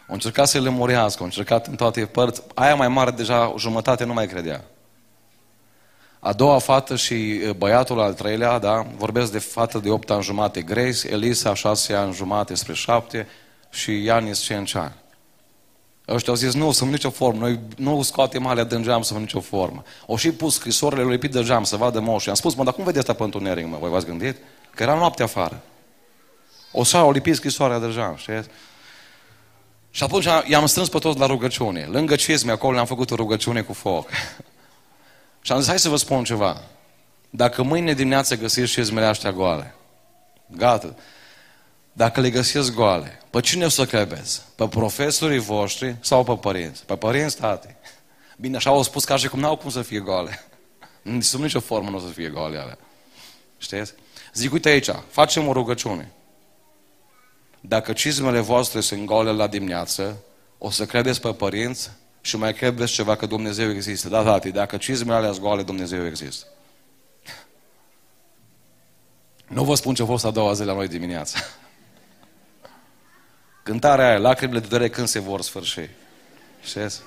Au 0.09 0.15
încercat 0.15 0.49
să 0.49 0.61
le 0.61 0.69
murească, 0.69 1.19
au 1.19 1.25
încercat 1.25 1.67
în 1.67 1.77
toate 1.77 2.07
părți. 2.07 2.43
Aia 2.55 2.75
mai 2.75 2.89
mare 2.89 3.11
deja 3.11 3.55
jumătate 3.59 4.05
nu 4.05 4.13
mai 4.13 4.27
credea. 4.27 4.65
A 6.21 6.33
doua 6.33 6.59
fată 6.59 6.97
și 6.97 7.41
băiatul 7.57 8.01
al 8.01 8.15
treilea, 8.15 8.59
da, 8.59 8.87
vorbesc 8.97 9.33
de 9.33 9.39
fată 9.39 9.79
de 9.79 9.91
8 9.91 10.11
ani 10.11 10.23
jumate, 10.23 10.63
Grace, 10.63 11.09
Elisa 11.11 11.55
6 11.55 11.95
ani 11.95 12.15
jumate 12.15 12.55
spre 12.55 12.75
7 12.75 13.29
și 13.71 14.03
Ianis 14.03 14.41
5 14.41 14.75
ani. 14.75 14.93
Ăștia 16.09 16.33
au 16.33 16.39
zis, 16.39 16.55
nu, 16.55 16.71
sunt 16.71 16.91
nicio 16.91 17.11
formă, 17.11 17.39
noi 17.41 17.61
nu 17.77 18.03
scoatem 18.03 18.47
alea 18.47 18.65
din 18.65 18.83
geam 18.83 19.03
să 19.03 19.15
nicio 19.15 19.41
formă. 19.41 19.83
O 20.07 20.17
și 20.17 20.31
pus 20.31 20.55
scrisorile 20.55 21.03
lui 21.03 21.13
lipit 21.13 21.31
de 21.31 21.43
geam 21.43 21.65
să 21.65 21.77
vadă 21.77 22.01
moșii. 22.01 22.31
Am 22.31 22.37
spus, 22.37 22.55
mă, 22.55 22.65
dar 22.65 22.75
cum 22.75 22.85
vedeți 22.85 22.99
asta 22.99 23.13
pe 23.13 23.23
întuneric, 23.23 23.67
mă? 23.67 23.77
Voi 23.81 23.91
v-ați 23.91 24.07
gândit? 24.07 24.37
Că 24.75 24.83
era 24.83 24.95
noapte 24.95 25.23
afară. 25.23 25.63
O 26.73 26.85
să 26.85 26.97
au 26.97 27.11
lipit 27.11 27.35
scrisoarea 27.35 27.79
de 27.79 27.91
geam, 27.93 28.17
știți? 28.17 28.49
Și 29.91 30.03
atunci 30.03 30.27
i-am 30.47 30.67
strâns 30.67 30.89
pe 30.89 30.99
toți 30.99 31.19
la 31.19 31.27
rugăciune. 31.27 31.85
Lângă 31.85 32.17
cizme, 32.17 32.53
acolo 32.53 32.73
le-am 32.73 32.87
făcut 32.87 33.11
o 33.11 33.15
rugăciune 33.15 33.61
cu 33.61 33.73
foc. 33.73 34.09
și 35.43 35.53
am 35.53 35.59
zis, 35.59 35.69
hai 35.69 35.79
să 35.79 35.89
vă 35.89 35.97
spun 35.97 36.25
ceva. 36.25 36.63
Dacă 37.31 37.63
mâine 37.63 37.93
dimineață 37.93 38.37
găsiți 38.37 38.73
cizmele 38.73 39.07
astea 39.07 39.33
goale, 39.33 39.75
gata, 40.47 40.95
dacă 41.99 42.21
le 42.21 42.31
găsiți 42.31 42.73
goale, 42.73 43.21
pe 43.31 43.41
cine 43.41 43.65
o 43.65 43.69
să 43.69 43.87
credeți? 43.87 44.43
Pe 44.55 44.69
profesorii 44.69 45.39
voștri 45.39 45.97
sau 46.01 46.25
pe 46.25 46.37
părinți? 46.37 46.85
Pe 46.85 46.97
părinți, 46.97 47.37
tate. 47.37 47.77
Bine, 48.37 48.57
așa 48.57 48.71
au 48.71 48.83
spus 48.83 49.05
ca 49.05 49.17
și 49.17 49.29
cum 49.29 49.41
n-au 49.41 49.57
cum 49.57 49.71
să 49.71 49.83
fie 49.83 49.99
goale. 49.99 50.45
Sub 51.21 51.41
nicio 51.41 51.61
formă 51.61 51.91
nu 51.91 51.97
o 51.97 52.01
să 52.01 52.07
fie 52.07 52.29
goale 52.29 52.59
alea. 52.59 52.79
Știți? 53.59 53.95
Zic, 54.35 54.53
uite 54.53 54.69
aici, 54.69 54.89
facem 55.11 55.49
o 55.49 55.53
rugăciune. 55.53 56.13
Dacă 57.61 57.93
cizmele 57.93 58.41
voastre 58.41 58.81
sunt 58.81 59.05
goale 59.05 59.31
la 59.31 59.47
dimineață, 59.47 60.17
o 60.59 60.71
să 60.71 60.87
credeți 60.87 61.21
pe 61.21 61.33
părinți 61.33 61.91
și 62.21 62.37
mai 62.37 62.55
credeți 62.55 62.93
ceva 62.93 63.17
că 63.17 63.27
Dumnezeu 63.27 63.71
există. 63.71 64.09
Da, 64.09 64.23
tati, 64.23 64.51
dacă 64.51 64.77
cizmele 64.77 65.17
alea 65.17 65.33
sunt 65.33 65.43
goale, 65.43 65.63
Dumnezeu 65.63 66.07
există. 66.07 66.47
Nu 69.49 69.65
vă 69.65 69.75
spun 69.75 69.95
ce 69.95 70.03
a 70.03 70.07
fost 70.07 70.25
a 70.25 70.31
doua 70.31 70.53
zi 70.53 70.65
la 70.65 70.75
noi 70.75 70.89
dimineața. 70.89 71.39
Cântarea 73.69 74.09
aia, 74.09 74.19
lacrimile 74.19 74.59
de 74.59 74.67
durere 74.67 74.89
când 74.89 75.09
se 75.09 75.19
vor 75.19 75.43
sfârși. 75.43 75.81
Știți? 76.63 77.01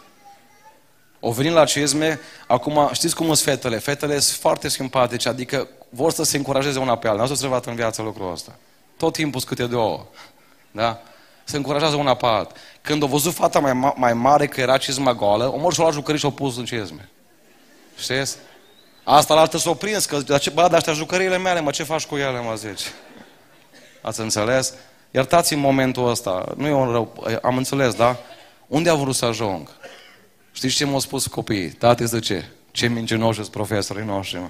O 1.19 1.31
venit 1.31 1.51
la 1.51 1.65
cizme, 1.65 2.19
acum 2.47 2.89
știți 2.93 3.15
cum 3.15 3.25
sunt 3.25 3.37
fetele? 3.37 3.77
Fetele 3.77 4.19
sunt 4.19 4.39
foarte 4.39 4.69
simpatice, 4.69 5.29
adică 5.29 5.67
vor 5.89 6.11
să 6.11 6.23
se 6.23 6.37
încurajeze 6.37 6.79
una 6.79 6.97
pe 6.97 7.07
alta. 7.07 7.21
Nu 7.21 7.27
să 7.27 7.35
se 7.35 7.61
în 7.65 7.75
viață 7.75 8.01
lucrul 8.01 8.31
ăsta. 8.31 8.55
Tot 8.97 9.13
timpul 9.13 9.39
sunt 9.39 9.57
câte 9.57 9.67
două. 9.69 10.05
Da? 10.71 11.01
Se 11.43 11.57
încurajează 11.57 11.95
una 11.95 12.13
pe 12.13 12.25
alta. 12.25 12.53
Când 12.81 13.03
a 13.03 13.05
văzut 13.05 13.33
fata 13.33 13.59
mai, 13.59 13.71
ma- 13.71 13.95
mai 13.95 14.13
mare 14.13 14.47
că 14.47 14.61
era 14.61 14.77
cizma 14.77 15.13
goală, 15.13 15.53
omor 15.53 15.73
și-o 15.73 15.83
luat 15.83 15.95
jucării 15.95 16.19
și-o 16.19 16.31
pus 16.31 16.57
în 16.57 16.65
cizme. 16.65 17.09
Știți? 17.97 18.37
Asta 19.03 19.33
la 19.33 19.39
altă 19.39 19.57
s-o 19.57 19.73
prins, 19.73 20.05
că 20.05 20.19
bă, 20.53 20.61
dar 20.61 20.73
astea 20.73 20.93
jucăriile 20.93 21.37
mele, 21.37 21.59
mă, 21.59 21.71
ce 21.71 21.83
faci 21.83 22.05
cu 22.05 22.17
ele, 22.17 22.41
mă 22.41 22.55
zici? 22.55 22.91
Ați 24.01 24.19
înțeles? 24.19 24.73
Iertați-mi 25.11 25.61
momentul 25.61 26.09
ăsta, 26.09 26.53
nu 26.57 26.67
e 26.67 26.73
un 26.73 26.91
rău, 26.91 27.23
am 27.41 27.57
înțeles, 27.57 27.93
da? 27.93 28.17
Unde 28.67 28.89
au 28.89 28.97
vrut 28.97 29.15
să 29.15 29.25
ajung? 29.25 29.69
Știți 30.51 30.75
ce 30.75 30.85
m-au 30.85 30.99
spus 30.99 31.27
copiii? 31.27 31.69
Tati, 31.69 32.05
zice, 32.05 32.51
ce 32.71 32.87
mincinoși 32.87 33.39
sunt 33.39 33.51
profesorii 33.51 34.05
noștri, 34.05 34.39
mă. 34.39 34.49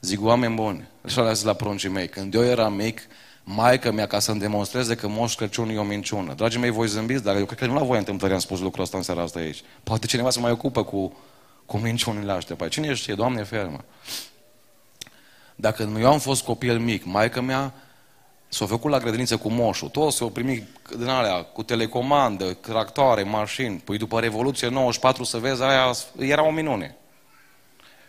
Zic, 0.00 0.24
oameni 0.24 0.54
buni, 0.54 0.88
așa 1.04 1.22
le 1.22 1.32
zis 1.32 1.44
la 1.44 1.52
pruncii 1.52 1.88
mei, 1.88 2.08
când 2.08 2.34
eu 2.34 2.44
eram 2.44 2.74
mic, 2.74 3.00
maica 3.44 3.90
mea, 3.90 4.06
ca 4.06 4.18
să-mi 4.18 4.40
demonstreze 4.40 4.94
că 4.94 5.08
Moș 5.08 5.34
Crăciun 5.34 5.68
e 5.68 5.78
o 5.78 5.82
minciună. 5.82 6.34
Dragii 6.34 6.60
mei, 6.60 6.70
voi 6.70 6.86
zâmbiți, 6.86 7.22
dar 7.22 7.36
eu 7.36 7.44
cred 7.44 7.58
că 7.58 7.66
nu 7.66 7.74
la 7.74 7.82
voi 7.82 7.98
întâmplări 7.98 8.32
am 8.32 8.38
spus 8.38 8.60
lucrul 8.60 8.82
ăsta 8.82 8.96
în 8.96 9.02
seara 9.02 9.22
asta 9.22 9.38
aici. 9.38 9.62
Poate 9.82 10.06
cineva 10.06 10.30
se 10.30 10.40
mai 10.40 10.50
ocupă 10.50 10.84
cu, 10.84 11.16
cu 11.66 11.76
minciunile 11.76 12.32
astea. 12.32 12.56
Păi 12.56 12.68
cine 12.68 12.94
știe, 12.94 13.14
Doamne 13.14 13.42
fermă. 13.42 13.84
Dacă 15.54 15.92
eu 15.98 16.12
am 16.12 16.18
fost 16.18 16.44
copil 16.44 16.78
mic, 16.78 17.04
maica 17.04 17.40
mea 17.40 17.72
S-au 18.54 18.66
făcut 18.66 18.90
la 18.90 18.98
grădiniță 18.98 19.36
cu 19.36 19.48
moșul. 19.48 19.88
Toți 19.88 20.16
s-au 20.16 20.28
primit 20.28 20.66
din 20.96 21.08
alea, 21.08 21.42
cu 21.42 21.62
telecomandă, 21.62 22.52
tractoare, 22.52 23.22
mașini. 23.22 23.82
Păi 23.84 23.98
după 23.98 24.20
Revoluție 24.20 24.68
94 24.68 25.24
să 25.24 25.38
vezi, 25.38 25.62
aia 25.62 25.92
era 26.18 26.46
o 26.46 26.50
minune. 26.50 26.96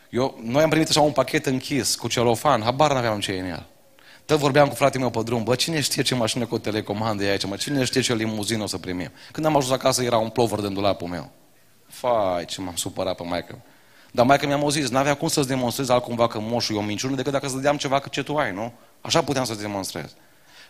Eu, 0.10 0.40
noi 0.44 0.64
am 0.64 0.70
primit 0.70 0.90
așa 0.90 1.02
un 1.02 1.12
pachet 1.12 1.46
închis 1.46 1.96
cu 1.96 2.08
celofan, 2.08 2.62
habar 2.62 2.94
n-aveam 2.94 3.20
ce 3.20 3.32
e 3.32 3.40
în 3.40 3.46
el. 3.46 3.66
Tot 4.26 4.40
vorbeam 4.40 4.68
cu 4.68 4.76
fratele 4.76 5.00
meu 5.00 5.10
pe 5.10 5.22
drum, 5.24 5.44
bă, 5.44 5.56
cine 5.56 5.82
știe 5.82 6.04
ce 6.04 6.16
mașină 6.16 6.46
cu 6.46 6.58
telecomandă 6.58 7.24
e 7.24 7.30
aici, 7.30 7.46
mă, 7.46 7.56
cine 7.56 7.84
știe 7.84 8.02
ce 8.02 8.16
limuzină 8.16 8.64
o 8.64 8.68
să 8.68 8.78
primim. 8.78 9.12
Când 9.32 9.46
am 9.46 9.56
ajuns 9.56 9.74
acasă 9.74 10.04
era 10.04 10.18
un 10.18 10.30
plover 10.30 10.60
din 10.60 10.74
dulapul 10.74 11.08
meu. 11.08 11.30
Fai, 11.88 12.46
ce 12.46 12.62
m-am 12.62 12.76
supărat 12.76 13.16
pe 13.16 13.24
maică. 13.24 13.62
Dar 14.16 14.26
maică 14.26 14.46
mi-am 14.46 14.70
zis, 14.70 14.90
n-avea 14.90 15.14
cum 15.14 15.28
să-ți 15.28 15.48
demonstrezi 15.48 15.92
altcumva 15.92 16.28
că 16.28 16.40
moșul 16.40 16.76
e 16.76 16.80
o 16.80 16.82
minciună 16.82 17.16
decât 17.16 17.32
dacă 17.32 17.46
îți 17.46 17.56
dădeam 17.56 17.78
ceva 17.78 18.00
ce 18.00 18.24
tu 18.24 18.36
ai, 18.36 18.52
nu? 18.54 18.74
Așa 19.02 19.24
puteam 19.24 19.46
să-ți 19.46 19.62
demonstrez. 19.62 20.12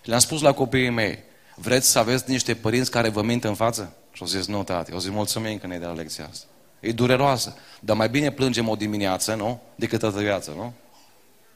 Le-am 0.03 0.19
spus 0.19 0.41
la 0.41 0.53
copiii 0.53 0.89
mei, 0.89 1.19
vreți 1.55 1.89
să 1.89 1.99
aveți 1.99 2.29
niște 2.29 2.55
părinți 2.55 2.91
care 2.91 3.09
vă 3.09 3.21
mint 3.21 3.43
în 3.43 3.53
față? 3.53 3.93
Și 4.11 4.21
au 4.21 4.27
zis, 4.27 4.47
nu, 4.47 4.63
tati. 4.63 4.91
Au 4.91 4.99
zis, 4.99 5.09
mulțumim 5.09 5.57
că 5.57 5.67
ne-ai 5.67 5.79
de 5.79 5.85
la 5.85 5.93
lecția 5.93 6.27
asta. 6.31 6.45
E 6.79 6.91
dureroasă. 6.91 7.55
Dar 7.79 7.95
mai 7.95 8.09
bine 8.09 8.31
plângem 8.31 8.69
o 8.69 8.75
dimineață, 8.75 9.33
nu? 9.33 9.61
Decât 9.75 9.99
toată 9.99 10.19
viața, 10.19 10.51
nu? 10.55 10.73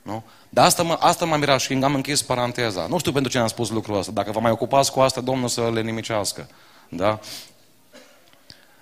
Nu? 0.01 0.23
Dar 0.49 0.65
asta, 0.65 0.83
mă, 0.83 0.97
asta 0.99 1.25
m-a 1.25 1.37
mirat 1.37 1.59
și 1.59 1.73
am 1.73 1.95
închis 1.95 2.21
paranteza. 2.21 2.87
Nu 2.89 2.97
știu 2.97 3.11
pentru 3.11 3.31
ce 3.31 3.37
am 3.37 3.47
spus 3.47 3.69
lucrul 3.69 3.97
ăsta. 3.97 4.11
Dacă 4.11 4.31
vă 4.31 4.39
mai 4.39 4.51
ocupați 4.51 4.91
cu 4.91 4.99
asta, 4.99 5.21
Domnul 5.21 5.47
să 5.47 5.69
le 5.73 5.81
nimicească. 5.81 6.47
Da? 6.89 7.19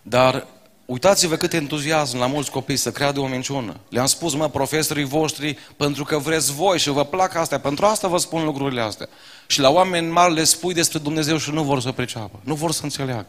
Dar 0.01 0.47
Uitați-vă 0.87 1.35
cât 1.35 1.53
entuziasm 1.53 2.17
la 2.17 2.25
mulți 2.25 2.51
copii 2.51 2.75
să 2.77 2.91
creadă 2.91 3.19
o 3.19 3.27
minciună. 3.27 3.75
Le-am 3.89 4.05
spus, 4.05 4.33
mă, 4.33 4.49
profesorii 4.49 5.03
voștri, 5.03 5.57
pentru 5.77 6.03
că 6.03 6.17
vreți 6.17 6.53
voi 6.53 6.79
și 6.79 6.89
vă 6.89 7.05
plac 7.05 7.35
astea, 7.35 7.59
pentru 7.59 7.85
asta 7.85 8.07
vă 8.07 8.17
spun 8.17 8.43
lucrurile 8.43 8.81
astea. 8.81 9.07
Și 9.47 9.59
la 9.59 9.69
oameni 9.69 10.07
mari 10.07 10.33
le 10.33 10.43
spui 10.43 10.73
despre 10.73 10.99
Dumnezeu 10.99 11.37
și 11.37 11.51
nu 11.51 11.63
vor 11.63 11.81
să 11.81 11.91
priceapă, 11.91 12.39
nu 12.43 12.55
vor 12.55 12.71
să 12.71 12.79
înțeleagă. 12.83 13.25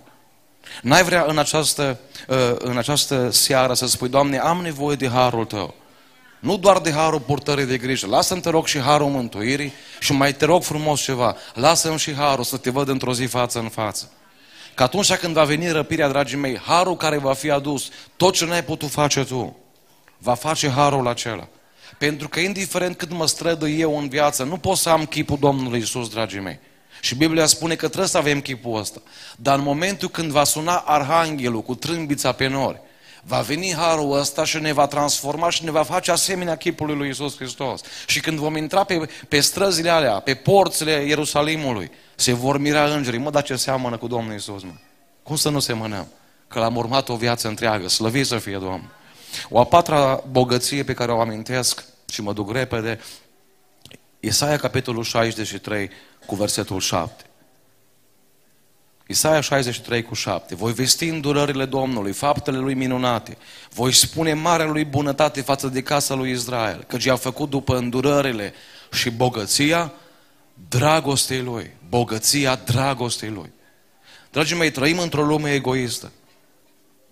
N-ai 0.83 1.03
vrea 1.03 1.25
în 1.29 1.39
această, 1.39 1.99
uh, 2.29 2.37
în 2.59 2.79
această 2.79 3.31
seară 3.31 3.75
să 3.75 3.87
spui, 3.87 4.09
Doamne, 4.09 4.39
am 4.39 4.61
nevoie 4.61 4.97
de 4.97 5.09
harul 5.09 5.45
Tău. 5.45 5.75
Nu 6.41 6.57
doar 6.57 6.79
de 6.79 6.93
harul 6.93 7.21
purtării 7.21 7.67
de 7.67 7.77
grijă. 7.77 8.07
Lasă-mi, 8.07 8.41
te 8.41 8.51
rog, 8.51 8.67
și 8.67 8.79
harul 8.79 9.09
mântuirii 9.09 9.73
și 10.01 10.13
mai 10.13 10.35
te 10.35 10.45
rog 10.45 10.63
frumos 10.63 11.01
ceva. 11.01 11.37
Lasă-mi 11.55 11.99
și 11.99 12.15
harul 12.15 12.45
să 12.45 12.57
te 12.57 12.71
văd 12.71 12.89
într-o 12.89 13.15
zi 13.15 13.25
față 13.25 13.59
în 13.59 13.69
față. 13.69 14.11
Că 14.79 14.85
atunci 14.85 15.15
când 15.15 15.35
va 15.35 15.45
veni 15.45 15.71
răpirea, 15.71 16.09
dragii 16.09 16.37
mei, 16.37 16.59
harul 16.59 16.97
care 16.97 17.17
va 17.17 17.33
fi 17.33 17.51
adus, 17.51 17.89
tot 18.17 18.35
ce 18.35 18.45
n-ai 18.45 18.65
putut 18.65 18.91
face 18.91 19.25
tu, 19.25 19.57
va 20.19 20.35
face 20.35 20.69
harul 20.69 21.09
acela. 21.09 21.49
Pentru 21.99 22.29
că 22.29 22.41
indiferent 22.41 22.97
cât 22.97 23.13
mă 23.13 23.27
strădui 23.27 23.81
eu 23.81 23.99
în 23.99 24.09
viață, 24.09 24.43
nu 24.43 24.57
pot 24.57 24.77
să 24.77 24.89
am 24.89 25.05
chipul 25.05 25.37
Domnului 25.41 25.79
Isus, 25.79 26.09
dragii 26.09 26.41
mei. 26.41 26.59
Și 27.01 27.15
Biblia 27.15 27.47
spune 27.47 27.75
că 27.75 27.87
trebuie 27.87 28.09
să 28.09 28.19
avem 28.19 28.41
chipul 28.41 28.79
ăsta. 28.79 29.01
Dar 29.37 29.59
în 29.59 29.65
momentul 29.65 30.09
când 30.09 30.31
va 30.31 30.45
suna 30.45 30.77
arhanghelul 30.77 31.63
cu 31.63 31.75
trâmbița 31.75 32.33
pe 32.33 32.47
nori, 32.47 32.81
va 33.23 33.41
veni 33.41 33.75
harul 33.75 34.19
ăsta 34.19 34.45
și 34.45 34.59
ne 34.59 34.73
va 34.73 34.87
transforma 34.87 35.51
și 35.51 35.65
ne 35.65 35.71
va 35.71 35.83
face 35.83 36.11
asemenea 36.11 36.57
chipului 36.57 36.97
lui 36.97 37.09
Isus 37.09 37.37
Hristos. 37.37 37.81
Și 38.07 38.21
când 38.21 38.39
vom 38.39 38.57
intra 38.57 38.85
pe, 38.85 39.09
pe 39.29 39.41
străzile 39.41 39.91
alea, 39.91 40.21
pe 40.21 40.35
porțile 40.35 41.05
Ierusalimului, 41.07 41.91
se 42.21 42.33
vor 42.33 42.59
mira 42.59 42.95
îngerii. 42.95 43.19
Mă, 43.19 43.31
dar 43.31 43.43
ce 43.43 43.57
seamănă 43.57 43.97
cu 43.97 44.07
Domnul 44.07 44.35
Isus, 44.35 44.63
mă? 44.63 44.73
Cum 45.23 45.37
să 45.37 45.49
nu 45.49 45.59
semănăm? 45.59 46.09
Că 46.49 46.59
l-am 46.59 46.77
urmat 46.77 47.09
o 47.09 47.17
viață 47.17 47.49
întreagă. 47.49 47.89
Slăvit 47.89 48.27
să 48.27 48.39
fie 48.39 48.53
Domnul. 48.53 48.91
O 49.49 49.61
a 49.61 49.65
patra 49.65 50.23
bogăție 50.31 50.83
pe 50.83 50.95
care 50.95 51.13
o 51.13 51.21
amintesc 51.21 51.85
și 52.09 52.23
mă 52.23 52.33
duc 52.33 52.53
repede, 52.53 53.01
Isaia 54.21 54.57
capitolul 54.57 55.03
63 55.03 55.91
cu 56.27 56.35
versetul 56.35 56.81
7. 56.81 57.25
Isaia 59.07 59.41
63 59.41 60.03
cu 60.03 60.15
7. 60.15 60.55
Voi 60.55 60.73
vesti 60.73 61.09
îndurările 61.09 61.65
Domnului, 61.65 62.13
faptele 62.13 62.59
lui 62.59 62.75
minunate. 62.75 63.37
Voi 63.71 63.93
spune 63.93 64.33
marea 64.33 64.67
lui 64.67 64.85
bunătate 64.85 65.41
față 65.41 65.69
de 65.69 65.83
casa 65.83 66.15
lui 66.15 66.31
Israel, 66.31 66.85
căci 66.89 67.05
i-a 67.05 67.17
făcut 67.17 67.51
după 67.51 67.77
îndurările 67.77 68.53
și 68.93 69.11
bogăția 69.11 69.93
dragostei 70.69 71.43
lui. 71.43 71.71
Bogăția 71.89 72.55
dragostei 72.55 73.31
lui. 73.31 73.53
Dragii 74.31 74.57
mei, 74.57 74.71
trăim 74.71 74.99
într-o 74.99 75.23
lume 75.23 75.53
egoistă. 75.53 76.13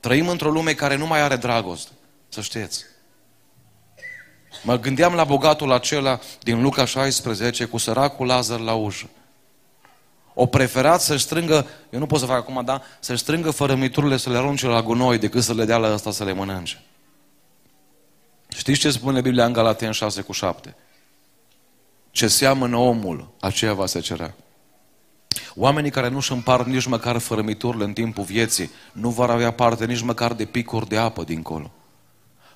Trăim 0.00 0.28
într-o 0.28 0.50
lume 0.50 0.72
care 0.72 0.96
nu 0.96 1.06
mai 1.06 1.20
are 1.20 1.36
dragoste. 1.36 1.90
Să 2.28 2.40
știți. 2.40 2.84
Mă 4.62 4.78
gândeam 4.78 5.14
la 5.14 5.24
bogatul 5.24 5.72
acela 5.72 6.20
din 6.42 6.62
Luca 6.62 6.84
16 6.84 7.64
cu 7.64 7.78
săracul 7.78 8.26
Lazar 8.26 8.60
la 8.60 8.74
ușă. 8.74 9.08
O 10.34 10.46
preferat 10.46 11.00
să 11.00 11.16
strângă, 11.16 11.66
eu 11.90 11.98
nu 11.98 12.06
pot 12.06 12.20
să 12.20 12.26
fac 12.26 12.36
acum, 12.36 12.64
da, 12.64 12.82
să 13.00 13.14
strângă 13.14 13.50
fărămiturile 13.50 14.16
să 14.16 14.30
le 14.30 14.36
arunce 14.36 14.66
la 14.66 14.82
gunoi 14.82 15.18
decât 15.18 15.42
să 15.42 15.54
le 15.54 15.64
dea 15.64 15.76
la 15.76 15.92
ăsta 15.92 16.10
să 16.10 16.24
le 16.24 16.32
mănânce. 16.32 16.82
Știți 18.48 18.78
ce 18.78 18.90
spune 18.90 19.20
Biblia 19.20 19.44
în 19.44 19.52
Galaten 19.52 19.90
6 19.90 20.22
cu 20.22 20.32
7? 20.32 20.76
Ce 22.16 22.28
seamănă 22.28 22.76
omul, 22.76 23.28
aceea 23.40 23.72
va 23.72 23.86
se 23.86 24.00
cerea. 24.00 24.34
Oamenii 25.54 25.90
care 25.90 26.08
nu-și 26.08 26.32
împart 26.32 26.66
nici 26.66 26.86
măcar 26.86 27.18
fărămiturile 27.18 27.84
în 27.84 27.92
timpul 27.92 28.24
vieții, 28.24 28.70
nu 28.92 29.10
vor 29.10 29.30
avea 29.30 29.50
parte 29.50 29.86
nici 29.86 30.00
măcar 30.00 30.32
de 30.32 30.44
picuri 30.44 30.88
de 30.88 30.96
apă 30.96 31.22
dincolo. 31.22 31.70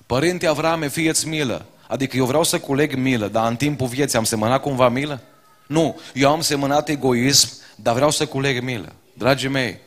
Părinte 0.05 0.47
Avrame, 0.47 0.87
fieți 0.87 1.27
milă. 1.27 1.65
Adică 1.87 2.17
eu 2.17 2.25
vreau 2.25 2.43
să 2.43 2.59
culeg 2.59 2.95
milă, 2.95 3.27
dar 3.27 3.49
în 3.49 3.55
timpul 3.55 3.87
vieții 3.87 4.17
am 4.17 4.23
semănat 4.23 4.61
cumva 4.61 4.89
milă? 4.89 5.21
Nu, 5.67 5.99
eu 6.13 6.31
am 6.31 6.41
semănat 6.41 6.89
egoism, 6.89 7.49
dar 7.75 7.93
vreau 7.93 8.09
să 8.09 8.25
culeg 8.25 8.63
milă. 8.63 8.93
Dragii 9.13 9.49
mei, 9.49 9.79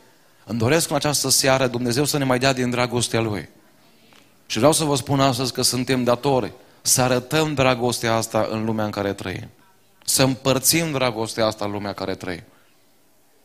îmi 0.45 0.59
doresc 0.59 0.89
în 0.89 0.95
această 0.95 1.29
seară 1.29 1.67
Dumnezeu 1.67 2.05
să 2.05 2.17
ne 2.17 2.23
mai 2.23 2.39
dea 2.39 2.53
din 2.53 2.69
dragostea 2.69 3.21
Lui. 3.21 3.49
Și 4.45 4.57
vreau 4.57 4.73
să 4.73 4.83
vă 4.83 4.95
spun 4.95 5.19
astăzi 5.19 5.53
că 5.53 5.61
suntem 5.61 6.03
datori 6.03 6.51
să 6.81 7.01
arătăm 7.01 7.53
dragostea 7.53 8.15
asta 8.15 8.47
în 8.51 8.65
lumea 8.65 8.85
în 8.85 8.91
care 8.91 9.13
trăim. 9.13 9.49
Să 10.05 10.23
împărțim 10.23 10.91
dragostea 10.91 11.45
asta 11.45 11.65
în 11.65 11.71
lumea 11.71 11.89
în 11.89 11.95
care 11.95 12.15
trăim. 12.15 12.43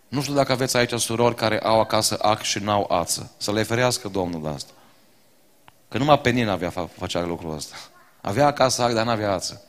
Nu 0.08 0.22
știu 0.22 0.34
dacă 0.34 0.52
aveți 0.52 0.76
aici 0.76 0.92
surori 0.92 1.34
care 1.34 1.60
au 1.60 1.80
acasă 1.80 2.18
ac 2.22 2.42
și 2.42 2.58
n-au 2.58 2.90
ață. 2.90 3.32
Să 3.36 3.52
le 3.52 3.62
ferească 3.62 4.08
Domnul 4.08 4.42
de 4.42 4.48
asta. 4.48 4.72
Că 5.88 5.98
numai 5.98 6.18
Penin 6.18 6.48
avea, 6.48 6.70
făcea 6.70 7.24
lucrul 7.24 7.54
ăsta. 7.54 7.76
Avea 8.20 8.46
acasă 8.46 8.82
ac, 8.82 8.92
dar 8.92 9.04
n-avea 9.04 9.32
ață. 9.32 9.62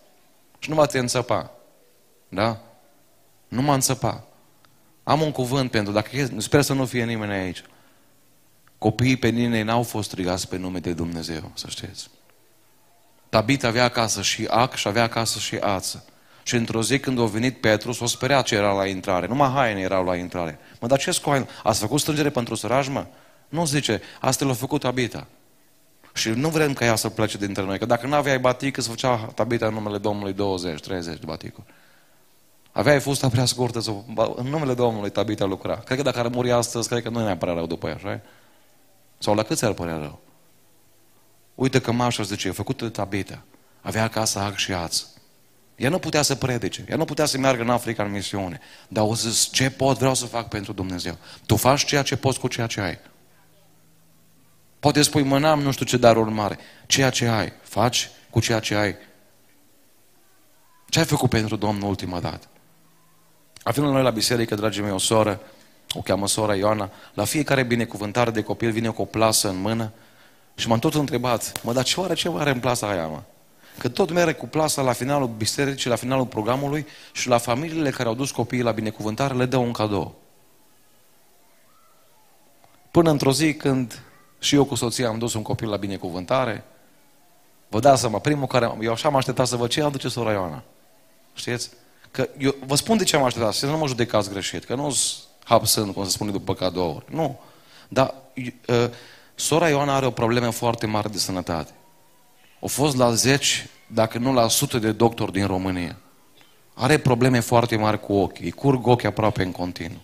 Și 0.60 0.70
nu 0.70 0.86
te 0.86 1.00
înțăpa. 1.00 1.52
Da? 2.30 2.58
Nu 3.48 3.62
mă 3.62 3.74
înțăpa. 3.74 4.24
Am 5.04 5.22
un 5.22 5.32
cuvânt 5.32 5.72
pentru, 5.72 5.94
dacă 5.94 6.18
e, 6.18 6.30
sper 6.38 6.62
să 6.62 6.74
nu 6.74 6.86
fie 6.86 7.06
nimeni 7.06 7.32
aici. 7.32 7.64
Copiii 8.78 9.18
Peninei 9.18 9.64
n-au 9.64 9.84
fost 9.84 10.10
strigați 10.10 10.48
pe 10.48 10.58
nume 10.58 10.80
de 10.80 10.94
Dumnezeu, 10.94 11.52
să 11.54 11.68
știți. 11.68 12.10
Tabit 13.30 13.64
avea 13.64 13.84
acasă 13.84 14.22
și 14.22 14.48
ac 14.50 14.74
și 14.74 14.88
avea 14.88 15.04
acasă 15.04 15.40
și 15.40 15.56
ață. 15.56 16.06
Și 16.44 16.56
într-o 16.56 16.84
zi 16.84 17.00
când 17.00 17.20
a 17.20 17.24
venit 17.24 17.62
Petru, 17.62 17.92
s-a 17.92 18.06
speriat 18.06 18.46
ce 18.46 18.56
era 18.56 18.74
la 18.74 18.86
intrare. 18.88 19.28
Numai 19.28 19.50
haine 19.50 19.80
erau 19.80 20.06
la 20.06 20.16
intrare. 20.16 20.60
Mă, 20.80 20.88
dar 20.88 21.00
ce 21.00 21.20
cu 21.24 21.30
haine? 21.30 21.48
Ați 21.64 21.80
făcut 21.80 22.00
strângere 22.00 22.30
pentru 22.30 22.56
săraj, 22.56 22.88
mă? 22.88 23.06
Nu 23.50 23.66
zice, 23.66 24.02
asta 24.20 24.46
l-a 24.46 24.54
făcut 24.54 24.84
Abita. 24.84 25.28
Și 26.14 26.30
nu 26.30 26.50
vrem 26.50 26.74
ca 26.74 26.86
ea 26.86 26.96
să 26.96 27.10
plece 27.10 27.38
dintre 27.38 27.64
noi. 27.64 27.78
Că 27.78 27.86
dacă 27.86 28.08
nu 28.08 28.16
aveai 28.16 28.40
batic, 28.40 28.78
îți 28.78 28.90
făcea 28.90 29.16
tabita 29.16 29.68
în 29.68 29.74
numele 29.74 29.98
Domnului 29.98 30.34
20, 30.34 30.82
30 30.82 31.20
de 31.20 31.26
baticuri. 31.26 31.66
Aveai 32.72 33.00
fusta 33.00 33.30
prea 33.30 33.46
scurtă, 33.46 33.80
în 34.36 34.48
numele 34.48 34.74
Domnului 34.74 35.10
tabita 35.10 35.46
lucra. 35.46 35.76
Cred 35.76 35.98
că 35.98 36.04
dacă 36.04 36.20
ar 36.20 36.28
muri 36.28 36.52
astăzi, 36.52 36.88
cred 36.88 37.04
că 37.04 37.10
nu 37.10 37.26
ne 37.26 37.38
părea 37.38 37.54
rău 37.54 37.66
după 37.66 37.88
ea, 37.88 37.96
așa 37.96 38.20
Sau 39.18 39.36
la 39.36 39.44
cât 39.44 39.58
ți-ar 39.58 39.74
părea 39.74 39.98
rău? 39.98 40.20
Uite 41.56 41.82
că 41.82 41.92
Mașa 41.92 42.24
zice, 42.24 42.48
e 42.48 42.52
făcută 42.52 42.84
de 42.84 42.90
tabita. 42.90 43.42
Avea 43.82 44.04
acasă 44.04 44.40
ac 44.40 44.56
și 44.56 44.74
ață. 44.74 45.06
Ea 45.82 45.90
nu 45.90 46.00
putea 46.00 46.22
să 46.22 46.36
predice, 46.36 46.86
ea 46.90 46.96
nu 46.96 47.06
putea 47.06 47.26
să 47.26 47.38
meargă 47.38 47.62
în 47.62 47.70
Africa 47.70 48.04
în 48.04 48.12
misiune. 48.12 48.60
Dar 48.88 49.04
o 49.08 49.16
zis, 49.16 49.50
ce 49.52 49.70
pot, 49.70 49.98
vreau 49.98 50.14
să 50.14 50.26
fac 50.26 50.48
pentru 50.48 50.74
Dumnezeu. 50.74 51.18
Tu 51.46 51.56
faci 51.56 51.86
ceea 51.86 52.02
ce 52.02 52.16
poți 52.16 52.40
cu 52.40 52.48
ceea 52.48 52.68
ce 52.68 52.82
ai. 52.82 53.00
Poate 54.80 55.02
spui, 55.02 55.24
mă, 55.24 55.40
n-am 55.40 55.62
nu 55.62 55.72
știu 55.72 55.86
ce 55.86 55.98
dar 55.98 56.18
urmare. 56.18 56.58
Ceea 56.86 57.10
ce 57.10 57.28
ai, 57.28 57.54
faci 57.62 58.10
cu 58.30 58.40
ceea 58.40 58.60
ce 58.60 58.76
ai. 58.76 58.96
Ce 60.90 61.00
ai 61.00 61.06
făcut 61.06 61.30
pentru 61.30 61.56
Domnul 61.56 61.90
ultima 61.90 62.20
dată? 62.20 62.48
Avem 63.64 63.84
noi 63.84 64.04
la 64.04 64.10
biserică, 64.10 64.56
dragii 64.56 64.82
mei, 64.82 64.92
o 64.92 64.98
soră, 64.98 65.42
o 65.94 66.02
cheamă 66.02 66.28
sora 66.28 66.56
Ioana, 66.56 66.92
la 67.14 67.26
fiecare 67.26 67.64
binecuvântare 67.64 68.32
de 68.32 68.42
copil 68.42 68.72
vine 68.72 68.90
cu 68.90 69.02
o 69.02 69.06
plasă 69.06 69.50
în 69.50 69.62
mână 69.62 69.92
și 70.56 70.68
m-am 70.68 70.80
tot 70.80 70.94
întrebat, 70.94 71.64
mă, 71.64 71.74
dar 71.74 71.84
ce 71.84 72.00
oare 72.00 72.14
ce 72.14 72.32
are 72.38 72.50
în 72.50 72.60
plasa 72.60 72.90
aia, 72.90 73.08
mă? 73.08 73.22
Că 73.82 73.90
tot 73.90 74.12
merge 74.12 74.34
cu 74.34 74.48
plasa 74.48 74.82
la 74.82 74.92
finalul 74.92 75.28
bisericii, 75.28 75.90
la 75.90 75.96
finalul 75.96 76.26
programului 76.26 76.86
și 77.12 77.28
la 77.28 77.38
familiile 77.38 77.90
care 77.90 78.10
au 78.10 78.16
dus 78.16 78.32
copiii 78.32 78.62
la 78.62 78.72
binecuvântare 78.72 79.34
le 79.34 79.46
dă 79.46 79.58
un 79.58 79.72
cadou. 79.72 80.16
Până 82.92 83.10
într-o 83.10 83.32
zi 83.32 83.54
când 83.54 84.02
și 84.40 84.56
eu 84.56 84.66
cu 84.66 84.76
soția 84.76 85.08
am 85.08 85.18
dus 85.18 85.34
un 85.34 85.42
copil 85.42 85.70
la 85.70 85.78
binecuvântare, 85.78 86.64
vă 87.68 87.80
dați 87.80 88.00
seama, 88.00 88.20
primul 88.20 88.48
care, 88.48 88.78
eu 88.82 88.92
așa 88.92 89.08
am 89.08 89.16
așteptat 89.16 89.48
să 89.48 89.56
văd 89.56 89.70
ce 89.70 89.84
aduce 89.84 90.08
sora 90.08 90.32
Ioana. 90.32 90.64
Știți? 91.34 91.70
Că 92.12 92.30
eu 92.38 92.56
vă 92.66 92.76
spun 92.76 92.98
de 92.98 93.04
ce 93.04 93.16
am 93.16 93.24
așteptat, 93.24 93.54
să 93.54 93.66
nu 93.66 93.78
mă 93.78 93.88
judecați 93.88 94.30
greșit, 94.30 94.66
că 94.66 94.76
nu-s 94.76 95.18
hapsând, 95.44 95.94
cum 95.94 96.04
se 96.04 96.10
spune, 96.10 96.32
după 96.32 96.54
cadouri. 96.54 97.06
Nu. 97.10 97.40
Dar 97.88 98.14
uh, 98.36 98.90
sora 99.36 99.70
Ioana 99.70 99.96
are 99.96 100.06
o 100.06 100.12
problemă 100.12 100.50
foarte 100.50 100.86
mare 100.86 101.10
de 101.10 101.18
sănătate. 101.18 101.72
Au 102.62 102.68
fost 102.68 102.98
la 102.98 103.14
zeci, 103.14 103.66
dacă 103.88 104.18
nu 104.18 104.34
la 104.34 104.48
sute 104.48 104.80
de 104.80 104.92
doctori 104.92 105.32
din 105.32 105.46
România. 105.46 105.98
Are 106.74 106.98
probleme 106.98 107.40
foarte 107.40 107.76
mari 107.76 108.00
cu 108.00 108.14
ochii, 108.14 108.46
îi 108.46 108.52
curg 108.52 108.88
ochii 108.88 109.08
aproape 109.08 109.44
în 109.44 109.52
continuu. 109.52 110.02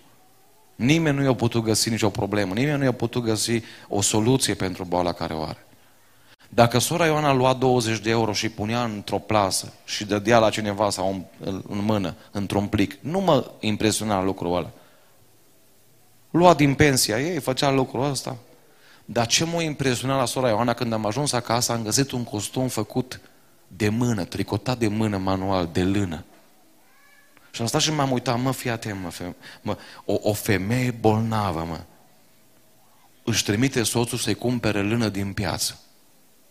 Nimeni 0.76 1.18
nu 1.18 1.24
i-a 1.24 1.34
putut 1.34 1.64
găsi 1.64 1.90
nicio 1.90 2.10
problemă, 2.10 2.54
nimeni 2.54 2.78
nu 2.78 2.84
i-a 2.84 2.92
putut 2.92 3.24
găsi 3.24 3.62
o 3.88 4.02
soluție 4.02 4.54
pentru 4.54 4.84
boala 4.84 5.12
care 5.12 5.34
o 5.34 5.42
are. 5.42 5.66
Dacă 6.50 6.80
sora 6.80 7.06
Ioana 7.06 7.34
lua 7.34 7.54
20 7.54 8.00
de 8.00 8.10
euro 8.10 8.34
și 8.34 8.50
punea 8.50 8.84
într-o 8.84 9.18
plasă 9.18 9.74
și 9.86 10.06
dădea 10.06 10.40
la 10.40 10.50
cineva 10.50 10.90
sau 10.90 11.28
în, 11.40 11.62
în 11.68 11.84
mână, 11.84 12.16
într-un 12.32 12.68
plic, 12.68 12.98
nu 13.00 13.20
mă 13.20 13.52
impresiona 13.60 14.24
lucrul 14.24 14.56
ăla. 14.56 14.70
Lua 16.30 16.54
din 16.54 16.74
pensia 16.74 17.20
ei, 17.20 17.40
făcea 17.40 17.72
lucrul 17.72 18.10
ăsta. 18.10 18.36
Dar 19.10 19.28
ce 19.28 19.46
m-a 19.46 19.62
impresionat 19.62 20.18
la 20.18 20.26
sora 20.26 20.48
Ioana 20.48 20.74
când 20.74 20.94
am 20.94 21.06
ajuns 21.06 21.32
acasă, 21.32 21.72
am 21.72 21.84
găsit 21.84 22.12
un 22.12 22.24
costum 22.24 22.68
făcut 22.68 23.20
de 23.68 23.90
mână, 23.90 24.24
tricotat 24.24 24.78
de 24.78 24.88
mână 24.88 25.18
manual, 25.18 25.70
de 25.72 25.84
lână. 25.84 26.24
Și 27.52 27.62
am 27.62 27.68
stat 27.68 27.82
și 27.82 27.92
m-am 27.92 28.12
uitat, 28.12 28.40
mă, 28.40 28.52
fii 28.52 28.70
atent, 28.70 29.02
mă, 29.04 29.10
feme, 29.10 29.36
mă 29.62 29.78
o, 30.06 30.18
o 30.22 30.34
femeie 30.34 30.92
bolnavă, 30.92 31.66
mă, 31.70 31.80
își 33.24 33.44
trimite 33.44 33.84
soțul 33.84 34.18
să-i 34.18 34.36
cumpere 34.36 34.82
lână 34.82 35.10
din 35.10 35.34
piață. 35.34 35.80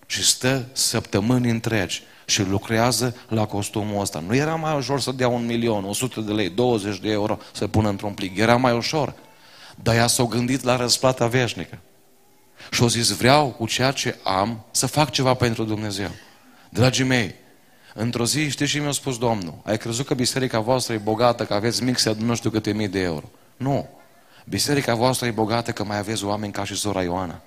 Și 0.07 0.25
stă 0.25 0.67
săptămâni 0.73 1.51
întregi 1.51 2.03
și 2.25 2.43
lucrează 2.43 3.17
la 3.29 3.47
costumul 3.47 4.01
ăsta. 4.01 4.21
Nu 4.27 4.35
era 4.35 4.55
mai 4.55 4.77
ușor 4.77 5.01
să 5.01 5.13
dea 5.13 5.29
un 5.29 5.47
milion, 5.47 5.85
100 5.85 6.21
de 6.21 6.33
lei, 6.33 6.49
20 6.49 6.99
de 6.99 7.11
euro 7.11 7.39
să 7.53 7.67
pună 7.67 7.89
într-un 7.89 8.13
plic. 8.13 8.39
Era 8.39 8.57
mai 8.57 8.77
ușor. 8.77 9.15
Dar 9.83 9.95
ea 9.95 10.07
s-a 10.07 10.25
gândit 10.25 10.63
la 10.63 10.77
răsplata 10.77 11.27
veșnică. 11.27 11.79
Și 12.71 12.83
au 12.83 12.89
zis, 12.89 13.11
vreau 13.11 13.49
cu 13.49 13.67
ceea 13.67 13.91
ce 13.91 14.19
am 14.23 14.65
să 14.71 14.87
fac 14.87 15.11
ceva 15.11 15.35
pentru 15.35 15.65
Dumnezeu. 15.65 16.11
Dragii 16.69 17.05
mei, 17.05 17.35
într-o 17.95 18.25
zi, 18.25 18.49
știți 18.49 18.71
și 18.71 18.79
mi-a 18.79 18.91
spus 18.91 19.19
Domnul, 19.19 19.55
ai 19.65 19.79
crezut 19.79 20.07
că 20.07 20.15
biserica 20.15 20.61
voastră 20.61 20.95
e 20.95 20.99
bogată, 20.99 21.45
că 21.45 21.55
aveți 21.55 21.83
mixe 21.83 22.13
de 22.13 22.25
nu 22.25 22.35
știu 22.35 22.51
câte 22.51 22.73
mii 22.73 22.89
de 22.89 23.01
euro. 23.01 23.31
Nu. 23.57 23.89
Biserica 24.45 24.95
voastră 24.95 25.27
e 25.27 25.31
bogată 25.31 25.73
că 25.73 25.85
mai 25.85 25.99
aveți 25.99 26.25
oameni 26.25 26.53
ca 26.53 26.65
și 26.65 26.75
sora 26.75 27.03
Ioana. 27.03 27.41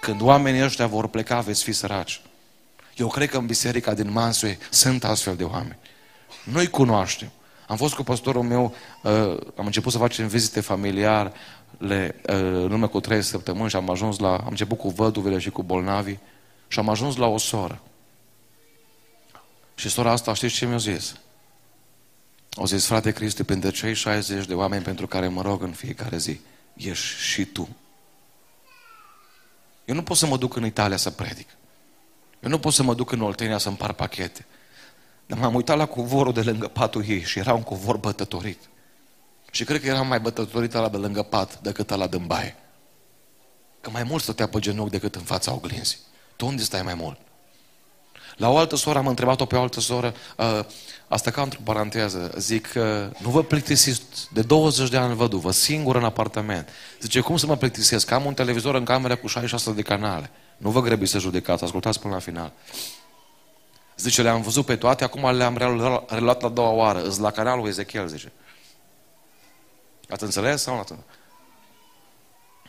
Când 0.00 0.20
oamenii 0.20 0.64
ăștia 0.64 0.86
vor 0.86 1.08
pleca, 1.08 1.40
veți 1.40 1.62
fi 1.62 1.72
săraci. 1.72 2.20
Eu 2.96 3.08
cred 3.08 3.28
că 3.30 3.36
în 3.36 3.46
biserica 3.46 3.94
din 3.94 4.10
Mansue 4.10 4.58
sunt 4.70 5.04
astfel 5.04 5.36
de 5.36 5.44
oameni. 5.44 5.78
Noi 6.44 6.66
cunoaștem. 6.66 7.30
Am 7.66 7.76
fost 7.76 7.94
cu 7.94 8.02
pastorul 8.02 8.42
meu, 8.42 8.74
uh, 9.02 9.36
am 9.56 9.66
început 9.66 9.92
să 9.92 9.98
facem 9.98 10.26
vizite 10.26 10.60
familiare, 10.60 11.32
le, 11.78 12.20
uh, 12.28 12.34
în 12.34 12.72
urmă 12.72 12.88
cu 12.88 13.00
trei 13.00 13.22
săptămâni 13.22 13.70
și 13.70 13.76
am 13.76 13.90
ajuns 13.90 14.18
la, 14.18 14.36
am 14.36 14.46
început 14.48 14.78
cu 14.78 14.88
văduvele 14.88 15.38
și 15.38 15.50
cu 15.50 15.62
bolnavi 15.62 16.16
și 16.68 16.78
am 16.78 16.88
ajuns 16.88 17.16
la 17.16 17.26
o 17.26 17.38
soră. 17.38 17.80
Și 19.74 19.88
sora 19.88 20.10
asta, 20.10 20.34
știți 20.34 20.54
ce 20.54 20.66
mi-a 20.66 20.76
zis? 20.76 21.16
O 22.54 22.66
zis, 22.66 22.86
frate 22.86 23.12
Cristi, 23.12 23.44
pentru 23.44 23.70
cei 23.70 23.94
60 23.94 24.46
de 24.46 24.54
oameni 24.54 24.82
pentru 24.82 25.06
care 25.06 25.28
mă 25.28 25.42
rog 25.42 25.62
în 25.62 25.72
fiecare 25.72 26.16
zi, 26.16 26.40
ești 26.74 27.20
și 27.20 27.44
tu. 27.44 27.68
Eu 29.84 29.94
nu 29.94 30.02
pot 30.02 30.16
să 30.16 30.26
mă 30.26 30.36
duc 30.36 30.56
în 30.56 30.64
Italia 30.64 30.96
să 30.96 31.10
predic. 31.10 31.48
Eu 32.40 32.50
nu 32.50 32.58
pot 32.58 32.72
să 32.72 32.82
mă 32.82 32.94
duc 32.94 33.10
în 33.10 33.20
Oltenia 33.20 33.58
să 33.58 33.68
împar 33.68 33.92
pachete. 33.92 34.46
Dar 35.26 35.38
m-am 35.38 35.54
uitat 35.54 35.76
la 35.76 35.86
covorul 35.86 36.32
de 36.32 36.42
lângă 36.42 36.68
patul 36.68 37.04
ei 37.08 37.22
și 37.22 37.38
era 37.38 37.54
un 37.54 37.62
covor 37.62 37.96
bătătorit. 37.96 38.58
Și 39.50 39.64
cred 39.64 39.80
că 39.80 39.86
era 39.86 40.02
mai 40.02 40.20
bătătorit 40.20 40.72
la 40.72 40.88
de 40.88 40.96
lângă 40.96 41.22
pat 41.22 41.60
decât 41.60 41.90
la 41.90 42.06
din 42.06 42.26
baie. 42.26 42.56
Că 43.80 43.90
mai 43.90 44.02
mult 44.02 44.22
stătea 44.22 44.48
pe 44.48 44.58
genunchi 44.58 44.90
decât 44.90 45.14
în 45.14 45.22
fața 45.22 45.52
oglinzii. 45.52 45.98
Tu 46.36 46.46
unde 46.46 46.62
stai 46.62 46.82
mai 46.82 46.94
mult? 46.94 47.18
La 48.36 48.50
o 48.50 48.56
altă 48.56 48.76
soră 48.76 48.98
am 48.98 49.06
întrebat-o 49.06 49.44
pe 49.44 49.56
o 49.56 49.60
altă 49.60 49.80
soră, 49.80 50.14
uh, 50.36 50.60
asta 51.08 51.30
ca 51.30 51.42
într-o 51.42 51.60
paranteză, 51.64 52.32
zic, 52.36 52.68
uh, 52.76 52.82
nu 53.18 53.30
vă 53.30 53.42
plictisiți, 53.42 54.02
de 54.32 54.42
20 54.42 54.88
de 54.88 54.96
ani 54.96 55.14
văduvă, 55.14 55.52
singur 55.52 55.96
în 55.96 56.04
apartament. 56.04 56.68
Zice, 57.00 57.20
cum 57.20 57.36
să 57.36 57.46
mă 57.46 57.56
plictisesc? 57.56 58.10
Am 58.10 58.24
un 58.24 58.34
televizor 58.34 58.74
în 58.74 58.84
cameră 58.84 59.16
cu 59.16 59.26
66 59.26 59.72
de 59.72 59.82
canale. 59.82 60.30
Nu 60.56 60.70
vă 60.70 60.80
grăbiți 60.80 61.10
să 61.10 61.18
judecați, 61.18 61.64
ascultați 61.64 62.00
până 62.00 62.14
la 62.14 62.20
final. 62.20 62.52
Zice, 63.96 64.22
le-am 64.22 64.42
văzut 64.42 64.64
pe 64.64 64.76
toate, 64.76 65.04
acum 65.04 65.36
le-am 65.36 65.56
reluat 66.08 66.42
la 66.42 66.48
doua 66.48 66.70
oară. 66.70 67.02
Îți 67.02 67.20
la 67.20 67.30
canalul 67.30 67.68
Ezechiel, 67.68 68.06
zice. 68.06 68.32
Ați 70.10 70.22
înțeles 70.24 70.62
sau 70.62 70.86
nu? 70.88 70.98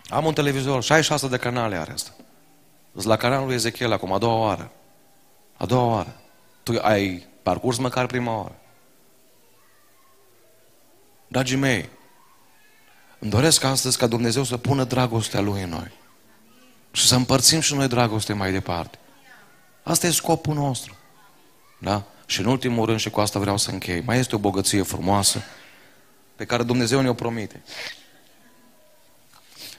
Am 0.09 0.25
un 0.25 0.33
televizor, 0.33 0.83
66 0.83 1.27
de 1.27 1.37
canale 1.37 1.75
are 1.75 1.91
asta. 1.91 2.11
Îți 2.91 3.07
la 3.07 3.17
canalul 3.17 3.51
Ezechiel 3.51 3.91
acum, 3.91 4.13
a 4.13 4.17
doua 4.17 4.45
oară. 4.45 4.71
A 5.57 5.65
doua 5.65 5.93
oară. 5.93 6.15
Tu 6.63 6.73
ai 6.81 7.27
parcurs 7.43 7.77
măcar 7.77 8.05
prima 8.05 8.35
oară. 8.37 8.55
Dragii 11.27 11.57
mei, 11.57 11.89
îmi 13.19 13.31
doresc 13.31 13.63
astăzi 13.63 13.97
ca 13.97 14.07
Dumnezeu 14.07 14.43
să 14.43 14.57
pună 14.57 14.83
dragostea 14.83 15.39
Lui 15.39 15.61
în 15.61 15.69
noi. 15.69 15.91
Și 16.91 17.07
să 17.07 17.15
împărțim 17.15 17.59
și 17.59 17.73
noi 17.73 17.87
dragoste 17.87 18.33
mai 18.33 18.51
departe. 18.51 18.97
Asta 19.83 20.07
e 20.07 20.11
scopul 20.11 20.53
nostru. 20.53 20.95
Da? 21.79 22.03
Și 22.25 22.39
în 22.39 22.45
ultimul 22.45 22.85
rând, 22.85 22.99
și 22.99 23.09
cu 23.09 23.19
asta 23.19 23.39
vreau 23.39 23.57
să 23.57 23.71
închei, 23.71 24.01
mai 24.01 24.17
este 24.17 24.35
o 24.35 24.39
bogăție 24.39 24.81
frumoasă 24.81 25.43
pe 26.39 26.45
care 26.45 26.63
Dumnezeu 26.63 27.01
ne-o 27.01 27.13
promite. 27.13 27.61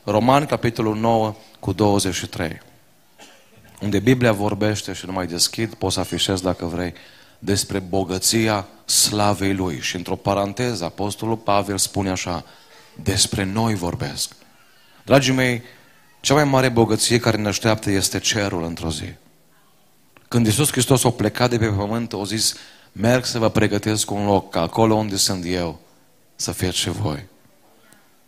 Roman, 0.04 0.46
capitolul 0.46 0.96
9, 0.96 1.34
cu 1.60 1.72
23. 1.72 2.60
Unde 3.80 3.98
Biblia 3.98 4.32
vorbește 4.32 4.92
și 4.92 5.06
nu 5.06 5.12
mai 5.12 5.26
deschid, 5.26 5.74
poți 5.74 5.94
să 5.94 6.00
afișez 6.00 6.40
dacă 6.40 6.64
vrei, 6.64 6.92
despre 7.38 7.78
bogăția 7.78 8.66
slavei 8.84 9.54
Lui. 9.54 9.80
Și 9.80 9.96
într-o 9.96 10.16
paranteză, 10.16 10.84
Apostolul 10.84 11.36
Pavel 11.36 11.78
spune 11.78 12.10
așa, 12.10 12.44
despre 13.02 13.44
noi 13.44 13.74
vorbesc. 13.74 14.32
Dragii 15.04 15.32
mei, 15.32 15.62
cea 16.20 16.34
mai 16.34 16.44
mare 16.44 16.68
bogăție 16.68 17.18
care 17.18 17.36
ne 17.36 17.48
așteaptă 17.48 17.90
este 17.90 18.18
cerul 18.18 18.64
într-o 18.64 18.90
zi. 18.90 19.12
Când 20.28 20.46
Iisus 20.46 20.70
Hristos 20.70 21.04
a 21.04 21.10
plecat 21.10 21.50
de 21.50 21.58
pe 21.58 21.66
pământ, 21.66 22.12
a 22.12 22.22
zis, 22.24 22.56
merg 22.92 23.24
să 23.24 23.38
vă 23.38 23.48
pregătesc 23.48 24.10
un 24.10 24.24
loc, 24.24 24.50
ca 24.50 24.60
acolo 24.60 24.94
unde 24.94 25.16
sunt 25.16 25.44
eu, 25.46 25.80
să 26.40 26.52
fiți 26.52 26.76
și 26.76 26.90
voi. 26.90 27.26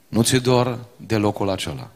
Nu 0.08 0.22
ți 0.22 0.36
dor 0.36 0.78
de 0.96 1.16
locul 1.16 1.50
acela. 1.50 1.90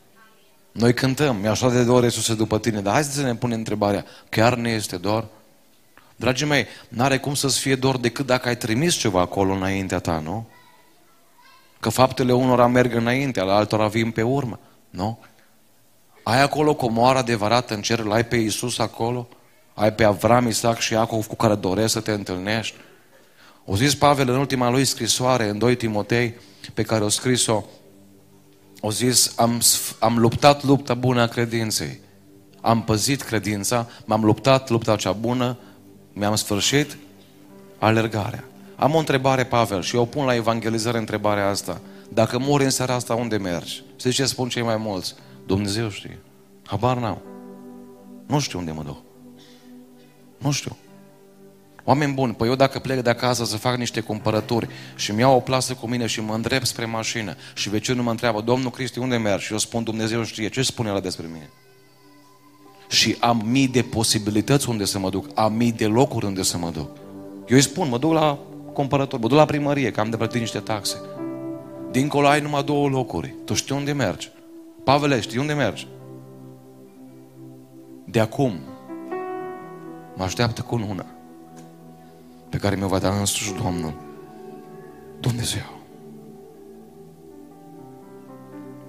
Noi 0.73 0.95
cântăm, 0.95 1.37
mi 1.37 1.47
așa 1.47 1.71
de 1.71 1.85
dor 1.85 2.03
Iisuse 2.03 2.35
după 2.35 2.59
tine, 2.59 2.81
dar 2.81 2.93
hai 2.93 3.05
să 3.05 3.23
ne 3.23 3.35
punem 3.35 3.59
întrebarea, 3.59 4.05
chiar 4.29 4.55
ne 4.55 4.71
este 4.71 4.97
dor? 4.97 5.27
Dragii 6.17 6.47
mei, 6.47 6.67
n-are 6.89 7.19
cum 7.19 7.35
să-ți 7.35 7.59
fie 7.59 7.75
dor 7.75 7.97
decât 7.97 8.27
dacă 8.27 8.49
ai 8.49 8.57
trimis 8.57 8.95
ceva 8.95 9.21
acolo 9.21 9.53
înaintea 9.53 9.99
ta, 9.99 10.19
nu? 10.19 10.49
Că 11.81 11.89
faptele 11.89 12.33
unora 12.33 12.67
merg 12.67 12.95
înainte, 12.95 13.41
ale 13.41 13.53
altora 13.53 13.87
vin 13.87 14.11
pe 14.11 14.23
urmă, 14.23 14.59
nu? 14.91 15.19
Ai 16.23 16.43
acolo 16.43 16.75
comoara 16.75 17.19
adevărată 17.19 17.75
în 17.75 17.83
cer, 17.83 17.99
l-ai 17.99 18.25
pe 18.25 18.37
Iisus 18.37 18.79
acolo? 18.79 19.29
Ai 19.75 19.93
pe 19.93 20.05
Avram, 20.05 20.47
Isaac 20.47 20.79
și 20.79 20.93
Iacov 20.93 21.27
cu 21.27 21.37
care 21.37 21.55
doresc 21.55 21.93
să 21.93 22.01
te 22.01 22.12
întâlnești? 22.12 22.77
O 23.69 23.77
zis 23.77 23.95
Pavel 23.95 24.29
în 24.29 24.37
ultima 24.37 24.71
lui 24.71 24.85
scrisoare, 24.85 25.49
în 25.49 25.59
2 25.59 25.77
Timotei, 25.77 26.35
pe 26.75 26.83
care 26.83 27.05
o 27.05 27.09
scris-o, 27.09 27.64
o 28.81 28.91
zis, 28.91 29.33
am, 29.37 29.61
am 29.99 30.19
luptat 30.19 30.64
lupta 30.64 30.95
bună 30.95 31.21
a 31.21 31.27
credinței. 31.27 32.01
Am 32.61 32.83
păzit 32.83 33.23
credința, 33.23 33.89
m-am 34.05 34.25
luptat 34.25 34.71
lupta 34.71 34.97
cea 34.97 35.12
bună, 35.12 35.59
mi-am 36.12 36.35
sfârșit 36.35 36.97
alergarea. 37.79 38.45
Am 38.77 38.95
o 38.95 38.99
întrebare, 38.99 39.45
Pavel, 39.45 39.83
și 39.83 39.97
eu 39.97 40.07
pun 40.07 40.25
la 40.25 40.35
evangelizare 40.35 40.99
întrebarea 40.99 41.49
asta. 41.49 41.81
Dacă 42.09 42.39
mori 42.39 42.64
în 42.64 42.71
seara 42.71 42.95
asta, 42.95 43.14
unde 43.14 43.37
mergi? 43.37 43.83
Știți 43.97 44.14
ce 44.14 44.27
spun 44.27 44.49
cei 44.49 44.62
mai 44.62 44.77
mulți? 44.77 45.14
Dumnezeu 45.47 45.89
știe. 45.89 46.19
Habar 46.67 46.97
n-au. 46.97 47.23
Nu 48.27 48.39
știu 48.41 48.59
unde 48.59 48.71
mă 48.71 48.83
duc. 48.83 48.99
Nu 50.39 50.51
știu. 50.51 50.77
Oameni 51.89 52.12
buni, 52.12 52.34
păi 52.34 52.49
eu 52.49 52.55
dacă 52.55 52.78
plec 52.78 53.01
de 53.01 53.11
acasă 53.11 53.45
să 53.45 53.57
fac 53.57 53.76
niște 53.76 54.01
cumpărături 54.01 54.68
și 54.97 55.12
mi 55.12 55.20
iau 55.20 55.37
o 55.37 55.41
plasă 55.41 55.74
cu 55.74 55.87
mine 55.87 56.07
și 56.07 56.20
mă 56.20 56.34
îndrept 56.34 56.66
spre 56.66 56.84
mașină 56.84 57.34
și 57.55 57.68
vecinul 57.68 58.05
mă 58.05 58.11
întreabă, 58.11 58.41
Domnul 58.41 58.70
Cristi, 58.70 58.99
unde 58.99 59.16
mergi? 59.16 59.45
Și 59.45 59.53
eu 59.53 59.59
spun, 59.59 59.82
Dumnezeu 59.82 60.24
știe. 60.24 60.49
Ce 60.49 60.62
spune 60.62 60.91
el 60.91 61.01
despre 61.01 61.26
mine? 61.32 61.51
Și 62.89 63.16
am 63.20 63.43
mii 63.45 63.68
de 63.68 63.82
posibilități 63.82 64.68
unde 64.68 64.84
să 64.84 64.99
mă 64.99 65.11
duc, 65.11 65.26
am 65.34 65.53
mii 65.53 65.72
de 65.72 65.87
locuri 65.87 66.26
unde 66.26 66.43
să 66.43 66.59
mă 66.59 66.70
duc. 66.70 66.97
Eu 67.49 67.57
îi 67.57 67.62
spun, 67.62 67.89
mă 67.89 67.99
duc 67.99 68.12
la 68.12 68.39
cumpărători, 68.72 69.22
mă 69.22 69.28
duc 69.28 69.37
la 69.37 69.45
primărie, 69.45 69.91
că 69.91 70.01
am 70.01 70.11
de 70.11 70.16
plătit 70.16 70.41
niște 70.41 70.59
taxe. 70.59 70.97
Dincolo 71.91 72.26
ai 72.26 72.41
numai 72.41 72.64
două 72.64 72.89
locuri. 72.89 73.34
Tu 73.45 73.55
știi 73.55 73.74
unde 73.74 73.93
mergi. 73.93 74.30
Pavele, 74.84 75.20
știi 75.20 75.39
unde 75.39 75.53
mergi? 75.53 75.87
De 78.05 78.20
acum 78.20 78.59
mă 80.16 80.24
așteaptă 80.24 80.62
cu 80.62 80.74
una 80.74 81.07
pe 82.49 82.57
care 82.57 82.77
mi-o 82.77 82.89
va 82.89 82.99
da 82.99 83.19
însuși 83.19 83.55
Domnul 83.63 83.95
Dumnezeu. 85.21 85.77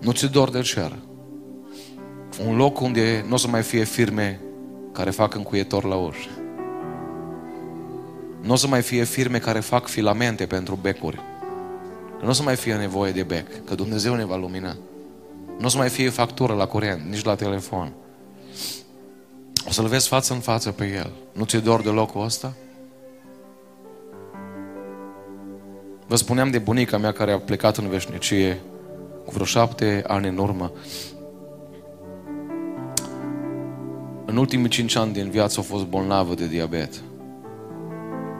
Nu 0.01 0.11
ți 0.11 0.31
dor 0.31 0.49
de 0.49 0.61
cer. 0.61 0.95
Un 2.45 2.55
loc 2.55 2.79
unde 2.79 3.25
nu 3.27 3.33
o 3.33 3.37
să 3.37 3.47
mai 3.47 3.61
fie 3.61 3.83
firme 3.83 4.39
care 4.91 5.09
fac 5.09 5.35
încuietor 5.35 5.83
la 5.83 5.95
ușă. 5.95 6.29
Nu 8.41 8.53
o 8.53 8.55
să 8.55 8.67
mai 8.67 8.81
fie 8.81 9.03
firme 9.03 9.39
care 9.39 9.59
fac 9.59 9.87
filamente 9.87 10.45
pentru 10.45 10.75
becuri. 10.81 11.19
Nu 12.21 12.29
o 12.29 12.31
să 12.31 12.43
mai 12.43 12.55
fie 12.55 12.75
nevoie 12.75 13.11
de 13.11 13.23
bec, 13.23 13.65
că 13.65 13.75
Dumnezeu 13.75 14.15
ne 14.15 14.25
va 14.25 14.35
lumina. 14.35 14.77
Nu 15.59 15.65
o 15.65 15.69
să 15.69 15.77
mai 15.77 15.89
fie 15.89 16.09
factură 16.09 16.53
la 16.53 16.65
curent, 16.65 17.01
nici 17.09 17.23
la 17.23 17.35
telefon. 17.35 17.93
O 19.67 19.71
să-L 19.71 19.87
vezi 19.87 20.07
față 20.07 20.33
în 20.33 20.39
față 20.39 20.71
pe 20.71 20.85
El. 20.85 21.11
Nu 21.33 21.45
ți-e 21.45 21.59
dor 21.59 21.81
de 21.81 21.89
locul 21.89 22.23
ăsta? 22.23 22.53
Vă 26.07 26.15
spuneam 26.15 26.49
de 26.49 26.59
bunica 26.59 26.97
mea 26.97 27.11
care 27.11 27.31
a 27.31 27.39
plecat 27.39 27.77
în 27.77 27.87
veșnicie 27.87 28.61
cu 29.25 29.31
vreo 29.31 29.45
șapte 29.45 30.03
ani 30.07 30.27
în 30.27 30.37
urmă. 30.37 30.71
În 34.25 34.37
ultimii 34.37 34.69
cinci 34.69 34.95
ani 34.95 35.13
din 35.13 35.29
viață 35.29 35.59
a 35.59 35.63
fost 35.63 35.85
bolnavă 35.85 36.33
de 36.33 36.47
diabet. 36.47 36.93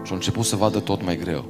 Și 0.04 0.12
a 0.12 0.16
început 0.16 0.46
să 0.46 0.56
vadă 0.56 0.80
tot 0.80 1.04
mai 1.04 1.18
greu. 1.18 1.46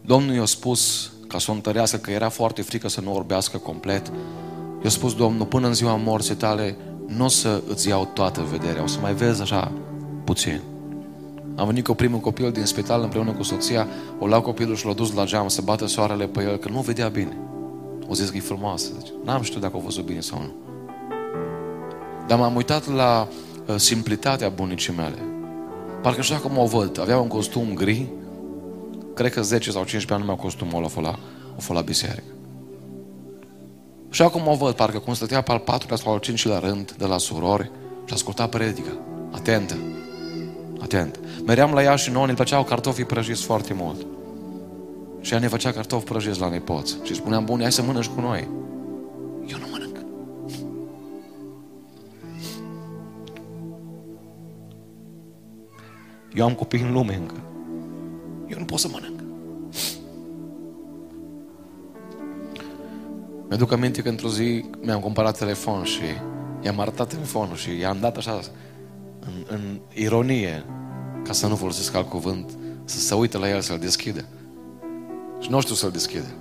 Domnul 0.00 0.34
i-a 0.34 0.44
spus 0.44 1.12
ca 1.28 1.38
să 1.38 1.50
o 1.50 1.54
întărească 1.54 1.96
că 1.96 2.10
era 2.10 2.28
foarte 2.28 2.62
frică 2.62 2.88
să 2.88 3.00
nu 3.00 3.14
orbească 3.14 3.58
complet. 3.58 4.12
I-a 4.82 4.90
spus 4.90 5.14
Domnul, 5.14 5.46
până 5.46 5.66
în 5.66 5.74
ziua 5.74 5.96
morții 5.96 6.34
tale 6.34 6.76
nu 7.06 7.24
o 7.24 7.28
să 7.28 7.62
îți 7.68 7.88
iau 7.88 8.08
toată 8.14 8.46
vederea, 8.50 8.82
o 8.82 8.86
să 8.86 8.98
mai 9.00 9.14
vezi 9.14 9.42
așa 9.42 9.72
puțin. 10.24 10.71
Am 11.56 11.66
venit 11.66 11.84
cu 11.84 11.94
primul 11.94 12.18
copil 12.18 12.50
din 12.50 12.64
spital 12.64 13.02
împreună 13.02 13.32
cu 13.32 13.42
soția, 13.42 13.86
o 14.18 14.26
luat 14.26 14.42
copilul 14.42 14.76
și 14.76 14.86
l-a 14.86 14.92
dus 14.92 15.12
la 15.12 15.24
geam 15.24 15.48
să 15.48 15.62
bată 15.62 15.86
soarele 15.86 16.26
pe 16.26 16.42
el, 16.42 16.56
că 16.56 16.68
nu 16.68 16.80
vedea 16.80 17.08
bine. 17.08 17.36
O 18.08 18.14
zis 18.14 18.30
că 18.30 18.36
e 18.36 18.40
frumoasă. 18.40 18.90
N-am 19.24 19.42
știut 19.42 19.62
dacă 19.62 19.76
a 19.76 19.80
văzut 19.80 20.04
bine 20.04 20.20
sau 20.20 20.38
nu. 20.38 20.52
Dar 22.26 22.38
m-am 22.38 22.54
uitat 22.54 22.92
la 22.94 23.28
uh, 23.66 23.74
simplitatea 23.76 24.48
bunicii 24.48 24.94
mele. 24.96 25.18
Parcă 26.02 26.20
așa 26.20 26.36
cum 26.36 26.58
o 26.58 26.66
văd. 26.66 27.00
Avea 27.00 27.18
un 27.18 27.28
costum 27.28 27.74
gri. 27.74 28.06
Cred 29.14 29.32
că 29.32 29.42
10 29.42 29.70
sau 29.70 29.84
15 29.84 30.12
ani 30.12 30.20
nu 30.20 30.26
mai 30.26 30.36
costumul 30.36 30.74
ăla 30.76 30.86
a 30.86 30.88
fost 30.88 31.06
la, 31.06 31.12
a 31.56 31.60
fost 31.60 31.78
la 31.78 31.80
biserică. 31.80 32.32
Și 34.10 34.22
acum 34.22 34.46
o 34.46 34.54
văd, 34.54 34.74
parcă 34.74 34.98
cum 34.98 35.14
stătea 35.14 35.40
pe 35.40 35.52
al 35.52 35.58
patrulea 35.58 35.96
sau 35.96 36.12
al 36.12 36.18
cincilea 36.18 36.58
rând 36.58 36.92
de 36.98 37.06
la 37.06 37.18
surori 37.18 37.70
și 38.04 38.14
asculta 38.14 38.46
predică. 38.46 38.90
Atentă. 39.30 39.76
Atent. 40.80 41.18
Meream 41.46 41.72
la 41.72 41.82
ea 41.82 41.96
și 41.96 42.10
nouă 42.10 42.26
ne 42.26 42.34
plăceau 42.34 42.64
cartofii 42.64 43.04
prăjiți 43.04 43.44
foarte 43.44 43.74
mult. 43.74 44.06
Și 45.20 45.32
ea 45.32 45.38
ne 45.38 45.48
făcea 45.48 45.72
cartofi 45.72 46.04
prăjiți 46.04 46.40
la 46.40 46.48
nepoți. 46.48 46.96
Și 47.02 47.14
spuneam, 47.14 47.44
bun, 47.44 47.60
hai 47.60 47.72
să 47.72 47.82
mănânci 47.82 48.06
cu 48.06 48.20
noi. 48.20 48.48
Eu 49.46 49.58
nu 49.58 49.66
mănânc. 49.70 49.96
Eu 56.34 56.44
am 56.44 56.54
copii 56.54 56.80
în 56.80 56.92
lume 56.92 57.14
încă. 57.14 57.40
Eu 58.46 58.58
nu 58.58 58.64
pot 58.64 58.78
să 58.78 58.88
mănânc. 58.92 59.20
Mi-aduc 63.48 63.72
aminte 63.72 64.02
că 64.02 64.08
într-o 64.08 64.28
zi 64.28 64.64
mi-am 64.80 65.00
cumpărat 65.00 65.38
telefon 65.38 65.84
și 65.84 66.02
i-am 66.62 66.80
arătat 66.80 67.08
telefonul 67.08 67.56
și 67.56 67.78
i-am 67.78 67.96
dat 68.00 68.16
așa 68.16 68.40
în, 69.20 69.32
în 69.48 69.80
ironie, 69.94 70.64
ca 71.22 71.32
să 71.32 71.46
nu 71.46 71.56
folosesc 71.56 71.94
alt 71.94 72.08
cuvânt, 72.08 72.50
să 72.84 72.98
se 72.98 73.14
uite 73.14 73.38
la 73.38 73.48
el 73.48 73.60
să-l 73.60 73.78
deschide. 73.78 74.24
Și 75.40 75.50
nu 75.50 75.60
știu 75.60 75.74
să-l 75.74 75.90
deschide. 75.90 76.34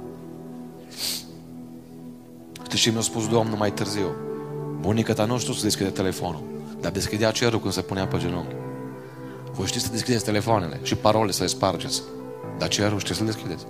Știi 2.64 2.80
ce 2.80 2.92
mi-a 2.92 3.02
spus 3.02 3.28
Domnul 3.28 3.58
mai 3.58 3.74
târziu? 3.74 4.08
Bunica 4.80 5.14
ta 5.14 5.26
nu 5.26 5.38
știu 5.38 5.54
să 5.54 5.64
deschide 5.64 5.90
telefonul, 5.90 6.44
dar 6.80 6.92
deschidea 6.92 7.32
cerul 7.32 7.60
când 7.60 7.74
se 7.74 7.82
punea 7.82 8.08
pe 8.08 8.18
genunchi. 8.18 8.56
Voi 9.52 9.66
știți 9.66 9.86
să 9.86 9.92
deschideți 9.92 10.24
telefoanele 10.24 10.80
și 10.84 10.96
parole 10.96 11.32
să 11.32 11.42
le 11.42 11.48
spargeți. 11.48 12.02
Dar 12.58 12.68
cerul 12.68 13.00
știți 13.00 13.18
să 13.18 13.24
deschideți. 13.24 13.66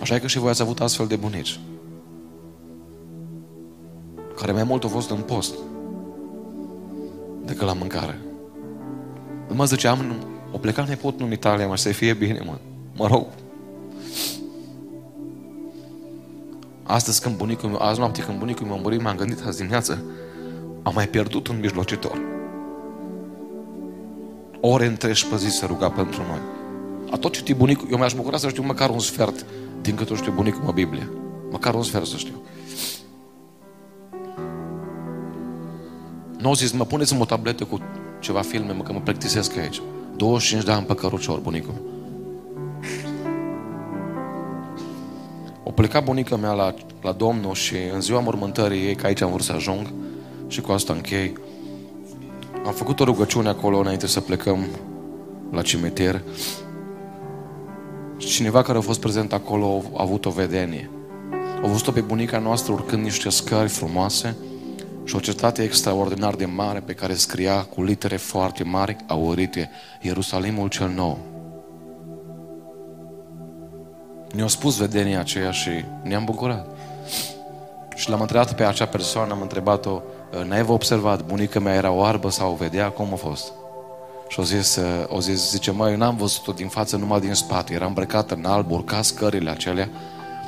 Așa 0.00 0.14
e 0.14 0.18
că 0.18 0.26
și 0.26 0.38
voi 0.38 0.50
ați 0.50 0.62
avut 0.62 0.80
astfel 0.80 1.06
de 1.06 1.16
bunici 1.16 1.60
care 4.38 4.52
mai 4.52 4.64
mult 4.64 4.84
a 4.84 4.88
fost 4.88 5.10
în 5.10 5.20
post 5.20 5.54
decât 7.48 7.66
la 7.66 7.72
mâncare. 7.72 8.18
Mă 9.48 9.64
ziceam, 9.64 10.14
o 10.52 10.58
pleca 10.58 10.84
nepotul 10.88 11.26
în 11.26 11.32
Italia, 11.32 11.66
mă, 11.66 11.76
să 11.76 11.88
fie 11.88 12.14
bine, 12.14 12.42
mă. 12.44 12.58
Mă 12.96 13.06
rog. 13.06 13.26
Astăzi 16.82 17.20
când 17.20 17.36
bunicul 17.36 17.68
meu, 17.68 17.78
azi 17.80 17.98
noapte 17.98 18.22
când 18.22 18.38
bunicul 18.38 18.66
meu 18.66 18.76
a 18.76 18.80
murit, 18.80 19.02
m-am 19.02 19.16
gândit 19.16 19.44
azi 19.46 19.56
dimineață, 19.56 20.02
am 20.82 20.94
mai 20.94 21.08
pierdut 21.08 21.46
un 21.46 21.58
mijlocitor. 21.60 22.20
Ore 24.60 24.86
întregi 24.86 25.26
pe 25.26 25.36
zi 25.36 25.48
să 25.48 25.66
ruga 25.66 25.90
pentru 25.90 26.22
noi. 26.22 26.40
A 27.10 27.16
tot 27.16 27.32
citit 27.32 27.56
bunicul, 27.56 27.88
eu 27.90 27.98
mi-aș 27.98 28.14
bucura 28.14 28.36
să 28.36 28.48
știu 28.48 28.62
măcar 28.62 28.90
un 28.90 28.98
sfert 28.98 29.46
din 29.80 29.94
cât 29.94 30.10
o 30.10 30.14
știu 30.14 30.32
bunicul 30.32 30.62
mă 30.64 30.72
Biblie. 30.72 31.10
Măcar 31.50 31.74
un 31.74 31.82
sfert 31.82 32.06
să 32.06 32.16
știu. 32.16 32.42
Nu 36.38 36.48
au 36.48 36.54
zis, 36.54 36.72
mă 36.72 36.84
puneți-mi 36.84 37.20
o 37.20 37.24
tabletă 37.24 37.64
cu 37.64 37.80
ceva 38.20 38.40
filme, 38.40 38.72
mă, 38.72 38.82
că 38.82 38.92
mă 38.92 39.00
plictisesc 39.00 39.56
aici. 39.56 39.80
25 40.16 40.64
de 40.64 40.72
ani 40.72 40.86
pe 40.86 40.94
cărucior, 40.94 41.38
bunicul 41.38 41.74
O 45.62 45.70
plecat 45.70 46.04
bunica 46.04 46.36
mea 46.36 46.52
la, 46.52 46.74
la 47.02 47.12
Domnul 47.12 47.54
și 47.54 47.74
în 47.94 48.00
ziua 48.00 48.20
mormântării 48.20 48.84
ei, 48.84 48.94
că 48.94 49.06
aici 49.06 49.20
am 49.20 49.30
vrut 49.30 49.44
să 49.44 49.52
ajung 49.52 49.92
și 50.46 50.60
cu 50.60 50.72
asta 50.72 50.92
închei, 50.92 51.32
am 52.66 52.72
făcut 52.72 53.00
o 53.00 53.04
rugăciune 53.04 53.48
acolo 53.48 53.78
înainte 53.78 54.06
să 54.06 54.20
plecăm 54.20 54.66
la 55.50 55.62
cimitir. 55.62 56.22
Și 58.16 58.28
cineva 58.28 58.62
care 58.62 58.78
a 58.78 58.80
fost 58.80 59.00
prezent 59.00 59.32
acolo 59.32 59.82
a 59.92 60.02
avut 60.02 60.24
o 60.24 60.30
vedenie. 60.30 60.90
A 61.62 61.66
văzut-o 61.66 61.90
pe 61.90 62.00
bunica 62.00 62.38
noastră 62.38 62.72
urcând 62.72 63.02
niște 63.02 63.28
scări 63.28 63.68
frumoase 63.68 64.36
și 65.08 65.16
o 65.16 65.20
cetate 65.20 65.62
extraordinar 65.62 66.34
de 66.34 66.44
mare 66.44 66.80
pe 66.80 66.92
care 66.92 67.14
scria 67.14 67.62
cu 67.62 67.82
litere 67.82 68.16
foarte 68.16 68.64
mari, 68.64 68.96
aurite, 69.06 69.70
Ierusalimul 70.00 70.68
cel 70.68 70.88
nou. 70.88 71.18
Ne-a 74.34 74.46
spus 74.46 74.76
vedenia 74.76 75.20
aceea 75.20 75.50
și 75.50 75.70
ne-am 76.02 76.24
bucurat. 76.24 76.66
Și 77.94 78.10
l-am 78.10 78.20
întrebat 78.20 78.54
pe 78.54 78.64
acea 78.64 78.86
persoană, 78.86 79.32
am 79.32 79.40
întrebat-o, 79.40 80.00
n-ai 80.46 80.62
vă 80.62 80.72
observat, 80.72 81.24
bunica 81.24 81.60
mea 81.60 81.74
era 81.74 81.90
oarbă 81.90 82.30
sau 82.30 82.52
o 82.52 82.54
vedea? 82.54 82.88
Cum 82.88 83.08
a 83.12 83.16
fost? 83.16 83.52
Și 84.28 84.40
o 84.40 84.42
zis, 84.42 84.78
o 85.06 85.20
zis 85.20 85.50
zice, 85.50 85.70
măi, 85.70 85.90
eu 85.90 85.96
n-am 85.96 86.16
văzut-o 86.16 86.52
din 86.52 86.68
față, 86.68 86.96
numai 86.96 87.20
din 87.20 87.34
spate. 87.34 87.74
Era 87.74 87.86
îmbrăcată 87.86 88.34
în 88.34 88.44
alb, 88.44 88.70
urca 88.70 89.02
scările 89.02 89.50
acelea, 89.50 89.88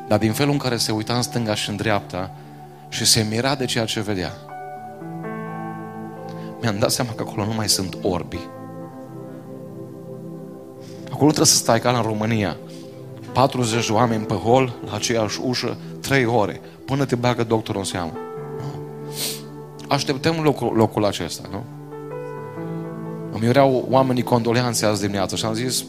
Dar 0.09 0.19
din 0.19 0.33
felul 0.33 0.53
în 0.53 0.59
care 0.59 0.77
se 0.77 0.93
uita 0.93 1.15
în 1.15 1.23
stânga 1.23 1.55
și 1.55 1.71
în 1.71 1.77
dreapta 1.77 2.31
și 2.89 3.05
se 3.05 3.27
mira 3.31 3.55
de 3.55 3.65
ceea 3.65 3.85
ce 3.85 4.01
vedea, 4.01 4.33
mi-am 6.61 6.79
dat 6.79 6.91
seama 6.91 7.11
că 7.11 7.25
acolo 7.27 7.45
nu 7.45 7.53
mai 7.53 7.69
sunt 7.69 7.97
orbi. 8.03 8.39
Acolo 11.05 11.27
trebuie 11.27 11.47
să 11.47 11.57
stai 11.57 11.81
ca 11.81 11.91
în 11.91 12.03
România. 12.03 12.57
40 13.33 13.87
de 13.87 13.93
oameni 13.93 14.25
pe 14.25 14.35
hol, 14.35 14.75
la 14.87 14.95
aceeași 14.95 15.41
ușă, 15.45 15.77
3 16.01 16.25
ore, 16.25 16.61
până 16.85 17.05
te 17.05 17.15
bagă 17.15 17.45
doctorul 17.45 17.81
în 17.81 17.87
seamă. 17.87 18.13
Așteptăm 19.89 20.43
locul, 20.43 20.73
locul 20.77 21.05
acesta, 21.05 21.49
nu? 21.51 21.65
Îmi 23.33 23.45
iureau 23.45 23.87
oamenii 23.91 24.23
condoleanțe 24.23 24.87
azi 24.87 25.01
dimineață 25.01 25.37
și 25.37 25.45
am 25.45 25.55
zis 25.55 25.85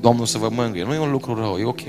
Domnul 0.00 0.26
să 0.26 0.38
vă 0.38 0.48
mângâie. 0.48 0.84
Nu 0.84 0.94
e 0.94 0.98
un 0.98 1.10
lucru 1.10 1.34
rău, 1.34 1.56
e 1.56 1.64
ok. 1.64 1.80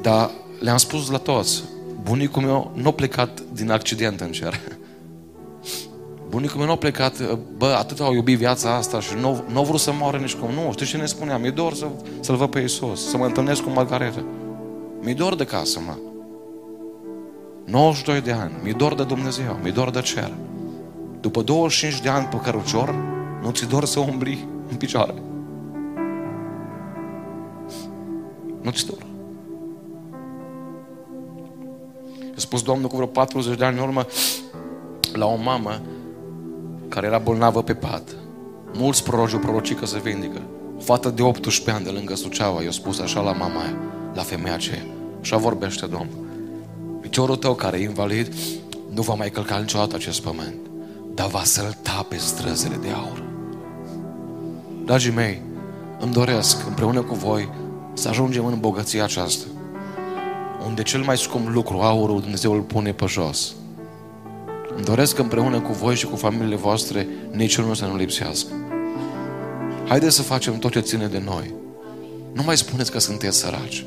Dar 0.00 0.30
le-am 0.60 0.76
spus 0.76 1.10
la 1.10 1.18
toți, 1.18 1.62
bunicul 2.02 2.42
meu 2.42 2.70
nu 2.74 2.88
a 2.88 2.92
plecat 2.92 3.42
din 3.52 3.70
accident 3.70 4.20
în 4.20 4.32
cer. 4.32 4.60
Bunicul 6.28 6.56
meu 6.56 6.66
nu 6.66 6.72
a 6.72 6.76
plecat, 6.76 7.38
bă, 7.56 7.74
atât 7.78 8.00
au 8.00 8.14
iubit 8.14 8.38
viața 8.38 8.74
asta 8.74 9.00
și 9.00 9.14
nu, 9.20 9.44
nu 9.52 9.60
a 9.60 9.62
vrut 9.62 9.80
să 9.80 9.92
moară 9.92 10.16
nici 10.16 10.34
cum. 10.34 10.50
Nu, 10.54 10.72
știi 10.72 10.86
ce 10.86 10.96
ne 10.96 11.06
spuneam? 11.06 11.40
Mi-e 11.40 11.50
dor 11.50 11.74
să, 11.74 11.86
să-L 12.20 12.36
văd 12.36 12.50
pe 12.50 12.60
Iisus, 12.60 13.08
să 13.08 13.16
mă 13.16 13.24
întâlnesc 13.24 13.62
cu 13.62 13.70
Margareta. 13.70 14.24
Mi-e 15.00 15.14
dor 15.14 15.34
de 15.34 15.44
casă, 15.44 15.80
mă. 15.86 15.96
92 17.64 18.20
de 18.20 18.32
ani, 18.32 18.52
mi-e 18.62 18.72
dor 18.72 18.94
de 18.94 19.04
Dumnezeu, 19.04 19.58
mi-e 19.62 19.70
dor 19.70 19.90
de 19.90 20.00
cer. 20.00 20.32
După 21.20 21.42
25 21.42 22.00
de 22.00 22.08
ani 22.08 22.26
pe 22.26 22.36
cărucior, 22.36 22.94
nu 23.42 23.50
ți 23.50 23.68
dor 23.68 23.84
să 23.84 24.00
umbli 24.00 24.48
în 24.70 24.76
picioare. 24.76 25.14
Nu 28.62 28.70
ți 28.70 28.86
dor. 28.86 29.06
A 32.36 32.38
spus 32.38 32.62
Domnul 32.62 32.88
cu 32.88 32.96
vreo 32.96 33.06
40 33.06 33.58
de 33.58 33.64
ani 33.64 33.76
în 33.76 33.82
urmă 33.82 34.06
la 35.12 35.26
o 35.26 35.36
mamă 35.36 35.80
care 36.88 37.06
era 37.06 37.18
bolnavă 37.18 37.62
pe 37.62 37.74
pat. 37.74 38.16
Mulți 38.72 39.02
proroci 39.02 39.32
o 39.32 39.38
proroci 39.38 39.74
că 39.74 39.86
se 39.86 39.98
vindică. 39.98 40.40
O 40.78 40.80
fată 40.80 41.08
de 41.08 41.22
18 41.22 41.70
ani 41.70 41.84
de 41.84 41.90
lângă 41.90 42.14
Suceava 42.14 42.62
i-a 42.62 42.70
spus 42.70 42.98
așa 42.98 43.20
la 43.20 43.32
mama 43.32 43.60
aia, 43.60 43.76
la 44.14 44.22
femeia 44.22 44.54
aceea. 44.54 44.86
Așa 45.20 45.36
vorbește 45.36 45.86
Domnul. 45.86 46.24
Piciorul 47.00 47.36
tău 47.36 47.54
care 47.54 47.78
e 47.78 47.82
invalid 47.82 48.34
nu 48.94 49.02
va 49.02 49.14
mai 49.14 49.30
călca 49.30 49.58
niciodată 49.58 49.94
acest 49.94 50.22
pământ, 50.22 50.56
dar 51.14 51.26
va 51.26 51.42
sălta 51.44 52.06
pe 52.08 52.16
străzile 52.16 52.76
de 52.76 52.88
aur. 52.88 53.22
Dragii 54.84 55.12
mei, 55.12 55.42
îmi 56.00 56.12
doresc 56.12 56.66
împreună 56.66 57.02
cu 57.02 57.14
voi 57.14 57.48
să 57.92 58.08
ajungem 58.08 58.46
în 58.46 58.60
bogăția 58.60 59.04
aceasta, 59.04 59.44
unde 60.66 60.82
cel 60.82 61.02
mai 61.02 61.18
scump 61.18 61.48
lucru, 61.48 61.80
aurul, 61.80 62.20
Dumnezeu 62.20 62.52
îl 62.52 62.60
pune 62.60 62.92
pe 62.92 63.06
jos. 63.06 63.54
Îmi 64.76 64.84
doresc 64.84 65.18
împreună 65.18 65.60
cu 65.60 65.72
voi 65.72 65.94
și 65.94 66.06
cu 66.06 66.16
familiile 66.16 66.56
voastre 66.56 67.06
niciunul 67.30 67.74
să 67.74 67.84
nu 67.84 67.96
lipsească. 67.96 68.52
Haideți 69.88 70.16
să 70.16 70.22
facem 70.22 70.58
tot 70.58 70.70
ce 70.70 70.80
ține 70.80 71.06
de 71.06 71.22
noi. 71.24 71.54
Nu 72.32 72.42
mai 72.42 72.56
spuneți 72.56 72.90
că 72.90 72.98
sunteți 72.98 73.38
săraci. 73.38 73.86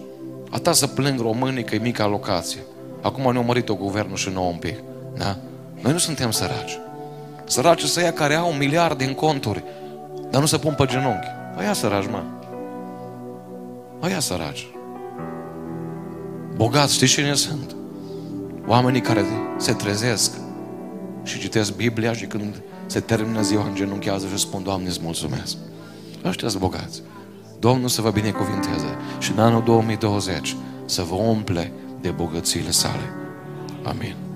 Ata 0.50 0.74
să 0.74 0.88
plâng 0.88 1.20
românii 1.20 1.64
că 1.64 1.76
e 1.76 1.80
mică 1.80 2.04
alocație. 2.04 2.60
Acum 3.02 3.32
ne-a 3.32 3.42
mărit-o 3.42 3.76
guvernul 3.76 4.16
și 4.16 4.30
nouă 4.30 4.50
un 4.50 4.58
pic. 4.58 4.76
Da? 5.18 5.38
Noi 5.82 5.92
nu 5.92 5.98
suntem 5.98 6.32
săraci. 6.32 6.80
Săraci 7.46 7.84
să 7.84 8.02
ia 8.02 8.14
care 8.14 8.34
au 8.34 8.52
miliarde 8.52 9.04
în 9.04 9.14
conturi, 9.14 9.64
dar 10.30 10.42
nu 10.42 10.48
se 10.48 10.58
pun 10.58 10.74
pe 10.74 10.86
genunchi. 10.86 11.28
Aia 11.58 11.74
săraci, 11.74 12.08
mă. 12.10 12.24
Aia 14.00 14.20
săraci. 14.20 14.68
Bogați, 16.56 16.94
știți 16.94 17.12
cine 17.12 17.34
sunt? 17.34 17.76
Oamenii 18.68 19.02
care 19.02 19.26
se 19.58 19.74
trezesc 19.74 20.32
și 21.24 21.40
citesc 21.40 21.76
Biblia 21.76 22.14
și 22.14 22.26
când 22.26 22.62
se 22.86 23.00
termină 23.00 23.42
ziua 23.42 23.68
îngenunchează 23.68 24.28
și 24.28 24.38
spun, 24.38 24.64
Doamne, 24.64 24.88
îți 24.88 25.00
mulțumesc. 25.04 25.58
Ăștia 26.26 26.48
sunt 26.48 26.62
bogați. 26.62 27.02
Domnul 27.60 27.90
să 27.90 28.02
vă 28.02 28.10
binecuvinteze 28.10 28.98
și 29.20 29.32
în 29.32 29.40
anul 29.40 29.64
2020 29.64 30.56
să 30.86 31.02
vă 31.02 31.16
umple 31.16 31.72
de 32.02 32.10
bogățiile 32.10 32.72
sale. 32.72 33.14
Amin. 33.84 34.29